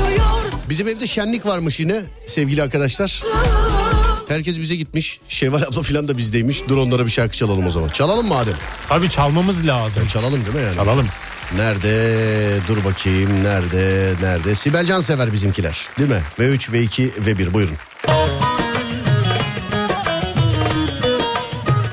uyuyorsun 0.06 0.48
Bizim 0.68 0.88
evde 0.88 1.06
şenlik 1.06 1.46
varmış 1.46 1.80
yine 1.80 2.02
sevgili 2.26 2.62
arkadaşlar. 2.62 3.22
Herkes 4.28 4.58
bize 4.58 4.76
gitmiş. 4.76 5.20
Şevval 5.28 5.62
abla 5.62 5.82
falan 5.82 6.08
da 6.08 6.18
bizdeymiş. 6.18 6.62
Dur 6.68 6.76
onlara 6.76 7.06
bir 7.06 7.10
şarkı 7.10 7.36
çalalım 7.36 7.66
o 7.66 7.70
zaman. 7.70 7.88
Çalalım 7.88 8.26
madem. 8.26 8.54
Tabii 8.88 9.10
çalmamız 9.10 9.66
lazım. 9.66 10.06
Çalalım 10.06 10.44
değil 10.44 10.56
mi 10.56 10.62
yani? 10.62 10.74
Çalalım. 10.74 11.06
Nerede? 11.56 12.60
Dur 12.68 12.84
bakayım. 12.84 13.44
Nerede? 13.44 14.14
Nerede? 14.22 14.54
Sibel 14.54 14.86
Can 14.86 15.00
sever 15.00 15.32
bizimkiler. 15.32 15.88
Değil 15.98 16.10
mi? 16.10 16.22
V3, 16.38 16.72
V2, 16.72 17.10
V1 17.10 17.52
buyurun. 17.52 17.76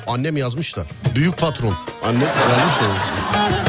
Annem 0.07 0.37
yazmış 0.37 0.75
da. 0.75 0.85
Büyük 1.15 1.37
patron. 1.37 1.75
Annem 2.03 2.21
yazmış 2.21 2.75
da. 2.81 3.64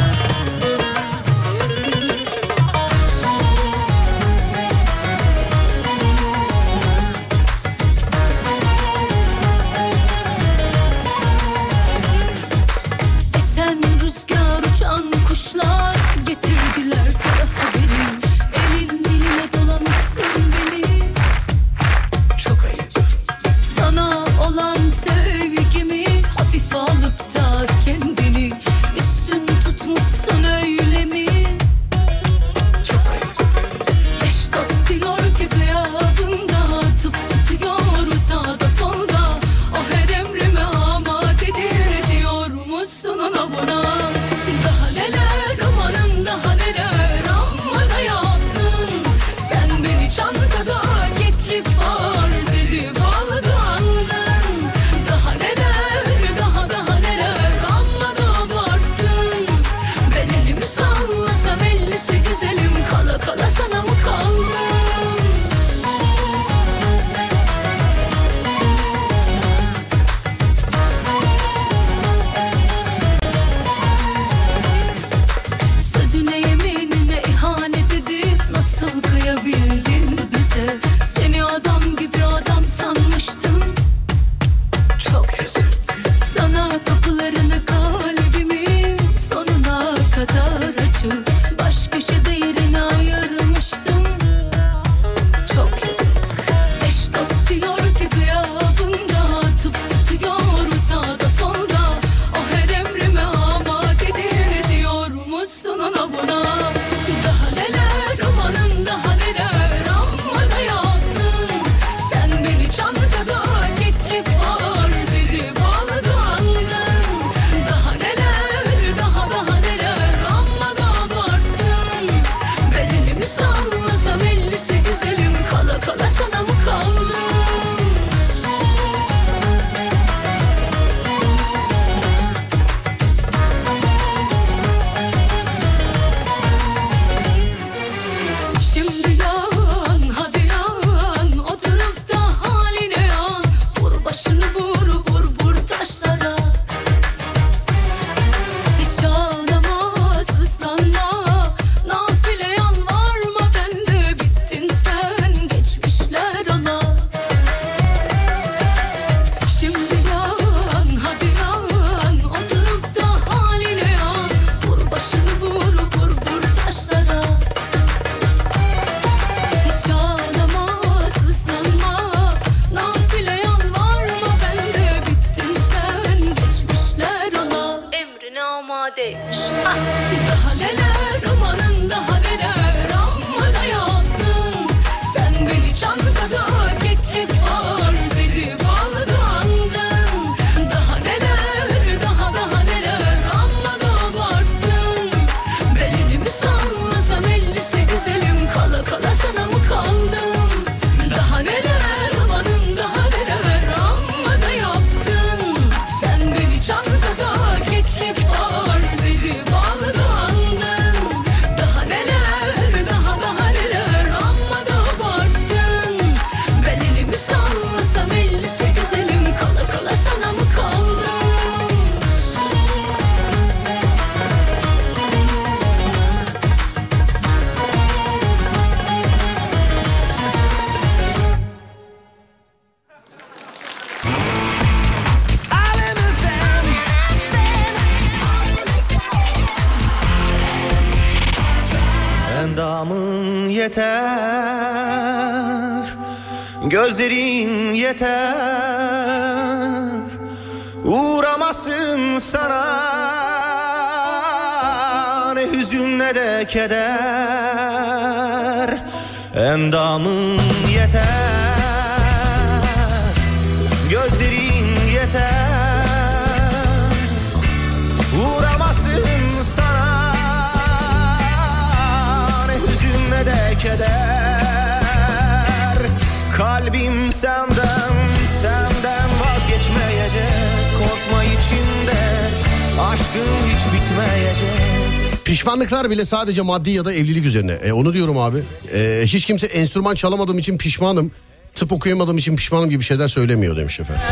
Aşkın 283.16 283.48
hiç 283.48 283.66
bitmeyecek 283.66 285.24
Pişmanlıklar 285.24 285.90
bile 285.90 286.04
sadece 286.04 286.42
maddi 286.42 286.70
ya 286.70 286.84
da 286.84 286.92
evlilik 286.92 287.26
üzerine. 287.26 287.52
E, 287.52 287.72
onu 287.72 287.94
diyorum 287.94 288.18
abi. 288.18 288.38
E, 288.74 289.02
hiç 289.04 289.24
kimse 289.24 289.46
enstrüman 289.46 289.94
çalamadığım 289.94 290.38
için 290.38 290.58
pişmanım. 290.58 291.10
Tıp 291.54 291.72
okuyamadığım 291.72 292.18
için 292.18 292.36
pişmanım 292.36 292.70
gibi 292.70 292.84
şeyler 292.84 293.08
söylemiyor 293.08 293.56
demiş 293.56 293.80
efendim. 293.80 294.02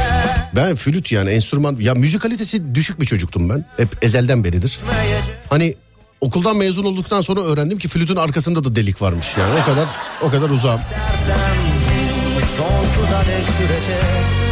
Ben 0.56 0.74
flüt 0.74 1.12
yani 1.12 1.30
enstrüman 1.30 1.76
ya 1.80 1.94
müzik 1.94 2.20
kalitesi 2.22 2.74
düşük 2.74 3.00
bir 3.00 3.06
çocuktum 3.06 3.48
ben. 3.48 3.64
Hep 3.76 3.88
ezelden 4.02 4.44
beridir. 4.44 4.78
Hani 5.50 5.74
okuldan 6.20 6.56
mezun 6.56 6.84
olduktan 6.84 7.20
sonra 7.20 7.40
öğrendim 7.40 7.78
ki 7.78 7.88
flütün 7.88 8.16
arkasında 8.16 8.64
da 8.64 8.76
delik 8.76 9.02
varmış. 9.02 9.26
Yani 9.38 9.60
o 9.62 9.64
kadar 9.64 9.88
o 10.22 10.30
kadar 10.30 10.50
uzağım. 10.50 10.80
Sonsuza 12.56 13.20
dek 13.20 13.48
sürecek 13.56 14.43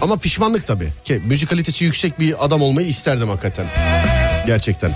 Ama 0.00 0.16
pişmanlık 0.16 0.66
tabii. 0.66 0.88
Ki 1.04 1.20
müzik 1.26 1.48
kalitesi 1.48 1.84
yüksek 1.84 2.20
bir 2.20 2.44
adam 2.44 2.62
olmayı 2.62 2.88
isterdim 2.88 3.28
hakikaten. 3.28 3.66
Gerçekten. 4.46 4.92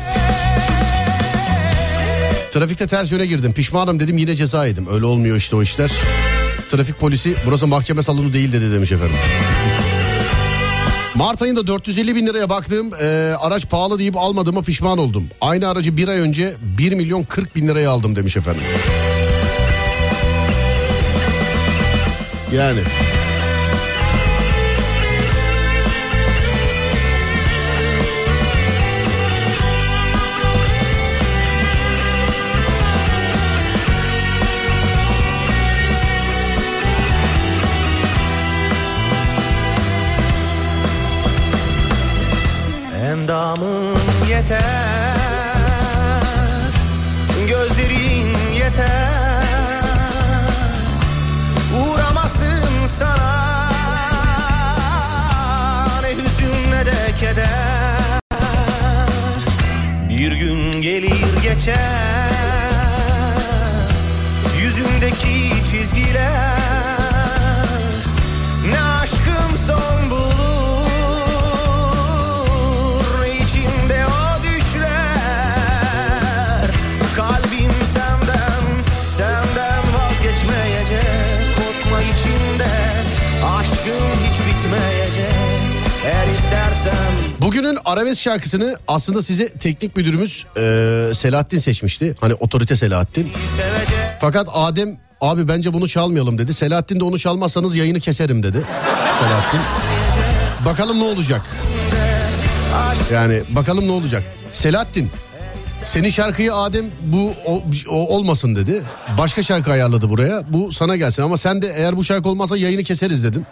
Trafikte 2.52 2.86
ters 2.86 3.12
yöne 3.12 3.26
girdim. 3.26 3.52
Pişmanım 3.52 4.00
dedim 4.00 4.18
yine 4.18 4.36
ceza 4.36 4.66
yedim. 4.66 4.86
Öyle 4.92 5.04
olmuyor 5.06 5.36
işte 5.36 5.56
o 5.56 5.62
işler. 5.62 5.90
Trafik 6.70 6.98
polisi 6.98 7.34
burası 7.46 7.66
mahkeme 7.66 8.02
salonu 8.02 8.32
değil 8.32 8.52
dedi 8.52 8.72
demiş 8.72 8.92
efendim. 8.92 9.16
Mart 11.14 11.42
ayında 11.42 11.66
450 11.66 12.16
bin 12.16 12.26
liraya 12.26 12.48
baktığım 12.48 12.90
e, 13.00 13.34
araç 13.40 13.68
pahalı 13.68 13.98
deyip 13.98 14.16
almadığıma 14.16 14.62
pişman 14.62 14.98
oldum. 14.98 15.28
Aynı 15.40 15.68
aracı 15.68 15.96
bir 15.96 16.08
ay 16.08 16.18
önce 16.18 16.54
1 16.78 16.92
milyon 16.92 17.22
40 17.22 17.56
bin 17.56 17.68
liraya 17.68 17.90
aldım 17.90 18.16
demiş 18.16 18.36
efendim. 18.36 18.62
Yani. 22.54 22.80
Endamın 43.30 43.96
yeter. 44.28 44.60
Gözlerin 47.48 48.36
yeter. 48.54 49.44
Uğramasın 51.80 52.86
sana. 52.86 53.70
Ne 56.02 56.10
hüzün 56.10 56.72
ne 56.72 56.86
de 56.86 57.16
keder. 57.18 58.20
Bir 60.08 60.32
gün 60.32 60.82
gelir 60.82 61.42
geçer. 61.42 62.30
Yüzündeki 64.62 65.52
çizgiler 65.70 66.69
Bugünün 87.50 87.78
arabesk 87.84 88.20
şarkısını 88.20 88.76
aslında 88.88 89.22
size 89.22 89.48
teknik 89.48 89.96
müdürümüz 89.96 90.46
e, 90.56 90.60
Selahattin 91.14 91.58
seçmişti. 91.58 92.14
Hani 92.20 92.34
otorite 92.34 92.76
Selahattin. 92.76 93.32
Fakat 94.20 94.48
Adem 94.52 94.96
abi 95.20 95.48
bence 95.48 95.72
bunu 95.72 95.88
çalmayalım 95.88 96.38
dedi. 96.38 96.54
Selahattin 96.54 97.00
de 97.00 97.04
onu 97.04 97.18
çalmazsanız 97.18 97.76
yayını 97.76 98.00
keserim 98.00 98.42
dedi. 98.42 98.62
Selahattin. 99.20 99.60
Bakalım 100.64 100.98
ne 100.98 101.04
olacak. 101.04 101.42
Yani 103.12 103.42
bakalım 103.48 103.88
ne 103.88 103.92
olacak. 103.92 104.22
Selahattin 104.52 105.10
senin 105.84 106.10
şarkıyı 106.10 106.54
Adem 106.54 106.86
bu 107.02 107.32
o, 107.46 107.62
o 107.88 108.16
olmasın 108.16 108.56
dedi. 108.56 108.82
Başka 109.18 109.42
şarkı 109.42 109.72
ayarladı 109.72 110.10
buraya. 110.10 110.52
Bu 110.52 110.72
sana 110.72 110.96
gelsin 110.96 111.22
ama 111.22 111.36
sen 111.36 111.62
de 111.62 111.72
eğer 111.76 111.96
bu 111.96 112.04
şarkı 112.04 112.28
olmazsa 112.28 112.56
yayını 112.56 112.82
keseriz 112.82 113.24
dedin. 113.24 113.46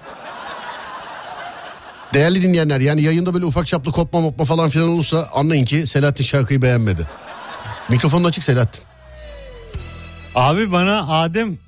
Değerli 2.15 2.43
dinleyenler 2.43 2.81
yani 2.81 3.03
yayında 3.03 3.35
böyle 3.35 3.45
ufak 3.45 3.67
çaplı 3.67 3.93
kopma 3.93 4.21
mopma 4.21 4.45
falan 4.45 4.69
filan 4.69 4.89
olursa 4.89 5.29
anlayın 5.35 5.65
ki 5.65 5.87
Selahattin 5.87 6.25
şarkıyı 6.25 6.63
beğenmedi. 6.63 7.07
Mikrofonun 7.89 8.25
açık 8.25 8.45
Selahattin. 8.45 8.83
Abi 10.35 10.73
bana 10.73 11.21
Adem 11.23 11.59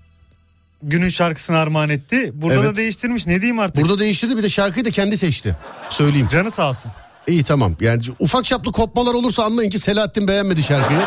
günün 0.82 1.08
şarkısını 1.08 1.58
armağan 1.58 1.88
etti. 1.88 2.30
Burada 2.34 2.54
Evet. 2.54 2.66
da 2.66 2.76
değiştirmiş. 2.76 3.26
Ne 3.26 3.40
diyeyim 3.40 3.58
artık? 3.58 3.84
Burada 3.84 3.98
değiştirdi 3.98 4.36
bir 4.36 4.42
de 4.42 4.48
şarkıyı 4.48 4.84
da 4.84 4.90
kendi 4.90 5.18
seçti. 5.18 5.56
Söyleyeyim. 5.90 6.28
Canı 6.32 6.50
sağ 6.50 6.68
olsun. 6.68 6.90
İyi 7.28 7.42
tamam. 7.42 7.76
Yani 7.80 8.02
ufak 8.18 8.44
çaplı 8.44 8.72
kopmalar 8.72 9.14
olursa 9.14 9.44
anlayın 9.44 9.70
ki 9.70 9.78
Selahattin 9.78 10.28
beğenmedi 10.28 10.62
şarkıyı. 10.62 11.00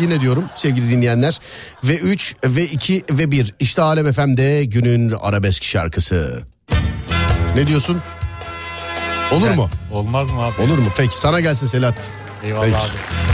Yine 0.00 0.20
diyorum 0.20 0.44
sevgili 0.56 0.90
dinleyenler. 0.90 1.38
Ve 1.84 1.96
3 1.98 2.34
ve 2.44 2.64
2 2.64 3.04
ve 3.10 3.30
1 3.30 3.54
işte 3.60 3.82
Alem 3.82 4.12
FM'de 4.12 4.64
günün 4.64 5.10
arabesk 5.10 5.64
şarkısı. 5.64 6.42
Ne 7.56 7.66
diyorsun? 7.66 8.02
Olur 9.32 9.50
mu? 9.50 9.68
Olmaz 9.92 10.30
mı 10.30 10.42
abi? 10.42 10.62
Olur 10.62 10.78
mu? 10.78 10.86
Peki 10.96 11.18
sana 11.18 11.40
gelsin 11.40 11.66
Selahattin. 11.66 12.14
Eyvallah 12.44 12.64
Peki. 12.64 12.76
abi. 12.76 13.29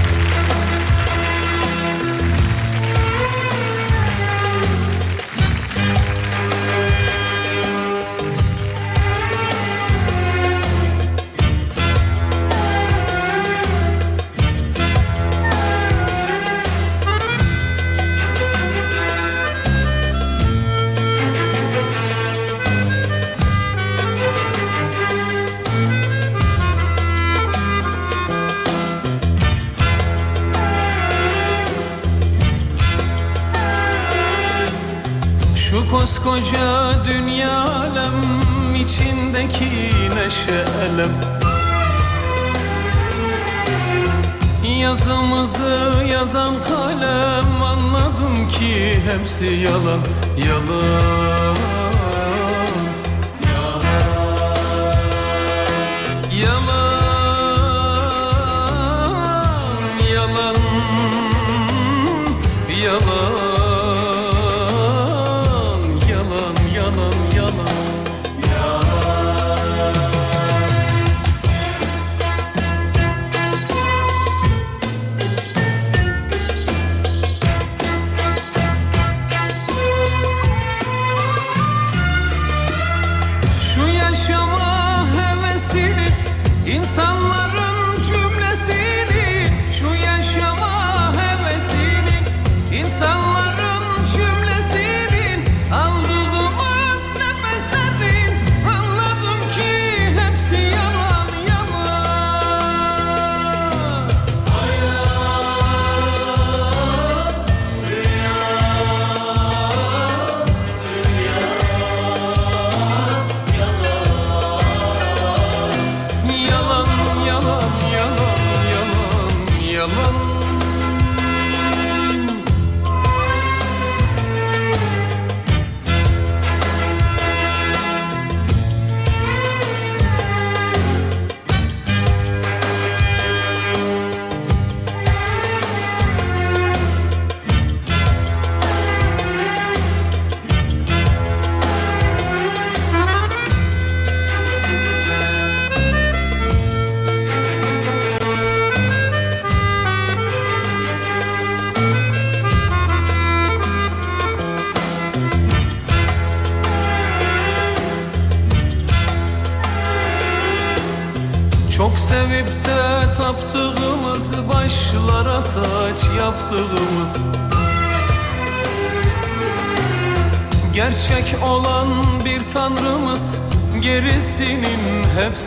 Yazımızı 44.81 45.93
yazan 46.13 46.55
kalem 46.63 47.63
anladım 47.63 48.49
ki 48.49 49.01
hepsi 49.11 49.47
yalan 49.47 50.01
yalan 50.49 51.57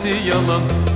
hepsi 0.00 0.28
yalan 0.28 0.89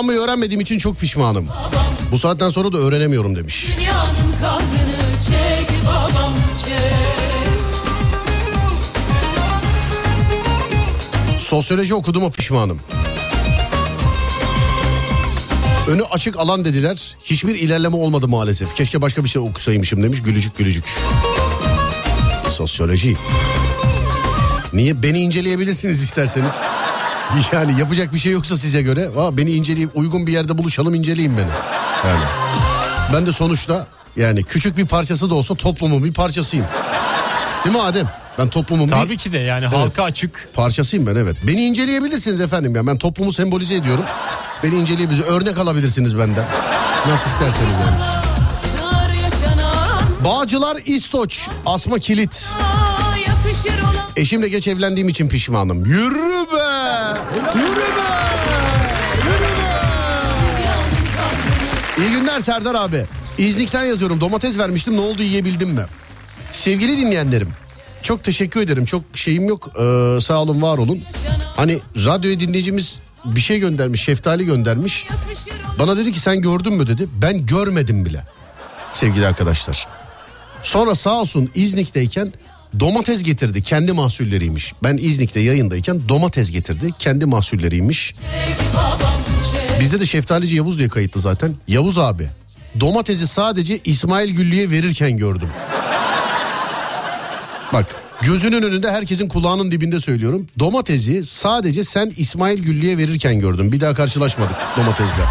kullanmayı 0.00 0.18
öğrenmediğim 0.18 0.60
için 0.60 0.78
çok 0.78 0.98
pişmanım. 0.98 1.48
Bu 2.10 2.18
saatten 2.18 2.50
sonra 2.50 2.72
da 2.72 2.78
öğrenemiyorum 2.78 3.36
demiş. 3.36 3.66
çek 5.26 5.68
babam 5.86 6.34
çek 6.64 7.50
Sosyoloji 11.38 11.94
okuduğuma 11.94 12.30
pişmanım. 12.30 12.80
Önü 15.88 16.02
açık 16.04 16.38
alan 16.38 16.64
dediler. 16.64 17.16
Hiçbir 17.24 17.54
ilerleme 17.54 17.96
olmadı 17.96 18.28
maalesef. 18.28 18.74
Keşke 18.74 19.02
başka 19.02 19.24
bir 19.24 19.28
şey 19.28 19.42
okusaymışım 19.42 20.02
demiş. 20.02 20.22
Gülücük 20.22 20.56
gülücük. 20.58 20.84
Sosyoloji. 22.50 23.16
Niye? 24.72 25.02
Beni 25.02 25.18
inceleyebilirsiniz 25.18 26.02
isterseniz. 26.02 26.52
Yani 27.52 27.80
yapacak 27.80 28.14
bir 28.14 28.18
şey 28.18 28.32
yoksa 28.32 28.56
size 28.56 28.82
göre. 28.82 29.10
Aa, 29.18 29.36
beni 29.36 29.50
inceleyip 29.50 29.90
uygun 29.94 30.26
bir 30.26 30.32
yerde 30.32 30.58
buluşalım 30.58 30.94
inceleyin 30.94 31.32
beni. 31.36 31.46
Yani. 32.10 32.24
Ben 33.12 33.26
de 33.26 33.32
sonuçta 33.32 33.86
yani 34.16 34.42
küçük 34.44 34.76
bir 34.76 34.86
parçası 34.86 35.30
da 35.30 35.34
olsa 35.34 35.54
toplumun 35.54 36.04
bir 36.04 36.12
parçasıyım. 36.12 36.66
Değil 37.64 37.76
mi 37.76 37.82
Adem? 37.82 38.08
Ben 38.38 38.48
toplumun 38.48 38.86
bir 38.86 38.92
Tabii 38.92 39.16
ki 39.16 39.32
de 39.32 39.38
yani 39.38 39.64
Evet. 39.68 39.78
halka 39.78 40.02
açık. 40.02 40.48
Parçasıyım 40.54 41.06
ben 41.06 41.16
evet. 41.16 41.36
Beni 41.46 41.64
inceleyebilirsiniz 41.64 42.40
efendim 42.40 42.76
ya. 42.76 42.86
Ben 42.86 42.98
toplumu 42.98 43.32
sembolize 43.32 43.74
ediyorum. 43.74 44.04
Beni 44.62 44.74
inceleyebilirsiniz. 44.74 45.30
Örnek 45.30 45.58
alabilirsiniz 45.58 46.18
benden. 46.18 46.44
Nasıl 47.08 47.30
isterseniz 47.30 47.72
yani. 47.86 48.20
Bağcılar 50.24 50.76
İstoç. 50.86 51.48
Asma 51.66 51.98
kilit. 51.98 52.46
Eşimle 54.16 54.48
geç 54.48 54.68
evlendiğim 54.68 55.08
için 55.08 55.28
pişmanım. 55.28 55.84
Yürü 55.84 56.46
be! 57.36 57.58
Yürü 57.58 57.76
be! 57.76 58.10
Yürü 59.26 59.40
be! 59.40 59.80
İyi 61.98 62.10
günler 62.10 62.40
Serdar 62.40 62.74
abi. 62.74 63.04
İznik'ten 63.38 63.84
yazıyorum. 63.84 64.20
Domates 64.20 64.58
vermiştim. 64.58 64.96
Ne 64.96 65.00
oldu 65.00 65.22
yiyebildim 65.22 65.70
mi? 65.70 65.84
Sevgili 66.52 66.96
dinleyenlerim. 66.98 67.48
Çok 68.02 68.24
teşekkür 68.24 68.60
ederim. 68.60 68.84
Çok 68.84 69.02
şeyim 69.14 69.48
yok. 69.48 69.68
Ee, 69.76 70.18
sağ 70.20 70.42
olun 70.42 70.62
var 70.62 70.78
olun. 70.78 71.02
Hani 71.56 71.78
radyoya 71.96 72.40
dinleyicimiz 72.40 73.00
bir 73.24 73.40
şey 73.40 73.58
göndermiş. 73.60 74.02
Şeftali 74.02 74.44
göndermiş. 74.44 75.06
Bana 75.78 75.96
dedi 75.96 76.12
ki 76.12 76.20
sen 76.20 76.40
gördün 76.40 76.74
mü 76.74 76.86
dedi. 76.86 77.08
Ben 77.22 77.46
görmedim 77.46 78.06
bile. 78.06 78.24
Sevgili 78.92 79.26
arkadaşlar. 79.26 79.86
Sonra 80.62 80.94
sağ 80.94 81.20
olsun 81.20 81.50
İznik'teyken 81.54 82.32
Domates 82.80 83.22
getirdi 83.22 83.62
kendi 83.62 83.92
mahsulleriymiş. 83.92 84.72
Ben 84.82 84.96
İznik'te 84.96 85.40
yayındayken 85.40 86.08
domates 86.08 86.50
getirdi 86.50 86.90
kendi 86.98 87.26
mahsulleriymiş. 87.26 88.14
Bizde 89.80 90.00
de 90.00 90.06
Şeftalici 90.06 90.56
Yavuz 90.56 90.78
diye 90.78 90.88
kayıtlı 90.88 91.20
zaten. 91.20 91.54
Yavuz 91.68 91.98
abi 91.98 92.28
domatesi 92.80 93.26
sadece 93.26 93.78
İsmail 93.84 94.34
Güllü'ye 94.34 94.70
verirken 94.70 95.16
gördüm. 95.16 95.48
Bak 97.72 97.86
gözünün 98.22 98.62
önünde 98.62 98.90
herkesin 98.92 99.28
kulağının 99.28 99.70
dibinde 99.70 100.00
söylüyorum. 100.00 100.46
Domatesi 100.58 101.24
sadece 101.24 101.84
sen 101.84 102.12
İsmail 102.16 102.62
Güllü'ye 102.62 102.98
verirken 102.98 103.40
gördüm. 103.40 103.72
Bir 103.72 103.80
daha 103.80 103.94
karşılaşmadık 103.94 104.56
domatesle. 104.76 105.22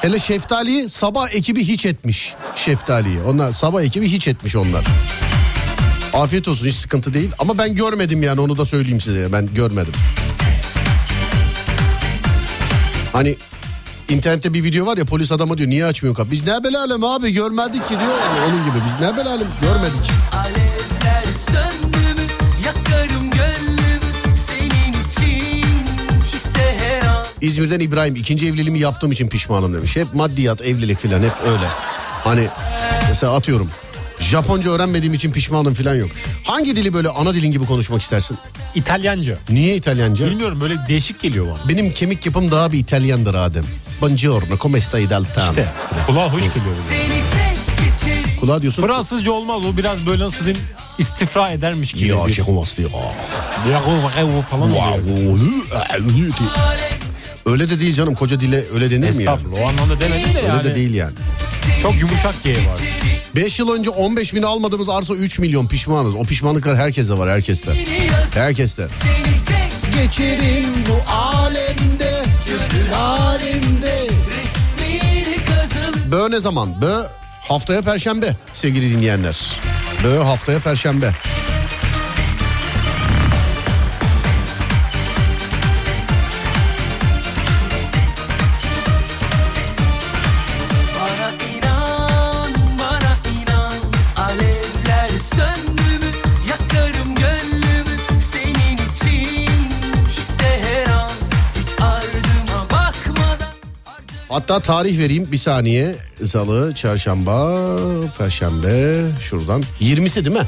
Hele 0.00 0.18
şeftaliyi 0.18 0.88
sabah 0.88 1.34
ekibi 1.34 1.64
hiç 1.64 1.86
etmiş 1.86 2.34
şeftaliyi. 2.56 3.22
Onlar 3.22 3.50
sabah 3.50 3.82
ekibi 3.82 4.08
hiç 4.08 4.28
etmiş 4.28 4.56
onlar. 4.56 4.84
Afiyet 6.12 6.48
olsun 6.48 6.66
hiç 6.66 6.74
sıkıntı 6.74 7.14
değil 7.14 7.30
ama 7.38 7.58
ben 7.58 7.74
görmedim 7.74 8.22
yani 8.22 8.40
onu 8.40 8.56
da 8.56 8.64
söyleyeyim 8.64 9.00
size 9.00 9.32
ben 9.32 9.54
görmedim. 9.54 9.92
Hani 13.12 13.36
internette 14.08 14.54
bir 14.54 14.64
video 14.64 14.86
var 14.86 14.96
ya 14.96 15.04
polis 15.04 15.32
adama 15.32 15.58
diyor 15.58 15.70
niye 15.70 15.84
açmıyor 15.84 16.14
kapı? 16.14 16.30
Biz 16.30 16.46
ne 16.46 16.64
belalem 16.64 17.04
abi 17.04 17.32
görmedik 17.32 17.88
ki 17.88 17.90
diyor. 17.90 18.18
Yani 18.26 18.40
onun 18.48 18.64
gibi 18.64 18.84
biz 18.86 19.00
ne 19.06 19.16
belalem 19.16 19.48
görmedik. 19.60 20.10
Alevler 20.32 21.24
söndü 21.50 22.20
mü 22.20 22.26
yakarım 22.66 23.32
İzmir'den 27.42 27.80
İbrahim 27.80 28.16
ikinci 28.16 28.48
evliliğimi 28.48 28.80
yaptığım 28.80 29.12
için 29.12 29.28
pişmanım 29.28 29.74
demiş. 29.74 29.96
Hep 29.96 30.14
maddiyat 30.14 30.62
evlilik 30.62 30.98
filan 30.98 31.22
hep 31.22 31.32
öyle. 31.46 31.66
Hani 32.24 32.48
mesela 33.08 33.34
atıyorum 33.34 33.70
Japonca 34.22 34.70
öğrenmediğim 34.70 35.14
için 35.14 35.32
pişmanım 35.32 35.74
filan 35.74 35.94
yok. 35.94 36.10
Hangi 36.44 36.76
dili 36.76 36.92
böyle 36.94 37.08
ana 37.08 37.34
dilin 37.34 37.52
gibi 37.52 37.66
konuşmak 37.66 38.02
istersin? 38.02 38.38
İtalyanca. 38.74 39.38
Niye 39.48 39.76
İtalyanca? 39.76 40.26
Bilmiyorum 40.26 40.60
böyle 40.60 40.76
değişik 40.88 41.20
geliyor 41.20 41.46
bana. 41.46 41.68
Benim 41.68 41.92
kemik 41.92 42.26
yapım 42.26 42.50
daha 42.50 42.72
bir 42.72 42.78
İtalyandır 42.78 43.34
Adem. 43.34 43.64
Buongiorno, 44.00 44.58
come 44.60 44.80
stai 44.80 45.10
dal 45.10 45.24
tam? 45.34 45.48
İşte 45.50 45.68
kulağa 46.06 46.32
hoş 46.32 46.42
geliyor. 46.42 46.54
böyle. 46.90 48.36
Kulağa 48.40 48.62
diyorsun. 48.62 48.82
Fransızca 48.86 49.32
olmaz 49.32 49.64
o 49.64 49.76
biraz 49.76 50.06
böyle 50.06 50.24
nasıl 50.24 50.44
diyeyim 50.44 50.66
istifra 50.98 51.50
edermiş 51.50 51.92
gibi. 51.92 52.08
Ya 52.08 52.28
şey 52.28 52.44
olmaz 52.48 52.74
diyor. 52.78 52.90
falan 54.42 54.70
oluyor. 54.70 54.98
Öyle 57.46 57.70
de 57.70 57.80
değil 57.80 57.94
canım 57.94 58.14
koca 58.14 58.40
dile 58.40 58.64
öyle 58.74 58.90
denir 58.90 59.16
mi 59.16 59.24
ya? 59.24 59.32
Estağfurullah 59.32 59.60
o 59.60 59.68
anlamda 59.68 60.00
demedim 60.00 60.34
de 60.34 60.38
yani. 60.38 60.58
Öyle 60.58 60.64
de 60.64 60.74
değil 60.74 60.94
yani. 60.94 61.12
Çok 61.82 62.00
yumuşak 62.00 62.42
G 62.42 62.52
var. 62.52 62.78
5 63.36 63.58
yıl 63.58 63.72
önce 63.72 63.90
15 63.90 64.34
bin 64.34 64.42
almadığımız 64.42 64.88
arsa 64.88 65.14
3 65.14 65.38
milyon 65.38 65.66
pişmanız. 65.66 66.14
O 66.14 66.24
pişmanlıklar 66.24 66.76
herkeste 66.76 67.18
var 67.18 67.30
herkeste. 67.30 67.72
Herkeste. 68.34 68.86
Geçerim 70.02 70.66
bu 70.88 71.12
alemde, 71.12 72.24
alemde. 72.96 74.06
Bö 76.10 76.30
ne 76.30 76.40
zaman? 76.40 76.82
Bö 76.82 77.02
haftaya 77.40 77.82
perşembe 77.82 78.36
sevgili 78.52 78.90
dinleyenler. 78.90 79.56
Bö 80.04 80.18
haftaya 80.18 80.58
perşembe. 80.58 81.12
Hatta 104.42 104.60
tarih 104.60 104.98
vereyim 104.98 105.28
bir 105.32 105.36
saniye. 105.36 105.94
Salı, 106.24 106.74
çarşamba, 106.74 107.58
perşembe 108.18 108.94
şuradan. 109.20 109.62
20'si 109.80 110.24
değil 110.24 110.36
mi? 110.36 110.46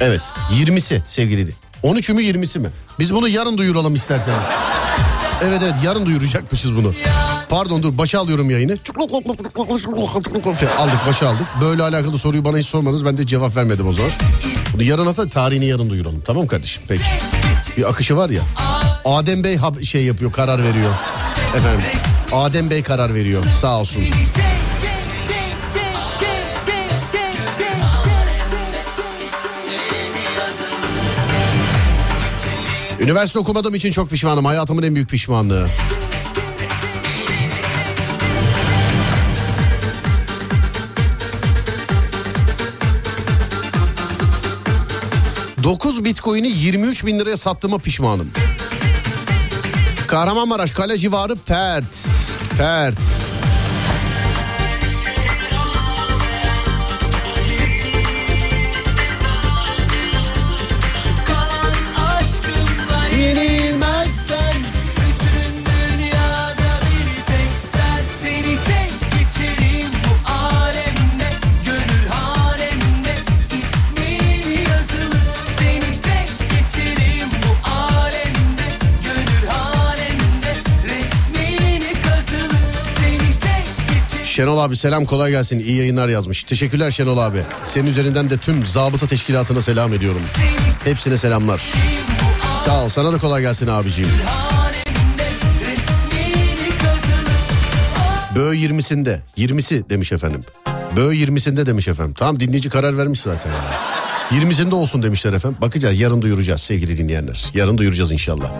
Evet 0.00 0.20
20'si 0.52 1.02
sevgili. 1.08 1.52
13'ü 1.82 2.12
mü 2.12 2.22
20'si 2.22 2.58
mi? 2.58 2.70
Biz 2.98 3.14
bunu 3.14 3.28
yarın 3.28 3.58
duyuralım 3.58 3.94
isterseniz. 3.94 4.38
Evet 5.42 5.62
evet 5.64 5.74
yarın 5.84 6.06
duyuracakmışız 6.06 6.76
bunu. 6.76 6.92
Pardon 7.48 7.82
dur 7.82 7.98
başa 7.98 8.20
alıyorum 8.20 8.50
yayını. 8.50 8.76
Aldık 10.78 11.06
başa 11.08 11.28
aldık. 11.28 11.46
Böyle 11.60 11.82
alakalı 11.82 12.18
soruyu 12.18 12.44
bana 12.44 12.58
hiç 12.58 12.66
sormadınız. 12.66 13.04
Ben 13.04 13.18
de 13.18 13.26
cevap 13.26 13.56
vermedim 13.56 13.86
o 13.86 13.92
zaman. 13.92 14.10
Bunu 14.74 14.82
yarın 14.82 15.06
hatta 15.06 15.28
tarihini 15.28 15.66
yarın 15.66 15.90
duyuralım. 15.90 16.22
Tamam 16.26 16.46
kardeşim 16.46 16.82
peki. 16.88 17.02
Bir 17.76 17.90
akışı 17.90 18.16
var 18.16 18.30
ya. 18.30 18.42
Adem 19.04 19.44
Bey 19.44 19.58
şey 19.82 20.04
yapıyor 20.04 20.32
karar 20.32 20.62
veriyor. 20.62 20.94
Efendim 21.56 21.88
Adem 22.32 22.70
Bey 22.70 22.82
karar 22.82 23.14
veriyor 23.14 23.44
sağ 23.60 23.80
olsun. 23.80 24.04
Üniversite 33.00 33.38
okumadığım 33.38 33.74
için 33.74 33.90
çok 33.90 34.10
pişmanım. 34.10 34.44
Hayatımın 34.44 34.82
en 34.82 34.94
büyük 34.94 35.10
pişmanlığı. 35.10 35.66
...9 45.62 46.04
bitcoin'i 46.04 46.48
23 46.48 47.06
bin 47.06 47.18
liraya 47.18 47.36
sattığıma 47.36 47.78
pişmanım. 47.78 48.30
Kahramanmaraş 50.14 50.70
kale 50.70 50.98
civarı 50.98 51.36
pert. 51.36 51.84
Pert. 52.58 53.23
Şenol 84.34 84.58
abi 84.58 84.76
selam 84.76 85.04
kolay 85.04 85.30
gelsin 85.30 85.58
iyi 85.58 85.76
yayınlar 85.76 86.08
yazmış. 86.08 86.44
Teşekkürler 86.44 86.90
Şenol 86.90 87.18
abi. 87.18 87.38
Senin 87.64 87.86
üzerinden 87.86 88.30
de 88.30 88.36
tüm 88.36 88.66
zabıta 88.66 89.06
teşkilatına 89.06 89.60
selam 89.60 89.94
ediyorum. 89.94 90.20
Hepsine 90.84 91.18
selamlar. 91.18 91.62
Sağ 92.64 92.84
ol 92.84 92.88
sana 92.88 93.12
da 93.12 93.18
kolay 93.18 93.42
gelsin 93.42 93.66
abiciğim. 93.66 94.10
Bö 98.34 98.54
20'sinde 98.54 99.18
20'si 99.38 99.90
demiş 99.90 100.12
efendim. 100.12 100.40
Bö 100.96 101.12
20'sinde 101.12 101.66
demiş 101.66 101.88
efendim. 101.88 102.14
Tamam 102.18 102.40
dinleyici 102.40 102.68
karar 102.70 102.98
vermiş 102.98 103.20
zaten. 103.20 103.50
Yani. 104.30 104.44
20'sinde 104.44 104.74
olsun 104.74 105.02
demişler 105.02 105.32
efendim. 105.32 105.58
Bakacağız 105.60 106.00
yarın 106.00 106.22
duyuracağız 106.22 106.60
sevgili 106.60 106.98
dinleyenler. 106.98 107.44
Yarın 107.54 107.78
duyuracağız 107.78 108.12
inşallah. 108.12 108.52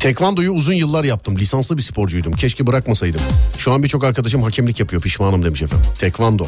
Tekvandoyu 0.00 0.50
uzun 0.50 0.72
yıllar 0.72 1.04
yaptım. 1.04 1.38
Lisanslı 1.38 1.76
bir 1.76 1.82
sporcuydum. 1.82 2.32
Keşke 2.32 2.66
bırakmasaydım. 2.66 3.20
Şu 3.58 3.72
an 3.72 3.82
birçok 3.82 4.04
arkadaşım 4.04 4.42
hakemlik 4.42 4.80
yapıyor. 4.80 5.02
Pişmanım 5.02 5.44
demiş 5.44 5.62
efendim. 5.62 5.86
Tekvando. 5.98 6.46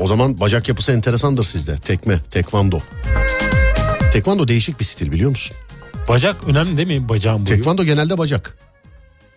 O 0.00 0.06
zaman 0.06 0.40
bacak 0.40 0.68
yapısı 0.68 0.92
enteresandır 0.92 1.44
sizde. 1.44 1.76
Tekme, 1.76 2.20
tekvando. 2.30 2.78
Tekvando 4.12 4.48
değişik 4.48 4.80
bir 4.80 4.84
stil 4.84 5.12
biliyor 5.12 5.30
musun? 5.30 5.56
Bacak 6.08 6.36
önemli 6.46 6.76
değil 6.76 6.88
mi 6.88 7.08
bacağın 7.08 7.38
boyu? 7.38 7.46
Tekvando 7.46 7.84
genelde 7.84 8.18
bacak. 8.18 8.58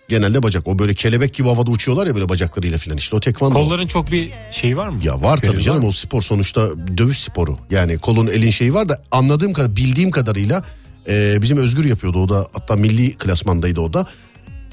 Genelde 0.07 0.43
bacak. 0.43 0.67
O 0.67 0.79
böyle 0.79 0.93
kelebek 0.93 1.33
gibi 1.33 1.47
havada 1.47 1.71
uçuyorlar 1.71 2.07
ya 2.07 2.15
böyle 2.15 2.29
bacaklarıyla 2.29 2.77
falan 2.77 2.97
işte 2.97 3.15
o 3.15 3.19
tekvando. 3.19 3.53
Kolların 3.53 3.87
çok 3.87 4.11
bir 4.11 4.29
şeyi 4.51 4.77
var 4.77 4.89
mı? 4.89 4.99
Ya 5.03 5.21
var 5.21 5.37
tabii 5.37 5.47
Görevi 5.47 5.63
canım 5.63 5.83
var 5.83 5.87
o 5.87 5.91
spor 5.91 6.21
sonuçta 6.21 6.69
dövüş 6.97 7.19
sporu. 7.19 7.57
Yani 7.71 7.97
kolun 7.97 8.27
elin 8.27 8.51
şeyi 8.51 8.73
var 8.73 8.89
da 8.89 9.03
anladığım 9.11 9.53
kadar 9.53 9.75
bildiğim 9.75 10.11
kadarıyla 10.11 10.63
e, 11.07 11.41
bizim 11.41 11.57
Özgür 11.57 11.85
yapıyordu 11.85 12.23
o 12.23 12.29
da 12.29 12.47
hatta 12.53 12.75
milli 12.75 13.17
klasmandaydı 13.17 13.81
o 13.81 13.93
da. 13.93 14.07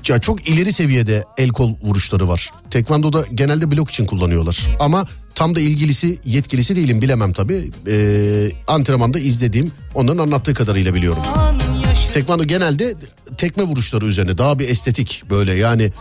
Ya 0.09 0.19
çok 0.19 0.49
ileri 0.49 0.73
seviyede 0.73 1.25
el 1.39 1.49
kol 1.49 1.75
vuruşları 1.83 2.29
var. 2.29 2.51
Tekvando'da 2.71 3.25
genelde 3.35 3.71
blok 3.71 3.91
için 3.91 4.07
kullanıyorlar. 4.07 4.67
Ama 4.81 5.07
tam 5.35 5.55
da 5.55 5.61
ilgilisi 5.61 6.19
yetkilisi 6.25 6.77
değilim 6.77 7.03
bilemem 7.03 7.33
tabii. 7.33 7.71
E, 7.87 8.51
antrenmanda 8.67 9.19
izlediğim 9.19 9.73
onların 9.95 10.23
anlattığı 10.23 10.55
kadarıyla 10.55 10.95
biliyorum. 10.95 11.23
Tekvando 12.15 12.45
genelde 12.45 12.95
tekme 13.39 13.63
vuruşları 13.63 14.07
üzerine 14.07 14.39
daha 14.39 14.59
bir 14.59 14.69
estetik 14.69 15.23
böyle 15.31 15.55
yani 15.55 15.93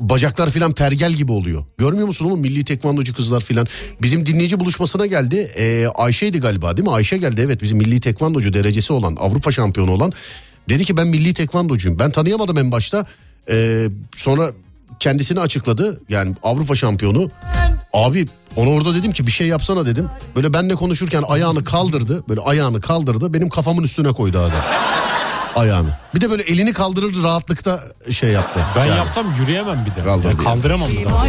bacaklar 0.00 0.50
filan 0.50 0.72
pergel 0.72 1.12
gibi 1.12 1.32
oluyor. 1.32 1.64
Görmüyor 1.78 2.06
musun 2.06 2.26
oğlum 2.26 2.40
milli 2.40 2.64
tekvandocu 2.64 3.14
kızlar 3.14 3.40
filan. 3.40 3.66
Bizim 4.02 4.26
dinleyici 4.26 4.60
buluşmasına 4.60 5.06
geldi. 5.06 5.52
Ee, 5.56 5.86
Ayşe'ydi 5.94 6.40
galiba 6.40 6.76
değil 6.76 6.88
mi? 6.88 6.94
Ayşe 6.94 7.16
geldi 7.16 7.42
evet 7.46 7.62
bizim 7.62 7.78
milli 7.78 8.00
tekvandocu 8.00 8.52
derecesi 8.52 8.92
olan 8.92 9.16
Avrupa 9.16 9.52
şampiyonu 9.52 9.92
olan. 9.92 10.12
Dedi 10.68 10.84
ki 10.84 10.96
ben 10.96 11.06
milli 11.06 11.34
tekvandocuyum. 11.34 11.98
Ben 11.98 12.10
tanıyamadım 12.10 12.58
en 12.58 12.72
başta. 12.72 13.06
Ee, 13.50 13.88
sonra 14.14 14.52
kendisini 15.00 15.40
açıkladı. 15.40 16.00
Yani 16.08 16.34
Avrupa 16.42 16.74
şampiyonu. 16.74 17.30
Abi 17.92 18.26
ona 18.56 18.70
orada 18.70 18.94
dedim 18.94 19.12
ki 19.12 19.26
bir 19.26 19.32
şey 19.32 19.46
yapsana 19.46 19.86
dedim. 19.86 20.08
Böyle 20.36 20.52
benle 20.52 20.74
konuşurken 20.74 21.22
ayağını 21.28 21.64
kaldırdı. 21.64 22.24
Böyle 22.28 22.40
ayağını 22.40 22.80
kaldırdı. 22.80 23.34
Benim 23.34 23.48
kafamın 23.48 23.82
üstüne 23.82 24.12
koydu 24.12 24.38
adam. 24.38 24.62
Ayağını. 25.56 25.88
Bir 26.14 26.20
de 26.20 26.30
böyle 26.30 26.42
elini 26.42 26.72
kaldırır 26.72 27.22
rahatlıkta 27.22 27.84
şey 28.10 28.30
yaptı. 28.30 28.60
Ben 28.76 28.84
Yani. 28.86 28.96
yapsam 28.98 29.34
yürüyemem 29.40 29.86
bir 29.86 30.02
de. 30.04 30.08
Yani 30.08 30.36
kaldıramam 30.36 30.88
bir 30.90 31.04
daha. 31.04 31.26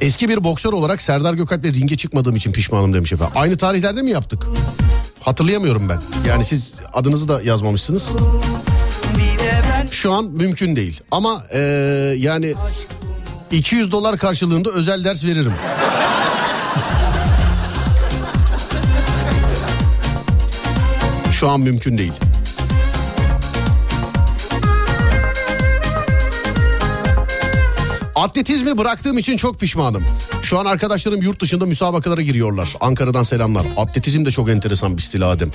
Eski 0.00 0.28
bir 0.28 0.44
boksör 0.44 0.72
olarak 0.72 1.02
Serdar 1.02 1.34
Gökalp'le 1.34 1.64
ringe 1.64 1.96
çıkmadığım 1.96 2.36
için 2.36 2.52
pişmanım 2.52 2.92
demiş 2.94 3.12
efendim. 3.12 3.34
Aynı 3.36 3.56
tarihlerde 3.56 4.02
mi 4.02 4.10
yaptık? 4.10 4.46
Hatırlayamıyorum 5.20 5.88
ben. 5.88 6.00
Yani 6.28 6.44
siz 6.44 6.74
adınızı 6.92 7.28
da 7.28 7.42
yazmamışsınız. 7.42 8.08
Şu 9.90 10.12
an 10.12 10.24
mümkün 10.24 10.76
değil. 10.76 11.00
Ama 11.10 11.42
eee, 11.54 11.60
yani 12.18 12.54
200 13.50 13.92
dolar 13.92 14.16
karşılığında 14.18 14.70
özel 14.70 15.04
ders 15.04 15.24
veririm. 15.24 15.52
Şu 21.32 21.48
an 21.50 21.60
mümkün 21.60 21.98
değil. 21.98 22.12
Atletizmi 28.22 28.78
bıraktığım 28.78 29.18
için 29.18 29.36
çok 29.36 29.60
pişmanım. 29.60 30.04
Şu 30.42 30.58
an 30.58 30.64
arkadaşlarım 30.64 31.22
yurt 31.22 31.40
dışında 31.40 31.66
müsabakalara 31.66 32.22
giriyorlar. 32.22 32.74
Ankara'dan 32.80 33.22
selamlar. 33.22 33.66
Atletizm 33.76 34.24
de 34.24 34.30
çok 34.30 34.50
enteresan 34.50 34.96
bir 34.96 35.02
stil 35.02 35.30
Adem. 35.32 35.50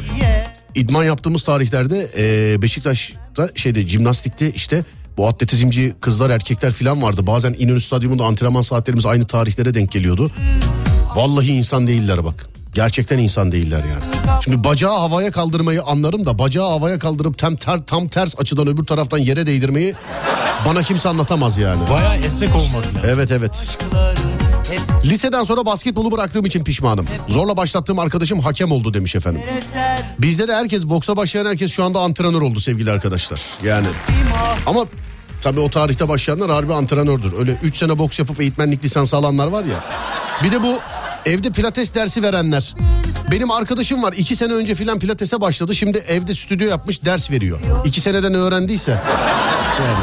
İdman 0.76 1.04
yaptığımız 1.04 1.44
tarihlerde 1.44 2.12
e, 2.18 2.62
Beşiktaş'ta 2.62 3.50
şeyde 3.56 3.88
jimnastikte 3.88 4.52
işte 4.52 4.84
bu 5.18 5.28
atletizmci 5.28 5.94
kızlar 6.02 6.30
erkekler 6.30 6.72
falan 6.72 7.02
vardı. 7.02 7.28
Bazen 7.28 7.56
İnönü 7.60 7.82
Stadyumunda 7.82 8.24
antrenman 8.26 8.62
saatlerimiz 8.62 9.06
aynı 9.06 9.28
tarihlere 9.28 9.74
denk 9.74 9.92
geliyordu. 9.92 10.32
Vallahi 11.16 11.52
insan 11.52 11.88
değiller 11.88 12.26
bak. 12.26 12.57
Gerçekten 12.78 13.18
insan 13.18 13.52
değiller 13.52 13.84
yani. 13.92 14.04
Şimdi 14.44 14.64
bacağı 14.64 14.98
havaya 14.98 15.32
kaldırmayı 15.32 15.84
anlarım 15.84 16.26
da 16.26 16.40
bacağı 16.40 16.70
havaya 16.70 17.00
kaldırıp 17.00 17.38
tam, 17.38 17.56
ter, 17.56 17.80
tam 17.86 18.08
ters 18.08 18.40
açıdan 18.40 18.68
öbür 18.68 18.86
taraftan 18.86 19.18
yere 19.18 19.46
değdirmeyi 19.48 19.96
bana 20.66 20.84
kimse 20.84 21.10
anlatamaz 21.10 21.58
yani. 21.58 21.90
Baya 21.90 22.16
esnek 22.16 22.56
olmak 22.56 22.76
lazım. 22.76 23.02
Evet 23.06 23.32
evet. 23.32 23.78
Liseden 25.06 25.44
sonra 25.44 25.66
basketbolu 25.66 26.12
bıraktığım 26.12 26.46
için 26.46 26.64
pişmanım. 26.64 27.06
Zorla 27.28 27.58
başlattığım 27.58 28.00
arkadaşım 28.00 28.40
hakem 28.40 28.72
oldu 28.72 28.94
demiş 28.94 29.16
efendim. 29.16 29.42
Bizde 30.20 30.48
de 30.48 30.56
herkes 30.56 30.86
boksa 30.86 31.18
başlayan 31.18 31.46
herkes 31.46 31.72
şu 31.72 31.84
anda 31.84 32.00
antrenör 32.00 32.42
oldu 32.42 32.60
sevgili 32.60 32.92
arkadaşlar. 32.92 33.42
Yani 33.64 33.88
ama 34.66 34.86
tabii 35.42 35.60
o 35.60 35.70
tarihte 35.70 36.10
başlayanlar 36.10 36.52
harbi 36.52 36.74
antrenördür. 36.74 37.34
Öyle 37.40 37.56
3 37.64 37.78
sene 37.78 38.00
boks 38.00 38.20
yapıp 38.20 38.42
eğitmenlik 38.42 38.84
lisansı 38.84 39.16
alanlar 39.16 39.48
var 39.48 39.64
ya. 39.64 39.84
Bir 40.44 40.52
de 40.52 40.64
bu 40.64 40.80
evde 41.26 41.50
pilates 41.52 41.94
dersi 41.94 42.24
verenler. 42.24 42.76
Benim 43.32 43.52
arkadaşım 43.52 44.04
var 44.04 44.14
2 44.18 44.36
sene 44.36 44.54
önce 44.54 44.76
filan 44.76 45.00
pilatese 45.00 45.42
başladı. 45.42 45.76
Şimdi 45.76 45.98
evde 45.98 46.34
stüdyo 46.34 46.70
yapmış 46.70 47.06
ders 47.06 47.32
veriyor. 47.32 47.60
2 47.86 48.02
seneden 48.02 48.34
öğrendiyse. 48.34 48.92
Yani. 48.92 49.98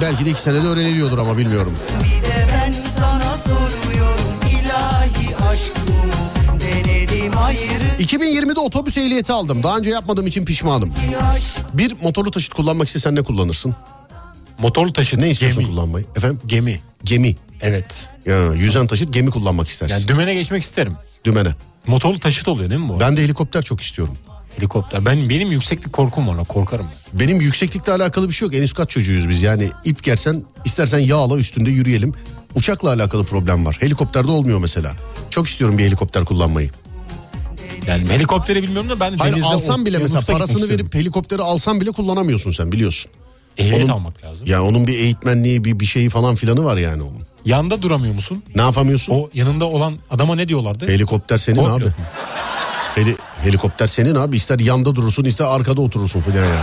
Belki 0.00 0.26
de 0.26 0.30
2 0.30 0.40
senede 0.40 0.66
öğreniliyordur 0.66 1.18
ama 1.18 1.38
bilmiyorum. 1.38 1.74
Bir 2.00 2.28
de 2.28 2.46
ben 2.52 2.72
sana 3.00 3.36
sormuyorum 3.38 4.40
ilahi 4.50 5.36
aşk 5.48 5.72
bu 5.88 6.06
mu? 6.06 6.60
Denedim 6.60 7.38
ayrı 7.38 7.82
2020'de 8.00 8.60
otobüs 8.60 8.96
ehliyeti 8.98 9.32
aldım. 9.32 9.62
Daha 9.62 9.78
önce 9.78 9.90
yapmadığım 9.90 10.26
için 10.26 10.44
pişmanım. 10.44 10.92
Bir 11.74 11.96
motorlu 12.02 12.30
taşıt 12.30 12.54
kullanmak 12.54 12.86
istesen 12.86 13.14
ne 13.14 13.22
kullanırsın? 13.22 13.74
Motorlu 14.62 14.92
taşıt. 14.92 15.18
Ne 15.18 15.30
istiyorsun 15.30 15.62
Gemi. 15.62 15.74
kullanmayı? 15.74 16.04
Efendim? 16.16 16.40
Gemi. 16.46 16.80
Gemi. 17.04 17.36
Evet. 17.60 18.08
Ya, 18.26 18.52
yüzen 18.52 18.86
taşıt 18.86 19.12
gemi 19.12 19.30
kullanmak 19.30 19.68
istersin. 19.68 19.94
Yani 19.94 20.08
dümene 20.08 20.34
geçmek 20.34 20.62
isterim. 20.62 20.92
Dümene. 21.24 21.54
Motorlu 21.86 22.18
taşıt 22.18 22.48
oluyor 22.48 22.70
değil 22.70 22.80
mi 22.80 22.88
bu? 22.88 23.00
Ben 23.00 23.16
de 23.16 23.22
helikopter 23.22 23.62
çok 23.62 23.80
istiyorum. 23.80 24.14
Helikopter. 24.56 25.04
Ben 25.04 25.28
benim 25.28 25.52
yükseklik 25.52 25.92
korkum 25.92 26.28
var. 26.28 26.44
Korkarım. 26.44 26.86
Benim 27.12 27.40
yükseklikle 27.40 27.92
alakalı 27.92 28.28
bir 28.28 28.34
şey 28.34 28.46
yok. 28.46 28.54
En 28.54 28.62
üst 28.62 28.74
kat 28.74 28.90
çocuğuyuz 28.90 29.28
biz. 29.28 29.42
Yani 29.42 29.70
ip 29.84 30.02
gersen 30.02 30.44
istersen 30.64 30.98
yağla 30.98 31.36
üstünde 31.36 31.70
yürüyelim. 31.70 32.14
Uçakla 32.54 32.88
alakalı 32.88 33.24
problem 33.24 33.66
var. 33.66 33.76
Helikopterde 33.80 34.30
olmuyor 34.30 34.58
mesela. 34.58 34.92
Çok 35.30 35.48
istiyorum 35.48 35.78
bir 35.78 35.84
helikopter 35.84 36.24
kullanmayı. 36.24 36.70
Yani 37.86 38.08
helikopteri 38.08 38.62
bilmiyorum 38.62 38.90
da 38.90 39.00
ben 39.00 39.12
Hayır 39.18 39.32
denizde 39.32 39.48
alsan 39.48 39.86
bile 39.86 39.98
mesela 39.98 40.20
parasını 40.20 40.68
verip 40.68 40.94
helikopteri 40.94 41.42
alsan 41.42 41.80
bile 41.80 41.90
kullanamıyorsun 41.90 42.52
sen 42.52 42.72
biliyorsun. 42.72 43.10
Ehliyet 43.58 43.84
Onun- 43.84 43.92
almak 43.92 44.24
lazım. 44.24 44.46
Ya 44.46 44.62
onun 44.64 44.86
bir 44.86 44.98
eğitmenliği 44.98 45.64
bir, 45.64 45.80
bir 45.80 45.84
şeyi 45.86 46.08
falan 46.08 46.34
filanı 46.34 46.64
var 46.64 46.76
yani 46.76 47.02
onun. 47.02 47.22
Yanda 47.44 47.82
duramıyor 47.82 48.14
musun? 48.14 48.42
Ne 48.56 48.62
yapamıyorsun? 48.62 49.12
O 49.14 49.28
yanında 49.34 49.64
olan 49.64 49.94
adama 50.10 50.34
ne 50.34 50.48
diyorlardı? 50.48 50.88
Helikopter 50.88 51.38
senin 51.38 51.56
Komplo. 51.56 51.74
abi. 51.74 51.84
Heli, 52.94 53.16
helikopter 53.42 53.86
senin 53.86 54.14
abi. 54.14 54.36
İster 54.36 54.58
yanda 54.58 54.94
durursun 54.94 55.24
ister 55.24 55.44
arkada 55.44 55.80
oturursun 55.80 56.20
falan 56.20 56.36
yani. 56.36 56.56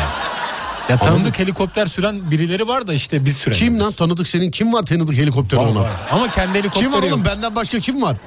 Ya 0.89 0.97
tanıdık 0.97 1.39
helikopter 1.39 1.85
süren 1.87 2.31
birileri 2.31 2.67
var 2.67 2.87
da 2.87 2.93
işte 2.93 3.25
biz 3.25 3.37
süremeyiz. 3.37 3.65
Kim 3.65 3.79
lan 3.79 3.91
tanıdık 3.91 4.27
senin? 4.27 4.51
Kim 4.51 4.73
var 4.73 4.83
tanıdık 4.83 5.15
helikopteri 5.17 5.59
Var, 5.59 5.65
ona? 5.67 5.79
var. 5.79 5.89
Ama 6.11 6.27
kendi 6.31 6.53
helikopteri 6.59 6.83
Kim 6.83 6.93
var 6.93 7.03
yok. 7.03 7.13
oğlum 7.13 7.25
benden 7.25 7.55
başka 7.55 7.79
kim 7.79 8.01
var? 8.01 8.17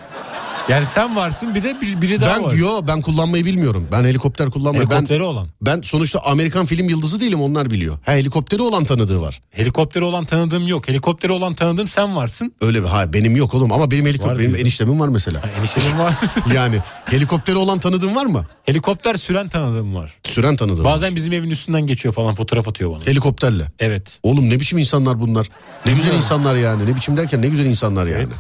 Yani 0.69 0.87
sen 0.87 1.17
varsın 1.17 1.55
bir 1.55 1.63
de 1.63 1.77
bir- 1.81 2.03
biri 2.03 2.21
daha 2.21 2.37
Ben 2.37 2.43
var. 2.43 2.53
yo 2.53 2.81
ben 2.89 3.03
kullanmayı 3.03 3.45
bilmiyorum. 3.45 3.89
Ben 3.93 4.05
helikopter 4.05 4.51
kullanmayı 4.51 4.91
ben 4.91 4.95
Helikopteri 4.95 5.23
olan. 5.23 5.49
ben 5.63 5.81
sonuçta 5.81 6.19
Amerikan 6.21 6.67
film 6.67 6.89
yıldızı 6.89 7.21
değilim 7.21 7.43
onlar 7.43 7.71
biliyor. 7.71 7.99
Ha 8.07 8.13
helikopteri 8.13 8.63
olan 8.63 8.85
tanıdığı 8.85 9.21
var. 9.21 9.41
Helikopteri 9.51 10.05
olan 10.05 10.25
tanıdığım 10.25 10.67
yok. 10.67 10.89
Helikopteri 10.89 11.33
olan 11.33 11.55
tanıdığım 11.55 11.87
sen 11.87 12.17
varsın. 12.17 12.53
Öyle 12.61 12.83
bir 12.83 12.89
ha 12.89 13.13
benim 13.13 13.37
yok 13.37 13.55
oğlum 13.55 13.73
ama 13.73 13.91
benim 13.91 14.07
helikopter 14.07 14.31
Var 14.33 14.39
benim 14.39 14.49
diyorsun. 14.49 14.65
eniştemin 14.65 15.01
var 15.01 15.09
mesela. 15.09 15.43
Ha, 15.43 15.47
eniştemin 15.59 15.99
var. 15.99 16.15
yani 16.55 16.77
helikopteri 17.05 17.57
olan 17.57 17.79
tanıdığın 17.79 18.15
var 18.15 18.27
mı? 18.27 18.47
Helikopter 18.65 19.15
süren 19.15 19.49
tanıdığım 19.49 19.95
var. 19.95 20.15
Süren 20.25 20.57
tanıdığın. 20.57 20.85
var. 20.85 20.93
Bazen 20.93 21.17
bizim 21.17 21.33
evin 21.33 21.51
üstünden 21.51 21.87
geçiyor 21.87 22.15
falan 22.15 22.35
fotoğraf 22.35 22.69
atıyor 22.69 22.91
bana. 22.91 23.07
Helikopterle. 23.07 23.67
Evet. 23.79 24.19
Oğlum 24.23 24.51
ne 24.51 24.61
biçim 24.61 24.79
insanlar 24.79 25.21
bunlar? 25.21 25.47
Ne 25.87 25.93
güzel 25.93 26.15
insanlar 26.15 26.55
yani. 26.55 26.87
Ne 26.87 26.95
biçim 26.97 27.17
derken 27.17 27.43
ne 27.43 27.49
güzel 27.49 27.67
insanlar 27.67 28.07
yani. 28.07 28.17
Evet. 28.27 28.37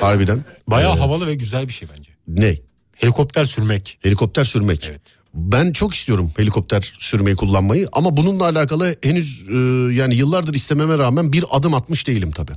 Harbiden. 0.00 0.44
Bayağı 0.68 0.90
Evet. 0.92 1.02
havalı 1.02 1.26
ve 1.26 1.34
güzel 1.34 1.68
bir 1.68 1.72
şey 1.72 1.88
bence. 1.98 2.10
Ne? 2.28 2.58
Helikopter 2.96 3.44
sürmek. 3.44 3.98
Helikopter 4.02 4.44
sürmek. 4.44 4.86
Evet. 4.90 5.00
Ben 5.34 5.72
çok 5.72 5.94
istiyorum 5.94 6.30
helikopter 6.36 6.92
sürmeyi 6.98 7.36
kullanmayı 7.36 7.88
ama 7.92 8.16
bununla 8.16 8.44
alakalı 8.44 8.96
henüz 9.02 9.44
e, 9.48 9.54
yani 9.94 10.14
yıllardır 10.14 10.54
istememe 10.54 10.98
rağmen 10.98 11.32
bir 11.32 11.44
adım 11.50 11.74
atmış 11.74 12.06
değilim 12.06 12.30
tabii. 12.32 12.52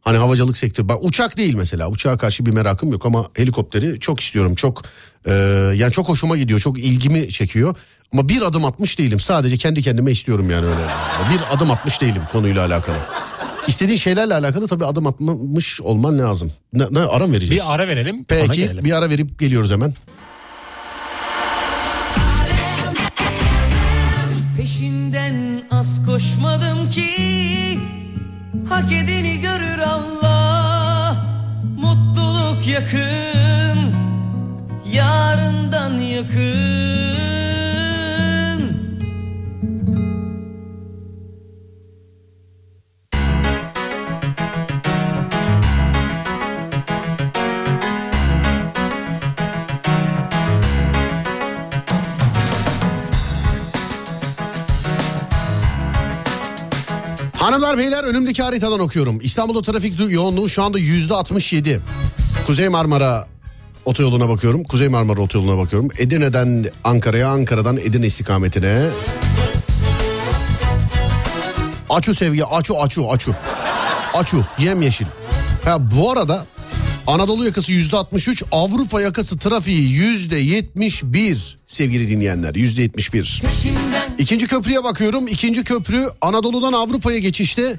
Hani 0.00 0.18
havacılık 0.18 0.56
sektörü. 0.56 0.88
Bak 0.88 0.98
uçak 1.04 1.36
değil 1.36 1.54
mesela. 1.54 1.88
Uçağa 1.90 2.16
karşı 2.16 2.46
bir 2.46 2.50
merakım 2.50 2.92
yok 2.92 3.06
ama 3.06 3.30
helikopteri 3.34 4.00
çok 4.00 4.20
istiyorum. 4.20 4.54
Çok 4.54 4.82
e, 5.26 5.32
yani 5.76 5.92
çok 5.92 6.08
hoşuma 6.08 6.36
gidiyor. 6.36 6.60
Çok 6.60 6.78
ilgimi 6.78 7.28
çekiyor. 7.28 7.74
Ama 8.12 8.28
bir 8.28 8.42
adım 8.42 8.64
atmış 8.64 8.98
değilim. 8.98 9.20
Sadece 9.20 9.56
kendi 9.56 9.82
kendime 9.82 10.10
istiyorum 10.12 10.50
yani 10.50 10.66
öyle. 10.66 10.80
Bir 11.32 11.56
adım 11.56 11.70
atmış 11.70 12.00
değilim 12.00 12.22
konuyla 12.32 12.66
alakalı. 12.66 12.96
İstediğin 13.66 13.98
şeylerle 13.98 14.34
alakalı 14.34 14.68
tabii 14.68 14.86
adım 14.86 15.06
atmış 15.06 15.80
olman 15.80 16.18
lazım. 16.18 16.52
Ne, 16.72 16.84
ne 16.90 16.98
ara 17.00 17.26
mı 17.26 17.32
vereceğiz? 17.32 17.64
Bir 17.64 17.74
ara 17.74 17.88
verelim. 17.88 18.24
Peki 18.24 18.70
bir 18.84 18.92
ara 18.92 19.10
verip 19.10 19.38
geliyoruz 19.38 19.70
hemen. 19.70 19.94
Peşinden 24.56 25.62
az 25.70 26.06
koşmadım 26.06 26.90
ki 26.90 27.10
Hak 28.68 28.92
edeni 28.92 29.40
görür 29.40 29.78
Allah 29.78 31.16
Mutluluk 31.76 32.66
yakın 32.66 33.94
Yarından 34.92 35.92
yakın 35.98 36.49
Hanımlar 57.70 57.90
beyler 57.90 58.04
önümdeki 58.04 58.42
haritadan 58.42 58.80
okuyorum. 58.80 59.18
İstanbul'da 59.22 59.72
trafik 59.72 60.12
yoğunluğu 60.12 60.48
şu 60.48 60.62
anda 60.62 60.78
yüzde 60.78 61.14
67. 61.14 61.80
Kuzey 62.46 62.68
Marmara 62.68 63.26
otoyoluna 63.84 64.28
bakıyorum. 64.28 64.64
Kuzey 64.64 64.88
Marmara 64.88 65.20
otoyoluna 65.20 65.58
bakıyorum. 65.58 65.88
Edirne'den 65.98 66.64
Ankara'ya, 66.84 67.28
Ankara'dan 67.28 67.76
Edirne 67.76 68.06
istikametine. 68.06 68.86
Açu 71.90 72.14
sevgi, 72.14 72.44
açu, 72.44 72.80
açu, 72.80 73.10
açu. 73.10 73.34
Açu, 74.14 74.44
yemyeşil. 74.58 75.06
Ha 75.64 75.90
bu 75.96 76.10
arada 76.10 76.46
Anadolu 77.06 77.44
yakası 77.44 77.72
yüzde 77.72 77.96
63, 77.96 78.42
Avrupa 78.52 79.00
yakası 79.00 79.38
trafiği 79.38 79.92
yüzde 79.92 80.36
71 80.36 81.58
sevgili 81.66 82.08
dinleyenler, 82.08 82.54
yüzde 82.54 82.82
71. 82.82 83.42
İkinci 84.18 84.46
köprüye 84.46 84.84
bakıyorum. 84.84 85.28
İkinci 85.28 85.64
köprü 85.64 86.08
Anadolu'dan 86.20 86.72
Avrupa'ya 86.72 87.18
geçişte 87.18 87.76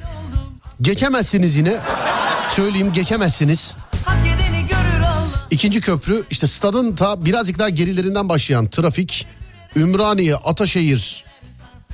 geçemezsiniz 0.82 1.56
yine. 1.56 1.78
Söyleyeyim 2.56 2.94
geçemezsiniz. 2.94 3.76
İkinci 5.52 5.82
köprü 5.82 6.24
işte 6.32 6.48
stadın 6.48 6.96
ta 6.96 7.26
birazcık 7.26 7.60
daha 7.60 7.70
gerilerinden 7.70 8.30
başlayan 8.30 8.70
trafik 8.70 9.28
Ümraniye, 9.76 10.36
Ataşehir 10.36 11.24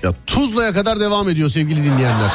ya 0.03 0.13
Tuzla'ya 0.25 0.73
kadar 0.73 0.99
devam 0.99 1.29
ediyor 1.29 1.49
sevgili 1.49 1.83
dinleyenler. 1.83 2.31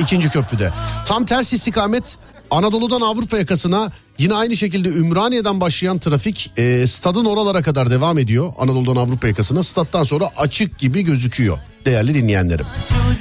İkinci 0.00 0.30
köprüde. 0.30 0.72
Tam 1.06 1.24
ters 1.24 1.52
istikamet 1.52 2.18
Anadolu'dan 2.50 3.00
Avrupa 3.00 3.38
yakasına 3.38 3.90
yine 4.18 4.34
aynı 4.34 4.56
şekilde 4.56 4.88
Ümraniye'den 4.88 5.60
başlayan 5.60 5.98
trafik 5.98 6.52
e, 6.56 6.86
stadın 6.86 7.24
oralara 7.24 7.62
kadar 7.62 7.90
devam 7.90 8.18
ediyor. 8.18 8.52
Anadolu'dan 8.58 8.96
Avrupa 8.96 9.28
yakasına 9.28 9.62
stat'tan 9.62 10.04
sonra 10.04 10.30
açık 10.36 10.78
gibi 10.78 11.02
gözüküyor 11.02 11.58
değerli 11.88 12.14
dinleyenlerim. 12.14 12.66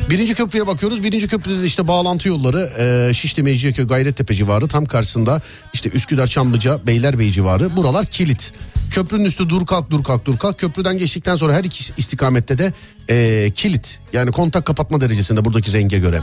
Birinci 0.10 0.34
köprüye 0.34 0.68
bakıyoruz. 0.68 1.04
Birinci 1.04 1.28
köprüde 1.28 1.62
de 1.62 1.66
işte 1.66 1.88
bağlantı 1.88 2.28
yolları 2.30 2.72
e, 2.80 3.14
Şişli, 3.14 3.44
Mecidiyeköy, 3.44 3.88
Gayrettepe 3.88 4.34
civarı 4.34 4.68
tam 4.68 4.86
karşısında 4.86 5.42
işte 5.74 5.90
Üsküdar, 5.90 6.28
Çamlıca, 6.28 6.88
Beylerbeyi 6.88 7.32
civarı. 7.32 7.76
Buralar 7.76 8.06
kilit. 8.06 8.54
Köprünün 8.92 9.26
üstü 9.26 9.50
dur 9.50 9.66
kalk 9.66 9.90
dur 9.92 10.04
kalk 10.04 10.26
dur 10.26 10.38
kalk. 10.38 10.60
Köprüden 10.60 10.98
geçtikten 10.98 11.36
sonra 11.36 11.54
her 11.54 11.64
iki 11.64 11.94
istikamette 11.98 12.58
de 12.58 12.74
e, 13.10 13.52
kilit. 13.56 14.00
Yani 14.14 14.32
kontak 14.32 14.66
kapatma 14.66 15.02
derecesinde 15.02 15.46
buradaki 15.46 15.74
renge 15.74 16.00
göre. 16.00 16.22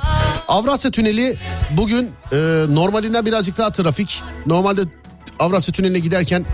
Avrasya 0.48 0.90
Tüneli 0.90 1.36
bugün 1.70 2.10
e, 2.32 2.36
normalinden 2.68 3.26
birazcık 3.26 3.58
daha 3.58 3.70
trafik. 3.70 4.22
Normalde 4.64 4.88
Avrasya 5.38 5.72
Tüneli'ne 5.72 5.98
giderken 5.98 6.46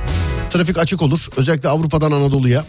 trafik 0.50 0.78
açık 0.78 1.02
olur. 1.02 1.28
Özellikle 1.36 1.68
Avrupa'dan 1.68 2.12
Anadolu'ya 2.12 2.64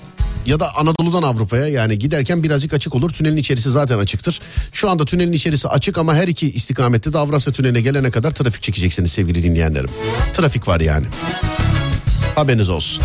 ya 0.45 0.59
da 0.59 0.75
Anadolu'dan 0.75 1.23
Avrupa'ya 1.23 1.67
yani 1.67 1.99
giderken 1.99 2.43
birazcık 2.43 2.73
açık 2.73 2.95
olur. 2.95 3.09
Tünelin 3.09 3.37
içerisi 3.37 3.71
zaten 3.71 3.99
açıktır. 3.99 4.39
Şu 4.73 4.89
anda 4.89 5.05
tünelin 5.05 5.31
içerisi 5.31 5.67
açık 5.67 5.97
ama 5.97 6.15
her 6.15 6.27
iki 6.27 6.51
istikamette 6.51 7.13
de 7.13 7.17
Avrasya 7.17 7.53
Tüneli'ne 7.53 7.81
gelene 7.81 8.11
kadar 8.11 8.31
trafik 8.31 8.63
çekeceksiniz 8.63 9.11
sevgili 9.11 9.43
dinleyenlerim. 9.43 9.89
Trafik 10.33 10.67
var 10.67 10.79
yani. 10.79 11.05
Haberiniz 12.35 12.69
olsun. 12.69 13.03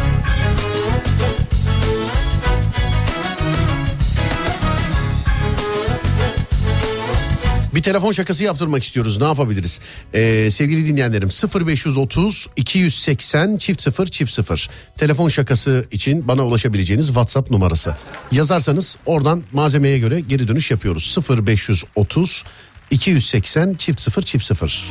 Telefon 7.86 8.12
şakası 8.12 8.44
yaptırmak 8.44 8.82
istiyoruz. 8.82 9.18
Ne 9.18 9.24
yapabiliriz? 9.24 9.80
Ee, 10.14 10.50
sevgili 10.50 10.86
dinleyenlerim 10.86 11.28
0530 11.66 12.48
280 12.56 13.56
çift 13.56 13.80
0 13.80 14.06
çift 14.06 14.32
0. 14.32 14.70
Telefon 14.96 15.28
şakası 15.28 15.86
için 15.90 16.28
bana 16.28 16.46
ulaşabileceğiniz 16.46 17.06
WhatsApp 17.06 17.50
numarası. 17.50 17.96
Yazarsanız 18.32 18.98
oradan 19.06 19.42
malzemeye 19.52 19.98
göre 19.98 20.20
geri 20.20 20.48
dönüş 20.48 20.70
yapıyoruz. 20.70 21.16
0530 21.46 22.44
280 22.90 23.74
çift 23.74 24.00
0 24.00 24.22
çift 24.22 24.44
0. 24.44 24.84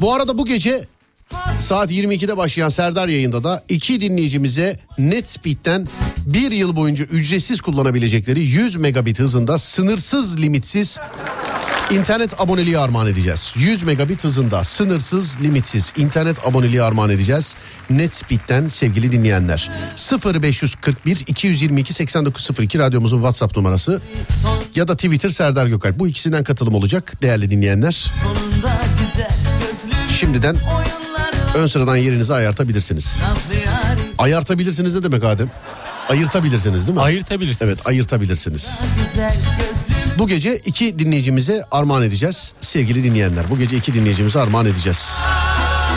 Bu 0.00 0.14
arada 0.14 0.38
bu 0.38 0.46
gece 0.46 0.84
Saat 1.58 1.92
22'de 1.92 2.36
başlayan 2.36 2.68
Serdar 2.68 3.08
yayında 3.08 3.44
da 3.44 3.64
iki 3.68 4.00
dinleyicimize 4.00 4.76
NetSpeed'den 4.98 5.88
bir 6.26 6.52
yıl 6.52 6.76
boyunca 6.76 7.04
ücretsiz 7.04 7.60
kullanabilecekleri 7.60 8.40
100 8.40 8.76
megabit 8.76 9.18
hızında 9.18 9.58
sınırsız 9.58 10.40
limitsiz 10.40 10.98
internet 11.90 12.40
aboneliği 12.40 12.78
armağan 12.78 13.06
edeceğiz. 13.06 13.52
100 13.56 13.82
megabit 13.82 14.24
hızında 14.24 14.64
sınırsız 14.64 15.42
limitsiz 15.42 15.92
internet 15.96 16.46
aboneliği 16.46 16.82
armağan 16.82 17.10
edeceğiz. 17.10 17.56
NetSpeed'den 17.90 18.68
sevgili 18.68 19.12
dinleyenler. 19.12 19.70
0541 20.34 21.24
222 21.26 21.92
8902 21.92 22.78
radyomuzun 22.78 23.16
WhatsApp 23.16 23.56
numarası 23.56 24.02
ya 24.74 24.88
da 24.88 24.96
Twitter 24.96 25.28
Serdar 25.28 25.66
Gökalp. 25.66 25.98
Bu 25.98 26.08
ikisinden 26.08 26.44
katılım 26.44 26.74
olacak 26.74 27.22
değerli 27.22 27.50
dinleyenler. 27.50 28.12
Şimdiden 30.20 30.56
ön 31.54 31.66
sıradan 31.66 31.96
yerinizi 31.96 32.34
ayartabilirsiniz. 32.34 33.16
Ayartabilirsiniz 34.18 34.94
ne 34.94 35.02
demek 35.02 35.24
Adem? 35.24 35.50
Ayırtabilirsiniz 36.08 36.86
değil 36.86 36.98
mi? 36.98 37.02
Ayırtabilirsiniz. 37.02 37.62
Evet 37.62 37.86
ayırtabilirsiniz. 37.86 38.68
Bu 40.18 40.28
gece 40.28 40.56
iki 40.56 40.98
dinleyicimize 40.98 41.64
armağan 41.70 42.02
edeceğiz 42.02 42.54
sevgili 42.60 43.04
dinleyenler. 43.04 43.50
Bu 43.50 43.58
gece 43.58 43.76
iki 43.76 43.94
dinleyicimize 43.94 44.40
armağan 44.40 44.66
edeceğiz. 44.66 45.08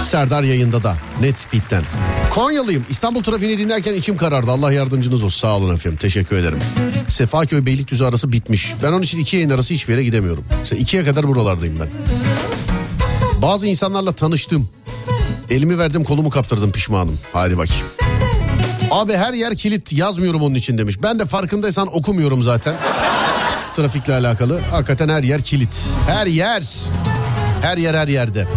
Serdar 0.04 0.44
yayında 0.44 0.84
da 0.84 0.96
Netspeed'den. 1.22 1.84
Konyalıyım. 2.30 2.86
İstanbul 2.90 3.24
trafiğini 3.24 3.58
dinlerken 3.58 3.94
içim 3.94 4.18
karardı. 4.18 4.52
Allah 4.52 4.72
yardımcınız 4.72 5.24
olsun. 5.24 5.40
Sağ 5.40 5.58
olun 5.58 5.74
efendim. 5.76 5.98
Teşekkür 6.02 6.36
ederim. 6.36 6.60
Sefaköy 7.08 7.66
Beylikdüzü 7.66 8.04
arası 8.04 8.32
bitmiş. 8.32 8.74
Ben 8.84 8.92
onun 8.92 9.02
için 9.02 9.20
iki 9.20 9.36
yayın 9.36 9.50
arası 9.50 9.74
hiçbir 9.74 9.94
yere 9.94 10.04
gidemiyorum. 10.04 10.44
Mesela 10.60 10.80
ikiye 10.82 11.06
kadar 11.06 11.28
buralardayım 11.28 11.80
ben. 11.80 11.88
Bazı 13.42 13.68
insanlarla 13.68 14.12
tanıştım. 14.12 14.70
Elimi 15.50 15.78
verdim 15.80 16.04
kolumu 16.04 16.30
kaptırdım 16.30 16.72
pişmanım. 16.72 17.20
Hadi 17.34 17.58
bakayım. 17.58 17.86
Abi 18.92 19.14
her 19.14 19.34
yer 19.34 19.56
kilit 19.56 19.94
yazmıyorum 19.94 20.42
onun 20.42 20.56
için 20.56 20.78
demiş. 20.78 20.96
Ben 21.04 21.20
de 21.20 21.26
farkındaysan 21.26 21.96
okumuyorum 21.96 22.44
zaten. 22.44 22.76
Trafikle 23.76 24.14
alakalı. 24.14 24.60
Hakikaten 24.72 25.10
her 25.10 25.24
yer 25.24 25.42
kilit. 25.42 25.82
Her 26.08 26.28
yer. 26.28 26.64
Her 27.62 27.78
yer 27.78 27.94
her 27.96 28.08
yerde. 28.08 28.48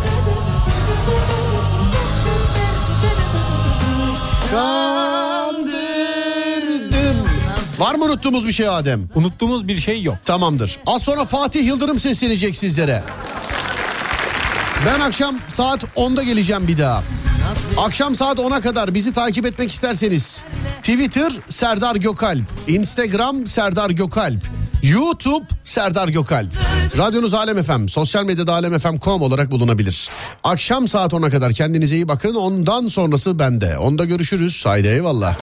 Var 7.78 7.94
mı 7.94 8.04
unuttuğumuz 8.04 8.46
bir 8.46 8.52
şey 8.52 8.68
Adem? 8.68 9.08
Unuttuğumuz 9.14 9.68
bir 9.68 9.80
şey 9.80 10.02
yok. 10.02 10.16
Tamamdır. 10.24 10.78
Az 10.86 11.02
sonra 11.02 11.24
Fatih 11.24 11.66
Yıldırım 11.66 11.98
seslenecek 11.98 12.56
sizlere. 12.56 13.02
Ben 14.86 15.00
akşam 15.00 15.34
saat 15.48 15.84
10'da 15.84 16.22
geleceğim 16.22 16.68
bir 16.68 16.78
daha. 16.78 17.02
Akşam 17.76 18.14
saat 18.14 18.38
10'a 18.38 18.60
kadar 18.60 18.94
bizi 18.94 19.12
takip 19.12 19.46
etmek 19.46 19.72
isterseniz 19.72 20.44
Twitter 20.78 21.32
Serdar 21.48 21.96
Gökalp, 21.96 22.44
Instagram 22.66 23.46
Serdar 23.46 23.90
Gökalp, 23.90 24.44
YouTube 24.82 25.44
Serdar 25.64 26.08
Gökalp. 26.08 26.52
Radyonuz 26.98 27.34
Alem 27.34 27.62
FM, 27.62 27.86
sosyal 27.86 28.24
medyada 28.24 28.52
alemfm.com 28.52 29.22
olarak 29.22 29.50
bulunabilir. 29.50 30.10
Akşam 30.44 30.88
saat 30.88 31.12
10'a 31.12 31.30
kadar 31.30 31.52
kendinize 31.52 31.94
iyi 31.94 32.08
bakın. 32.08 32.34
Ondan 32.34 32.86
sonrası 32.86 33.38
bende. 33.38 33.78
Onda 33.78 34.04
görüşürüz. 34.04 34.66
Haydi 34.66 34.88
eyvallah. 34.88 35.36